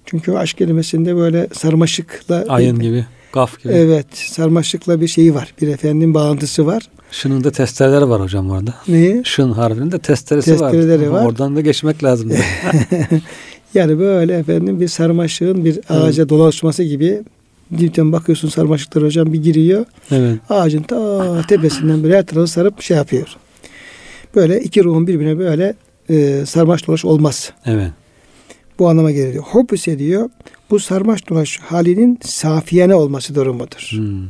Çünkü 0.06 0.32
aşk 0.32 0.58
kelimesinde 0.58 1.16
böyle 1.16 1.48
sarmaşıkla 1.52 2.44
Ayın 2.48 2.78
gibi, 2.78 3.06
gaf 3.32 3.62
gibi. 3.62 3.72
Evet, 3.72 4.06
sarmaşıkla 4.12 5.00
bir 5.00 5.08
şeyi 5.08 5.34
var. 5.34 5.54
Bir 5.60 5.68
efendim 5.68 6.14
bağlantısı 6.14 6.66
var. 6.66 6.88
Şının 7.10 7.44
da 7.44 7.50
testereleri 7.50 8.08
var 8.08 8.22
hocam 8.22 8.50
orada. 8.50 8.74
Neyi? 8.88 9.22
Şın 9.24 9.52
harfinin 9.52 9.92
de 9.92 9.98
testeresi 9.98 10.60
var. 10.60 10.72
Testereleri 10.72 11.12
var. 11.12 11.26
Oradan 11.26 11.56
da 11.56 11.60
geçmek 11.60 12.04
lazım. 12.04 12.32
Yani 13.74 13.98
böyle 13.98 14.38
efendim 14.38 14.80
bir 14.80 14.88
sarmaşığın 14.88 15.64
bir 15.64 15.80
ağaca 15.88 16.28
dolaşması 16.28 16.82
gibi 16.82 17.22
dipten 17.78 18.12
bakıyorsun 18.12 18.48
sarmaşıklar 18.48 19.04
hocam 19.04 19.32
bir 19.32 19.42
giriyor. 19.42 19.84
evet. 20.10 20.38
Ağacın 20.48 20.82
ta 20.82 21.42
tepesinden 21.48 22.02
böyle 22.02 22.16
her 22.16 22.26
tarafı 22.26 22.46
sarıp 22.46 22.82
şey 22.82 22.96
yapıyor. 22.96 23.36
Böyle 24.34 24.60
iki 24.60 24.84
ruhun 24.84 25.06
birbirine 25.06 25.38
böyle 25.38 25.74
e, 26.08 26.46
sarmaş 26.46 26.86
dolaş 26.86 27.04
olmaz. 27.04 27.52
Evet. 27.66 27.90
Bu 28.78 28.88
anlama 28.88 29.10
geliyor. 29.10 29.44
Hop 29.44 29.72
ise 29.72 29.98
diyor 29.98 30.30
bu 30.70 30.78
sarmaş 30.78 31.28
dolaş 31.28 31.58
halinin 31.58 32.18
safiyene 32.24 32.94
olması 32.94 33.34
durumudur. 33.34 33.90
Hmm. 33.90 34.28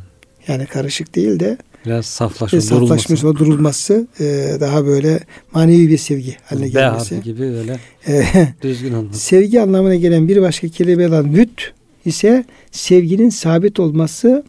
Yani 0.49 0.67
karışık 0.67 1.15
değil 1.15 1.41
de 1.41 1.59
Biraz 1.87 2.07
saflaşma, 2.07 2.59
e, 2.59 2.61
saflaşmış 2.61 3.23
durulması. 3.23 3.45
durulması 3.45 4.07
e, 4.21 4.57
daha 4.61 4.87
böyle 4.87 5.21
manevi 5.53 5.89
bir 5.89 5.99
sevgi 5.99 6.37
haline 6.45 6.69
gelmesi. 6.69 7.21
gibi 7.23 7.43
öyle 7.45 7.79
E, 8.09 8.25
düzgün 8.63 8.93
olması. 8.93 9.19
sevgi 9.19 9.61
anlamına 9.61 9.95
gelen 9.95 10.29
bir 10.29 10.43
başka 10.43 10.69
kelime 10.69 11.09
olan 11.09 11.35
vüt 11.35 11.73
ise 12.05 12.45
sevginin 12.71 13.31
sabit 13.31 13.81
olması 13.81 14.45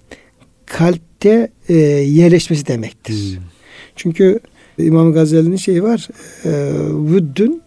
kalpte 0.66 1.48
e, 1.70 1.74
yerleşmesi 1.78 2.68
demektir. 2.68 3.14
Hmm. 3.38 3.44
Çünkü 3.96 4.40
İmam 4.78 5.14
Gazali'nin 5.14 5.56
şeyi 5.56 5.84
var. 5.84 6.08
E, 6.46 6.52
vüddün 7.14 7.62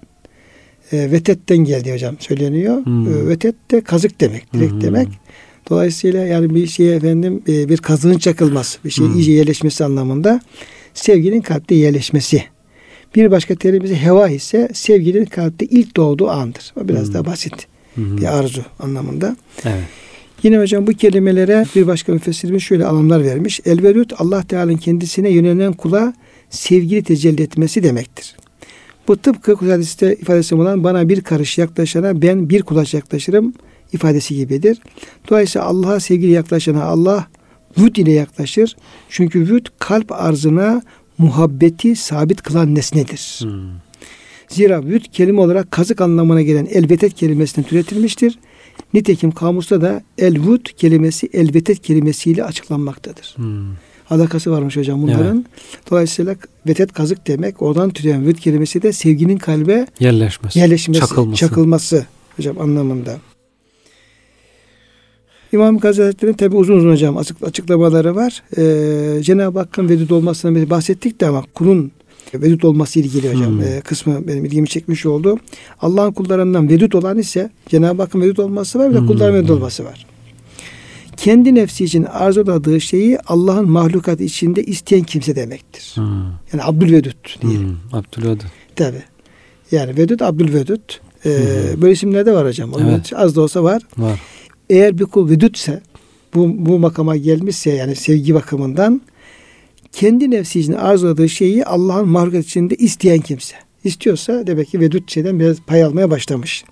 e, 0.92 1.10
vetetten 1.12 1.58
geldi 1.58 1.92
hocam 1.92 2.16
söyleniyor. 2.18 2.84
Hmm. 2.84 3.08
E, 3.08 3.28
vetet 3.28 3.70
de 3.70 3.80
kazık 3.80 4.20
demek, 4.20 4.54
direkt 4.54 4.72
Hmm. 4.72 4.80
demek. 4.80 5.08
Dolayısıyla 5.70 6.24
yani 6.26 6.54
bir 6.54 6.66
şeye 6.66 6.94
efendim 6.96 7.42
e, 7.48 7.68
bir 7.68 7.76
kazığın 7.78 8.18
çakılması, 8.18 8.78
bir 8.84 8.90
şeyin 8.90 9.10
Hmm. 9.10 9.18
iyice 9.18 9.32
yerleşmesi 9.32 9.84
anlamında 9.84 10.40
sevginin 10.94 11.40
kalpte 11.40 11.74
yerleşmesi. 11.74 12.42
Bir 13.14 13.30
başka 13.30 13.54
terimizi 13.54 13.96
heva 13.96 14.28
ise 14.28 14.68
sevginin 14.74 15.24
kalpte 15.24 15.66
ilk 15.66 15.96
doğduğu 15.96 16.30
andır. 16.30 16.72
O 16.80 16.88
biraz 16.88 17.06
Hmm. 17.06 17.14
daha 17.14 17.26
basit 17.26 17.66
Hmm. 17.94 18.16
bir 18.18 18.38
arzu 18.38 18.62
anlamında. 18.78 19.36
Evet. 19.64 19.82
Yine 20.42 20.58
hocam 20.58 20.86
bu 20.86 20.92
kelimelere 20.92 21.64
bir 21.76 21.86
başka 21.86 22.12
müfessirimiz 22.12 22.62
şöyle 22.62 22.86
anlamlar 22.86 23.24
vermiş. 23.24 23.60
Elvedut 23.64 24.12
Allah 24.20 24.42
Teala'nın 24.42 24.76
kendisine 24.76 25.30
yönelen 25.30 25.72
kula 25.72 26.14
sevgili 26.50 27.02
tecelli 27.02 27.42
etmesi 27.42 27.82
demektir. 27.82 28.36
Bu 29.08 29.16
tıpkı 29.16 29.54
hadiste 29.54 30.14
ifadesi 30.14 30.54
olan 30.54 30.84
bana 30.84 31.08
bir 31.08 31.20
karış 31.20 31.58
yaklaşana 31.58 32.22
ben 32.22 32.48
bir 32.50 32.62
kulaç 32.62 32.94
yaklaşırım 32.94 33.54
ifadesi 33.92 34.36
gibidir. 34.36 34.78
Dolayısıyla 35.30 35.66
Allah'a 35.66 36.00
sevgili 36.00 36.30
yaklaşana 36.30 36.84
Allah 36.84 37.26
vüd 37.78 37.96
ile 37.96 38.12
yaklaşır. 38.12 38.76
Çünkü 39.08 39.40
vüd 39.40 39.66
kalp 39.78 40.12
arzına 40.12 40.82
muhabbeti 41.18 41.96
sabit 41.96 42.42
kılan 42.42 42.74
nesnedir. 42.74 43.38
Hmm. 43.42 43.70
Zira 44.48 44.82
vüd 44.84 45.04
kelime 45.12 45.40
olarak 45.40 45.70
kazık 45.70 46.00
anlamına 46.00 46.42
gelen 46.42 46.66
elbetet 46.66 47.14
kelimesinden 47.14 47.68
türetilmiştir. 47.68 48.38
Nitekim 48.94 49.30
kamusta 49.30 49.80
da 49.80 50.02
elvud 50.18 50.66
kelimesi 50.76 51.28
elbetet 51.32 51.82
kelimesiyle 51.82 52.44
açıklanmaktadır. 52.44 53.32
Hmm. 53.36 53.66
Alakası 54.10 54.50
varmış 54.50 54.76
hocam 54.76 55.02
bunların. 55.02 55.44
Dolayısıyla 55.90 56.36
vetet 56.66 56.92
kazık 56.92 57.26
demek. 57.26 57.62
Oradan 57.62 57.90
türeyen 57.90 58.26
vüd 58.26 58.36
kelimesi 58.36 58.82
de 58.82 58.92
sevginin 58.92 59.36
kalbe 59.38 59.86
Yerleşmesi. 60.00 60.58
yerleşmesi, 60.58 61.00
Çakılması. 61.00 61.36
çakılması 61.40 62.06
hocam 62.36 62.60
anlamında. 62.60 63.16
İmam 65.56 65.78
Gazali 65.78 66.04
Hazretleri'nin 66.06 66.36
tabi 66.36 66.56
uzun 66.56 66.76
uzun 66.76 66.90
hocam 66.90 67.16
açık, 67.16 67.36
açıklamaları 67.42 68.16
var. 68.16 68.42
Ee, 68.56 69.22
Cenab-ı 69.22 69.58
Hakk'ın 69.58 69.88
vedud 69.88 70.10
olmasından 70.10 70.70
bahsettik 70.70 71.20
de 71.20 71.26
ama 71.26 71.42
kulun 71.54 71.92
vedud 72.34 72.62
olması 72.62 73.00
ilgili 73.00 73.28
hocam 73.34 73.52
Hmm. 73.52 73.62
ee, 73.62 73.80
kısmı 73.80 74.28
benim 74.28 74.44
ilgimi 74.44 74.68
çekmiş 74.68 75.06
oldu. 75.06 75.38
Allah'ın 75.80 76.12
kullarından 76.12 76.68
vedud 76.68 76.92
olan 76.92 77.18
ise 77.18 77.50
Cenab-ı 77.68 78.02
Hakk'ın 78.02 78.20
vedud 78.20 78.36
olması 78.36 78.78
var 78.78 78.94
de 78.94 78.98
Hmm. 78.98 79.06
kulların 79.06 79.34
vedud 79.34 79.48
olması 79.48 79.84
var. 79.84 80.06
Kendi 81.16 81.54
nefsi 81.54 81.84
için 81.84 82.04
arzuladığı 82.04 82.80
şeyi 82.80 83.18
Allah'ın 83.20 83.70
mahlukat 83.70 84.20
içinde 84.20 84.64
isteyen 84.64 85.02
kimse 85.02 85.36
demektir. 85.36 85.92
Hmm. 85.94 86.04
Yani 86.52 86.62
Abdülvedud 86.62 87.42
diye. 87.42 87.58
Hmm. 87.58 87.76
Abdülvedud. 87.92 88.44
Tabi. 88.76 89.02
Yani 89.70 89.96
Vedud 89.96 90.20
Abdülvedud. 90.20 90.80
Ee, 91.26 91.28
Hı 91.28 91.82
böyle 91.82 91.92
isimler 91.92 92.26
de 92.26 92.32
var 92.32 92.46
hocam. 92.46 92.70
Evet. 92.80 93.12
Az 93.16 93.36
da 93.36 93.40
olsa 93.40 93.64
var. 93.64 93.82
Var. 93.98 94.20
Eğer 94.70 94.98
bir 94.98 95.04
kul 95.04 95.30
vedudse 95.30 95.80
bu, 96.34 96.66
bu 96.66 96.78
makama 96.78 97.16
gelmişse 97.16 97.70
yani 97.70 97.96
sevgi 97.96 98.34
bakımından 98.34 99.00
kendi 99.92 100.30
nefsi 100.30 100.60
için 100.60 100.72
arzuladığı 100.72 101.28
şeyi 101.28 101.64
Allah'ın 101.64 102.08
mahlukat 102.08 102.44
içinde 102.44 102.74
isteyen 102.74 103.20
kimse. 103.20 103.56
İstiyorsa 103.84 104.46
demek 104.46 104.68
ki 104.68 104.80
vedud 104.80 105.08
şeyden 105.08 105.40
biraz 105.40 105.60
pay 105.60 105.82
almaya 105.82 106.10
başlamış. 106.10 106.64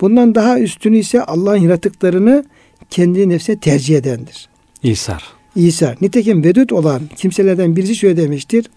Bundan 0.00 0.34
daha 0.34 0.60
üstünü 0.60 0.98
ise 0.98 1.24
Allah'ın 1.24 1.56
yaratıklarını 1.56 2.44
kendi 2.90 3.28
nefsine 3.28 3.60
tercih 3.60 3.96
edendir. 3.96 4.48
İsar. 4.82 5.24
İsa. 5.56 5.94
Nitekim 6.00 6.44
vedud 6.44 6.70
olan 6.70 7.02
kimselerden 7.16 7.76
birisi 7.76 7.96
şöyle 7.96 8.16
demiştir. 8.16 8.70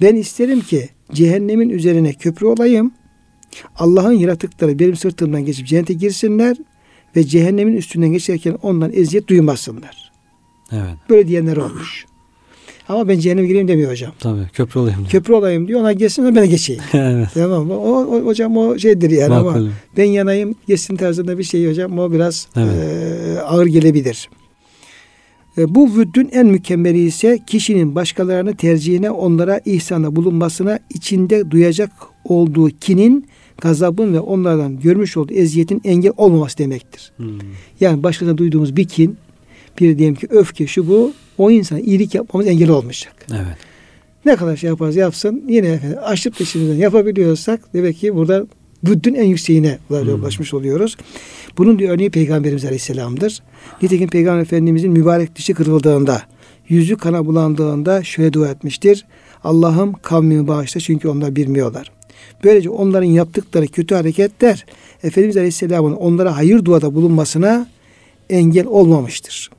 Ben 0.00 0.16
isterim 0.16 0.60
ki 0.60 0.88
cehennemin 1.12 1.68
üzerine 1.68 2.12
köprü 2.12 2.46
olayım. 2.46 2.92
Allah'ın 3.76 4.12
yaratıkları 4.12 4.78
benim 4.78 4.96
sırtımdan 4.96 5.44
geçip 5.44 5.66
cennete 5.66 5.94
girsinler 5.94 6.56
ve 7.16 7.24
cehennemin 7.24 7.76
üstünden 7.76 8.12
geçerken 8.12 8.58
ondan 8.62 8.90
eziyet 8.94 9.28
duymasınlar. 9.28 10.12
Evet. 10.72 10.94
Böyle 11.10 11.28
diyenler 11.28 11.56
olmuş. 11.56 12.06
Ama 12.88 13.08
ben 13.08 13.18
cehenneme 13.18 13.46
gireyim 13.46 13.68
demiyor 13.68 13.90
hocam. 13.90 14.12
Tabii. 14.18 14.48
Köprü 14.52 14.80
olayım. 14.80 14.98
diyor. 14.98 15.10
Köprü 15.10 15.34
olayım 15.34 15.68
diyor. 15.68 15.80
Ona 15.80 15.92
geçsin 15.92 16.24
ben 16.24 16.34
de 16.34 16.46
geçeyim. 16.46 16.82
evet. 16.92 17.28
tamam 17.34 17.66
mı? 17.66 17.78
O, 17.78 17.92
o- 18.04 18.24
hocam 18.24 18.56
o 18.56 18.78
şeydir 18.78 19.10
yani 19.10 19.34
ama 19.34 19.50
Makul. 19.50 19.68
ben 19.96 20.04
yanayım 20.04 20.54
geçsin 20.68 20.96
tarzında 20.96 21.38
bir 21.38 21.44
şey 21.44 21.68
hocam 21.68 21.98
o 21.98 22.12
biraz 22.12 22.48
Evet. 22.56 22.72
e, 22.74 23.40
ağır 23.40 23.66
gelebilir. 23.66 24.28
E, 25.58 25.74
bu 25.74 25.96
vüddün 25.96 26.28
en 26.32 26.46
mükemmeli 26.46 27.00
ise 27.04 27.38
kişinin 27.46 27.94
başkalarını 27.94 28.56
tercihine 28.56 29.10
onlara 29.10 29.60
ihsanda 29.64 30.16
bulunmasına 30.16 30.78
içinde 30.94 31.50
duyacak 31.50 31.90
olduğu 32.24 32.70
kinin, 32.70 33.26
gazabın 33.60 34.14
ve 34.14 34.20
onlardan 34.20 34.80
görmüş 34.80 35.16
olduğu 35.16 35.32
eziyetin 35.32 35.80
engel 35.84 36.12
olmaması 36.16 36.58
demektir. 36.58 37.12
Hmm. 37.16 37.38
Yani 37.80 38.02
başkasına 38.02 38.38
duyduğumuz 38.38 38.76
bir 38.76 38.88
kin, 38.88 39.16
bir 39.80 39.98
diyelim 39.98 40.14
ki 40.14 40.26
öfke 40.30 40.66
şu 40.66 40.88
bu 40.88 41.12
o 41.38 41.50
insana 41.50 41.80
iyilik 41.80 42.14
yapmamız 42.14 42.48
engel 42.48 42.70
olmayacak. 42.70 43.26
Evet. 43.30 43.56
Ne 44.24 44.36
kadar 44.36 44.56
şey 44.56 44.70
yaparız 44.70 44.96
yapsın 44.96 45.44
yine 45.48 45.68
efendim 45.68 45.98
açlık 46.04 46.38
peşimizden 46.38 46.76
yapabiliyorsak 46.76 47.74
demek 47.74 47.96
ki 47.96 48.14
burada 48.14 48.46
vüddün 48.84 49.14
en 49.14 49.24
yükseğine 49.24 49.78
Hmm. 49.88 50.22
ulaşmış 50.22 50.54
oluyoruz. 50.54 50.96
Bunun 51.58 51.78
bir 51.78 51.88
örneği 51.88 52.10
Peygamberimiz 52.10 52.64
Aleyhisselam'dır. 52.64 53.42
Nitekim 53.82 54.08
Peygamber 54.08 54.42
Efendimizin 54.42 54.92
mübarek 54.92 55.36
dişi 55.36 55.54
kırıldığında, 55.54 56.22
yüzü 56.68 56.96
kana 56.96 57.26
bulandığında 57.26 58.04
şöyle 58.04 58.32
dua 58.32 58.48
etmiştir. 58.48 59.04
Allah'ım 59.44 59.92
kavmimi 59.92 60.48
bağışla 60.48 60.80
çünkü 60.80 61.08
onlar 61.08 61.36
bilmiyorlar. 61.36 61.90
Böylece 62.44 62.70
onların 62.70 63.06
yaptıkları 63.06 63.68
kötü 63.68 63.94
hareketler 63.94 64.66
Efendimiz 65.02 65.36
Aleyhisselam'ın 65.36 65.92
onlara 65.92 66.36
hayır 66.36 66.64
duada 66.64 66.94
bulunmasına 66.94 67.68
engel 68.30 68.66
olmamıştır. 68.66 69.50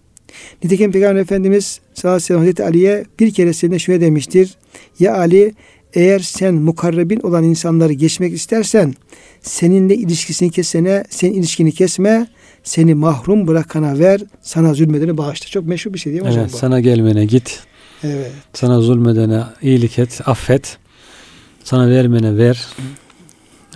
Nitekim 0.63 0.91
Peygamber 0.91 1.21
Efendimiz 1.21 1.79
sallallahu 1.93 2.15
aleyhi 2.15 2.23
ve 2.23 2.27
sellem 2.27 2.39
Hazreti 2.39 2.63
Ali'ye 2.63 3.05
bir 3.19 3.33
keresinde 3.33 3.79
şöyle 3.79 4.01
demiştir. 4.01 4.55
Ya 4.99 5.17
Ali 5.17 5.53
eğer 5.93 6.19
sen 6.19 6.53
mukarrebin 6.53 7.19
olan 7.19 7.43
insanları 7.43 7.93
geçmek 7.93 8.33
istersen 8.33 8.93
seninle 9.41 9.95
ilişkisini 9.95 10.51
kesene 10.51 11.03
sen 11.09 11.31
ilişkini 11.31 11.71
kesme 11.71 12.27
seni 12.63 12.95
mahrum 12.95 13.47
bırakana 13.47 13.99
ver 13.99 14.21
sana 14.41 14.73
zulmedeni 14.73 15.17
bağışla. 15.17 15.47
Çok 15.47 15.65
meşhur 15.65 15.93
bir 15.93 15.99
şey 15.99 16.13
değil 16.13 16.23
mi 16.23 16.29
hocam 16.29 16.41
Evet. 16.43 16.53
bu? 16.53 16.57
Sana 16.57 16.79
gelmene 16.79 17.25
git. 17.25 17.59
Evet. 18.03 18.31
Sana 18.53 18.81
zulmedene 18.81 19.43
iyilik 19.61 19.99
et. 19.99 20.21
Affet. 20.25 20.77
Sana 21.65 21.89
vermene 21.89 22.37
ver. 22.37 22.67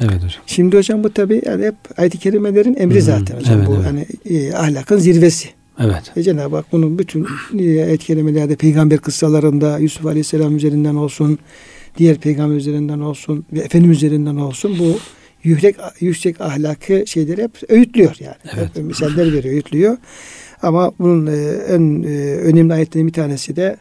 Evet 0.01 0.15
hocam. 0.15 0.43
Şimdi 0.45 0.77
hocam 0.77 1.03
bu 1.03 1.13
tabi 1.13 1.41
yani 1.45 1.65
hep 1.65 1.75
ayet-i 1.97 2.17
kerimelerin 2.17 2.75
emri 2.75 2.95
Hı 2.95 2.99
hı. 2.99 3.03
zaten 3.03 3.37
hocam. 3.37 3.57
Evet, 3.57 3.67
bu 3.67 3.75
evet. 3.75 3.85
hani 3.85 4.05
e, 4.25 4.53
ahlakın 4.53 4.97
zirvesi. 4.97 5.49
Evet. 5.79 6.11
E 6.15 6.23
Cenab-ı 6.23 6.55
Hak 6.55 6.65
bunun 6.71 6.99
bütün 6.99 7.27
e, 7.59 7.83
ayet 7.83 8.03
kelimelerde 8.03 8.55
peygamber 8.55 8.97
kıssalarında 8.97 9.79
Yusuf 9.79 10.05
Aleyhisselam 10.05 10.57
üzerinden 10.57 10.95
olsun, 10.95 11.39
diğer 11.97 12.17
peygamber 12.17 12.55
üzerinden 12.55 12.99
olsun 12.99 13.45
ve 13.53 13.59
Efendimiz 13.59 13.97
üzerinden 13.97 14.35
olsun 14.35 14.79
bu 14.79 14.99
yüksek, 15.43 15.75
yüksek 15.99 16.41
ahlakı 16.41 17.03
şeyleri 17.07 17.43
hep 17.43 17.51
öğütlüyor 17.69 18.15
yani. 18.19 18.35
Evet. 18.57 18.69
Hep 18.75 18.83
misaller 18.83 19.33
veriyor, 19.33 19.53
öğütlüyor. 19.53 19.97
Ama 20.61 20.91
bunun 20.99 21.27
e, 21.27 21.35
en 21.69 22.03
e, 22.03 22.35
önemli 22.35 22.73
ayetlerinden 22.73 23.07
bir 23.07 23.13
tanesi 23.13 23.55
de 23.55 23.77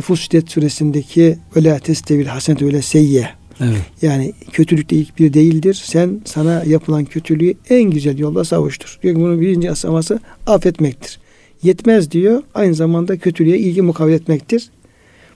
Fussilet 0.00 0.50
suresindeki 0.50 1.38
öla 1.54 1.78
testevil 1.78 2.26
hasenet 2.26 2.62
öyle 2.62 2.82
seyye 2.82 3.30
Evet. 3.60 3.80
yani 4.02 4.32
kötülük 4.52 4.90
de 4.90 4.96
ilk 4.96 5.18
bir 5.18 5.32
değildir. 5.32 5.82
Sen 5.84 6.20
sana 6.24 6.62
yapılan 6.66 7.04
kötülüğü 7.04 7.54
en 7.70 7.82
güzel 7.90 8.18
yolda 8.18 8.44
savuştur. 8.44 8.98
Diyor 9.02 9.14
ki 9.14 9.20
bunun 9.20 9.40
birinci 9.40 9.70
aşaması 9.70 10.20
affetmektir. 10.46 11.18
Yetmez 11.62 12.10
diyor. 12.10 12.42
Aynı 12.54 12.74
zamanda 12.74 13.16
kötülüğe 13.18 13.58
ilgi 13.58 13.82
mukavele 13.82 14.14
etmektir. 14.14 14.70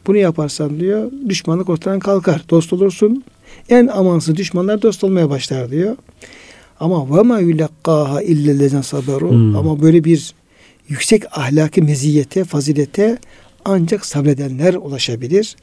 Bunu 0.06 0.16
yaparsan 0.16 0.80
diyor 0.80 1.12
düşmanlık 1.28 1.68
ortadan 1.68 1.98
kalkar. 1.98 2.44
Dost 2.50 2.72
olursun. 2.72 3.24
En 3.68 3.86
amansız 3.86 4.36
düşmanlar 4.36 4.82
dost 4.82 5.04
olmaya 5.04 5.30
başlar 5.30 5.70
diyor. 5.70 5.96
Ama 6.80 7.16
ve 7.18 7.22
ma 7.22 7.38
yulakkaha 7.38 8.22
illellezine 8.22 8.82
saberu. 8.82 9.28
Ama 9.58 9.82
böyle 9.82 10.04
bir 10.04 10.34
yüksek 10.88 11.38
ahlaki 11.38 11.82
meziyete, 11.82 12.44
fazilete 12.44 13.18
ancak 13.66 14.06
sabredenler 14.06 14.74
ulaşabilir. 14.74 15.56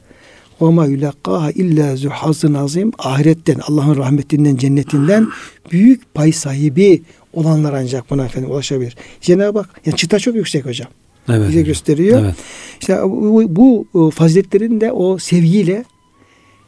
Ma 0.60 0.86
yulakkaha 0.86 1.50
illa 1.50 1.96
zu 1.96 2.10
hazın 2.10 2.54
azim. 2.54 2.92
Ahiretten, 2.98 3.60
Allah'ın 3.68 3.96
rahmetinden, 3.96 4.56
cennetinden 4.56 5.28
büyük 5.72 6.14
pay 6.14 6.32
sahibi 6.32 7.02
olanlar 7.32 7.72
ancak 7.72 8.10
buna 8.10 8.24
efendim 8.24 8.50
ulaşabilir. 8.50 8.96
Cenab-ı 9.20 9.58
Hak, 9.58 9.80
yani 9.86 9.96
çıta 9.96 10.18
çok 10.18 10.34
yüksek 10.34 10.66
hocam. 10.66 10.88
Evet. 11.28 11.48
Bize 11.48 11.62
gösteriyor. 11.62 12.24
Evet. 12.24 12.34
İşte 12.80 13.02
bu, 13.02 13.56
bu 13.56 13.86
bu 13.94 14.10
faziletlerin 14.10 14.80
de 14.80 14.92
o 14.92 15.18
sevgiyle 15.18 15.84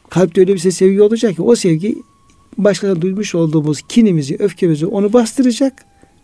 kalpte 0.09 0.41
öyle 0.41 0.53
bir 0.53 0.59
şey 0.59 0.71
sevgi 0.71 1.01
olacak 1.01 1.35
ki 1.35 1.41
o 1.41 1.55
sevgi 1.55 1.95
başkalarına 2.57 3.01
duymuş 3.01 3.35
olduğumuz 3.35 3.81
kinimizi, 3.89 4.35
öfkemizi 4.39 4.85
onu 4.85 5.13
bastıracak. 5.13 5.73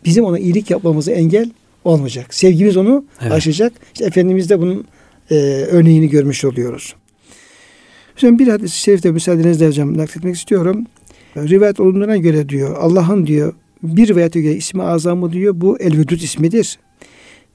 Bizim 0.06 0.26
ona 0.26 0.40
iyilik 0.40 0.70
yapmamıza 0.70 1.12
engel 1.12 1.52
olmayacak. 1.84 2.34
Sevgimiz 2.34 2.78
onu 2.78 3.06
Evet. 3.22 3.32
aşacak. 3.32 3.74
İşte 3.94 4.06
Efendimiz 4.06 4.50
de 4.50 4.62
bunun 4.62 4.86
e, 5.32 5.36
örneğini 5.72 6.10
görmüş 6.10 6.46
oluyoruz. 6.46 6.96
Şimdi 8.16 8.40
bir 8.40 8.48
hadis-i 8.48 8.78
şerifte 8.78 9.12
müsaadenizle 9.12 9.68
hocam 9.68 9.98
nakletmek 9.98 10.36
istiyorum. 10.36 10.86
Rivayet 11.38 11.80
olunduğuna 11.80 12.18
göre 12.18 12.50
diyor 12.50 12.78
Allah'ın 12.78 13.28
diyor 13.28 13.54
bir 13.84 14.08
rivayete 14.08 14.42
göre 14.42 14.54
ismi 14.54 14.84
azamı 14.84 15.34
diyor 15.34 15.54
bu 15.62 15.80
El-Vedud 15.80 16.22
ismidir. 16.22 16.80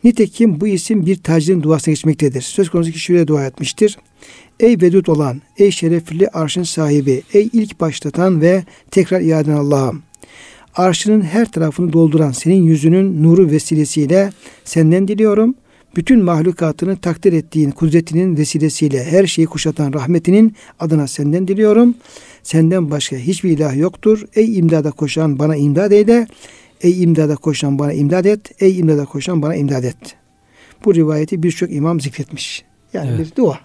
Nitekim 0.05 0.61
bu 0.61 0.67
isim 0.67 1.07
bir 1.07 1.17
tacirin 1.17 1.63
duasına 1.63 1.93
geçmektedir. 1.93 2.41
Söz 2.41 2.71
konusu 2.71 2.91
kişi 2.91 3.05
şöyle 3.05 3.27
dua 3.27 3.47
etmiştir. 3.47 3.99
Ey 4.61 4.81
vedud 4.81 5.07
olan, 5.07 5.43
ey 5.59 5.71
şerefli 5.71 6.29
arşın 6.29 6.63
sahibi, 6.63 7.23
ey 7.35 7.51
ilk 7.53 7.81
başlatan 7.81 8.41
ve 8.41 8.65
tekrar 8.91 9.21
iade 9.21 9.51
eden 9.51 9.57
Allah'ım. 9.57 10.03
Arşının 10.75 11.21
her 11.21 11.53
tarafını 11.53 11.93
dolduran 11.93 12.33
senin 12.33 12.63
yüzünün 12.63 13.23
nuru 13.23 13.51
vesilesiyle 13.51 14.33
senden 14.65 15.09
diliyorum. 15.09 15.55
Bütün 15.99 16.25
mahlukatını 16.25 16.97
takdir 16.97 17.33
ettiğin 17.33 17.71
kudretinin 17.71 18.37
vesilesiyle 18.37 19.05
her 19.05 19.27
şeyi 19.27 19.47
kuşatan 19.47 19.93
rahmetinin 19.93 20.57
adına 20.81 21.07
senden 21.07 21.49
diliyorum. 21.49 21.95
Senden 22.43 22.91
başka 22.91 23.17
hiçbir 23.17 23.51
ilah 23.51 23.77
yoktur. 23.77 24.25
Ey 24.35 24.59
imdada 24.59 24.91
koşan 24.91 25.39
bana 25.39 25.57
imdad 25.57 25.91
eyle. 25.91 26.27
Ey 26.81 27.03
imdada 27.03 27.37
koşan 27.37 27.79
bana 27.79 27.93
imdad 27.93 28.25
et. 28.25 28.63
Ey 28.63 28.79
imdada 28.79 29.05
koşan 29.05 29.43
bana 29.43 29.55
imdad 29.55 29.85
et. 29.85 29.97
Bu 30.85 30.95
rivayeti 30.95 31.43
birçok 31.43 31.73
imam 31.73 32.01
zikretmiş. 32.01 32.65
Yani 32.93 33.11
Evet. 33.11 33.21
bir 33.21 33.37
dua. 33.37 33.59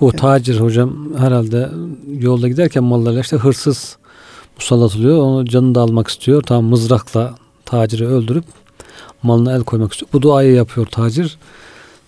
Bu 0.00 0.12
tacir 0.12 0.60
hocam 0.60 1.14
herhalde 1.18 1.68
yolda 2.20 2.48
giderken 2.48 2.84
mallarla 2.84 3.20
işte 3.20 3.36
hırsız 3.36 3.96
musallat 4.56 4.96
oluyor. 4.96 5.18
Onu 5.18 5.44
canını 5.44 5.74
da 5.74 5.80
almak 5.80 6.08
istiyor. 6.08 6.42
Tam 6.42 6.64
mızrakla 6.64 7.34
taciri 7.64 8.06
öldürüp 8.06 8.44
malına 9.22 9.52
el 9.52 9.60
koymak 9.62 9.92
istiyor. 9.92 10.08
Bu 10.12 10.22
duayı 10.22 10.54
yapıyor 10.54 10.86
tacir. 10.86 11.38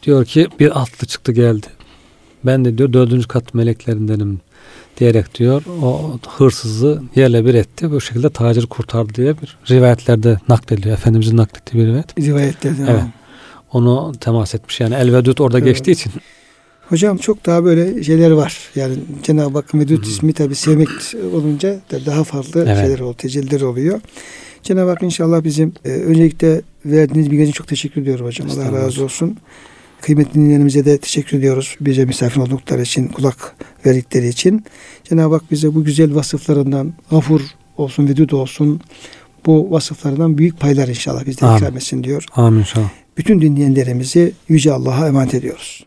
Diyor 0.02 0.24
ki 0.24 0.46
bir 0.61 0.80
atlı 0.80 1.06
çıktı 1.06 1.32
geldi. 1.32 1.66
Ben 2.44 2.64
de 2.64 2.78
diyor 2.78 2.92
dördüncü 2.92 3.28
kat 3.28 3.54
meleklerindenim 3.54 4.40
diyerek 4.98 5.34
diyor 5.34 5.62
o 5.82 6.18
hırsızı 6.28 7.02
yerle 7.16 7.44
bir 7.46 7.54
etti. 7.54 7.90
Bu 7.90 8.00
şekilde 8.00 8.30
tacir 8.30 8.66
kurtardı 8.66 9.14
diye 9.14 9.34
bir 9.42 9.58
rivayetlerde 9.70 10.38
naklediliyor. 10.48 10.94
Efendimizin 10.94 11.36
naklettiği 11.36 11.82
bir 11.82 11.88
rivayet. 11.88 12.18
Rivayetlerden. 12.18 12.86
Evet. 12.86 13.02
Onu 13.72 14.12
temas 14.20 14.54
etmiş. 14.54 14.80
Yani 14.80 14.94
elvedud 14.94 15.38
orada 15.38 15.58
Evet. 15.58 15.68
geçtiği 15.68 15.90
için. 15.90 16.12
Hocam 16.88 17.16
çok 17.16 17.46
daha 17.46 17.64
böyle 17.64 18.04
şeyler 18.04 18.30
var. 18.30 18.58
Yani 18.74 18.94
Cenab-ı 19.22 19.58
Hakk'ın 19.58 19.80
Vedud 19.80 20.04
ismi 20.04 20.32
tabi 20.32 20.54
sevmek 20.54 20.88
olunca 21.34 21.80
da 21.90 22.06
daha 22.06 22.24
farklı 22.24 22.64
Evet. 22.66 22.78
şeyler 22.78 22.98
oluyor, 22.98 23.14
tecelliler 23.14 23.61
oluyor. 23.61 24.00
Cenab-ı 24.62 24.90
Hak 24.90 25.02
inşallah 25.02 25.44
bizim 25.44 25.72
e, 25.84 25.88
öncelikle 25.88 26.61
verdiğiniz 26.84 27.30
bilgi 27.30 27.42
için 27.42 27.52
çok 27.52 27.68
teşekkür 27.68 28.02
ediyorum 28.02 28.26
hocam. 28.26 28.48
Allah 28.50 28.72
razı 28.72 29.04
olsun. 29.04 29.36
Kıymetli 30.00 30.34
dinleyenlerimize 30.34 30.84
de 30.84 30.98
teşekkür 30.98 31.38
ediyoruz. 31.38 31.76
Bize 31.80 32.04
misafir 32.04 32.40
oldukları 32.40 32.82
için, 32.82 33.08
kulak 33.08 33.56
verdikleri 33.86 34.28
için. 34.28 34.64
Cenab-ı 35.04 35.34
Hak 35.34 35.50
bize 35.50 35.74
bu 35.74 35.84
güzel 35.84 36.14
vasıflarından 36.14 36.92
gafur 37.11 37.40
olsun, 37.76 38.08
vedud 38.08 38.30
olsun. 38.30 38.80
Bu 39.46 39.70
vasıflardan 39.70 40.38
büyük 40.38 40.61
paylar 40.61 40.88
inşallah 40.88 41.26
bizden 41.26 41.56
ikram 41.56 41.76
etsin 41.76 42.04
diyor. 42.04 42.24
Amin 42.32 42.61
inşallah. 42.61 42.90
Bütün 43.18 43.40
dinleyenlerimizi 43.40 44.32
Yüce 44.48 44.72
Allah'a 44.72 45.08
emanet 45.08 45.34
ediyoruz. 45.34 45.84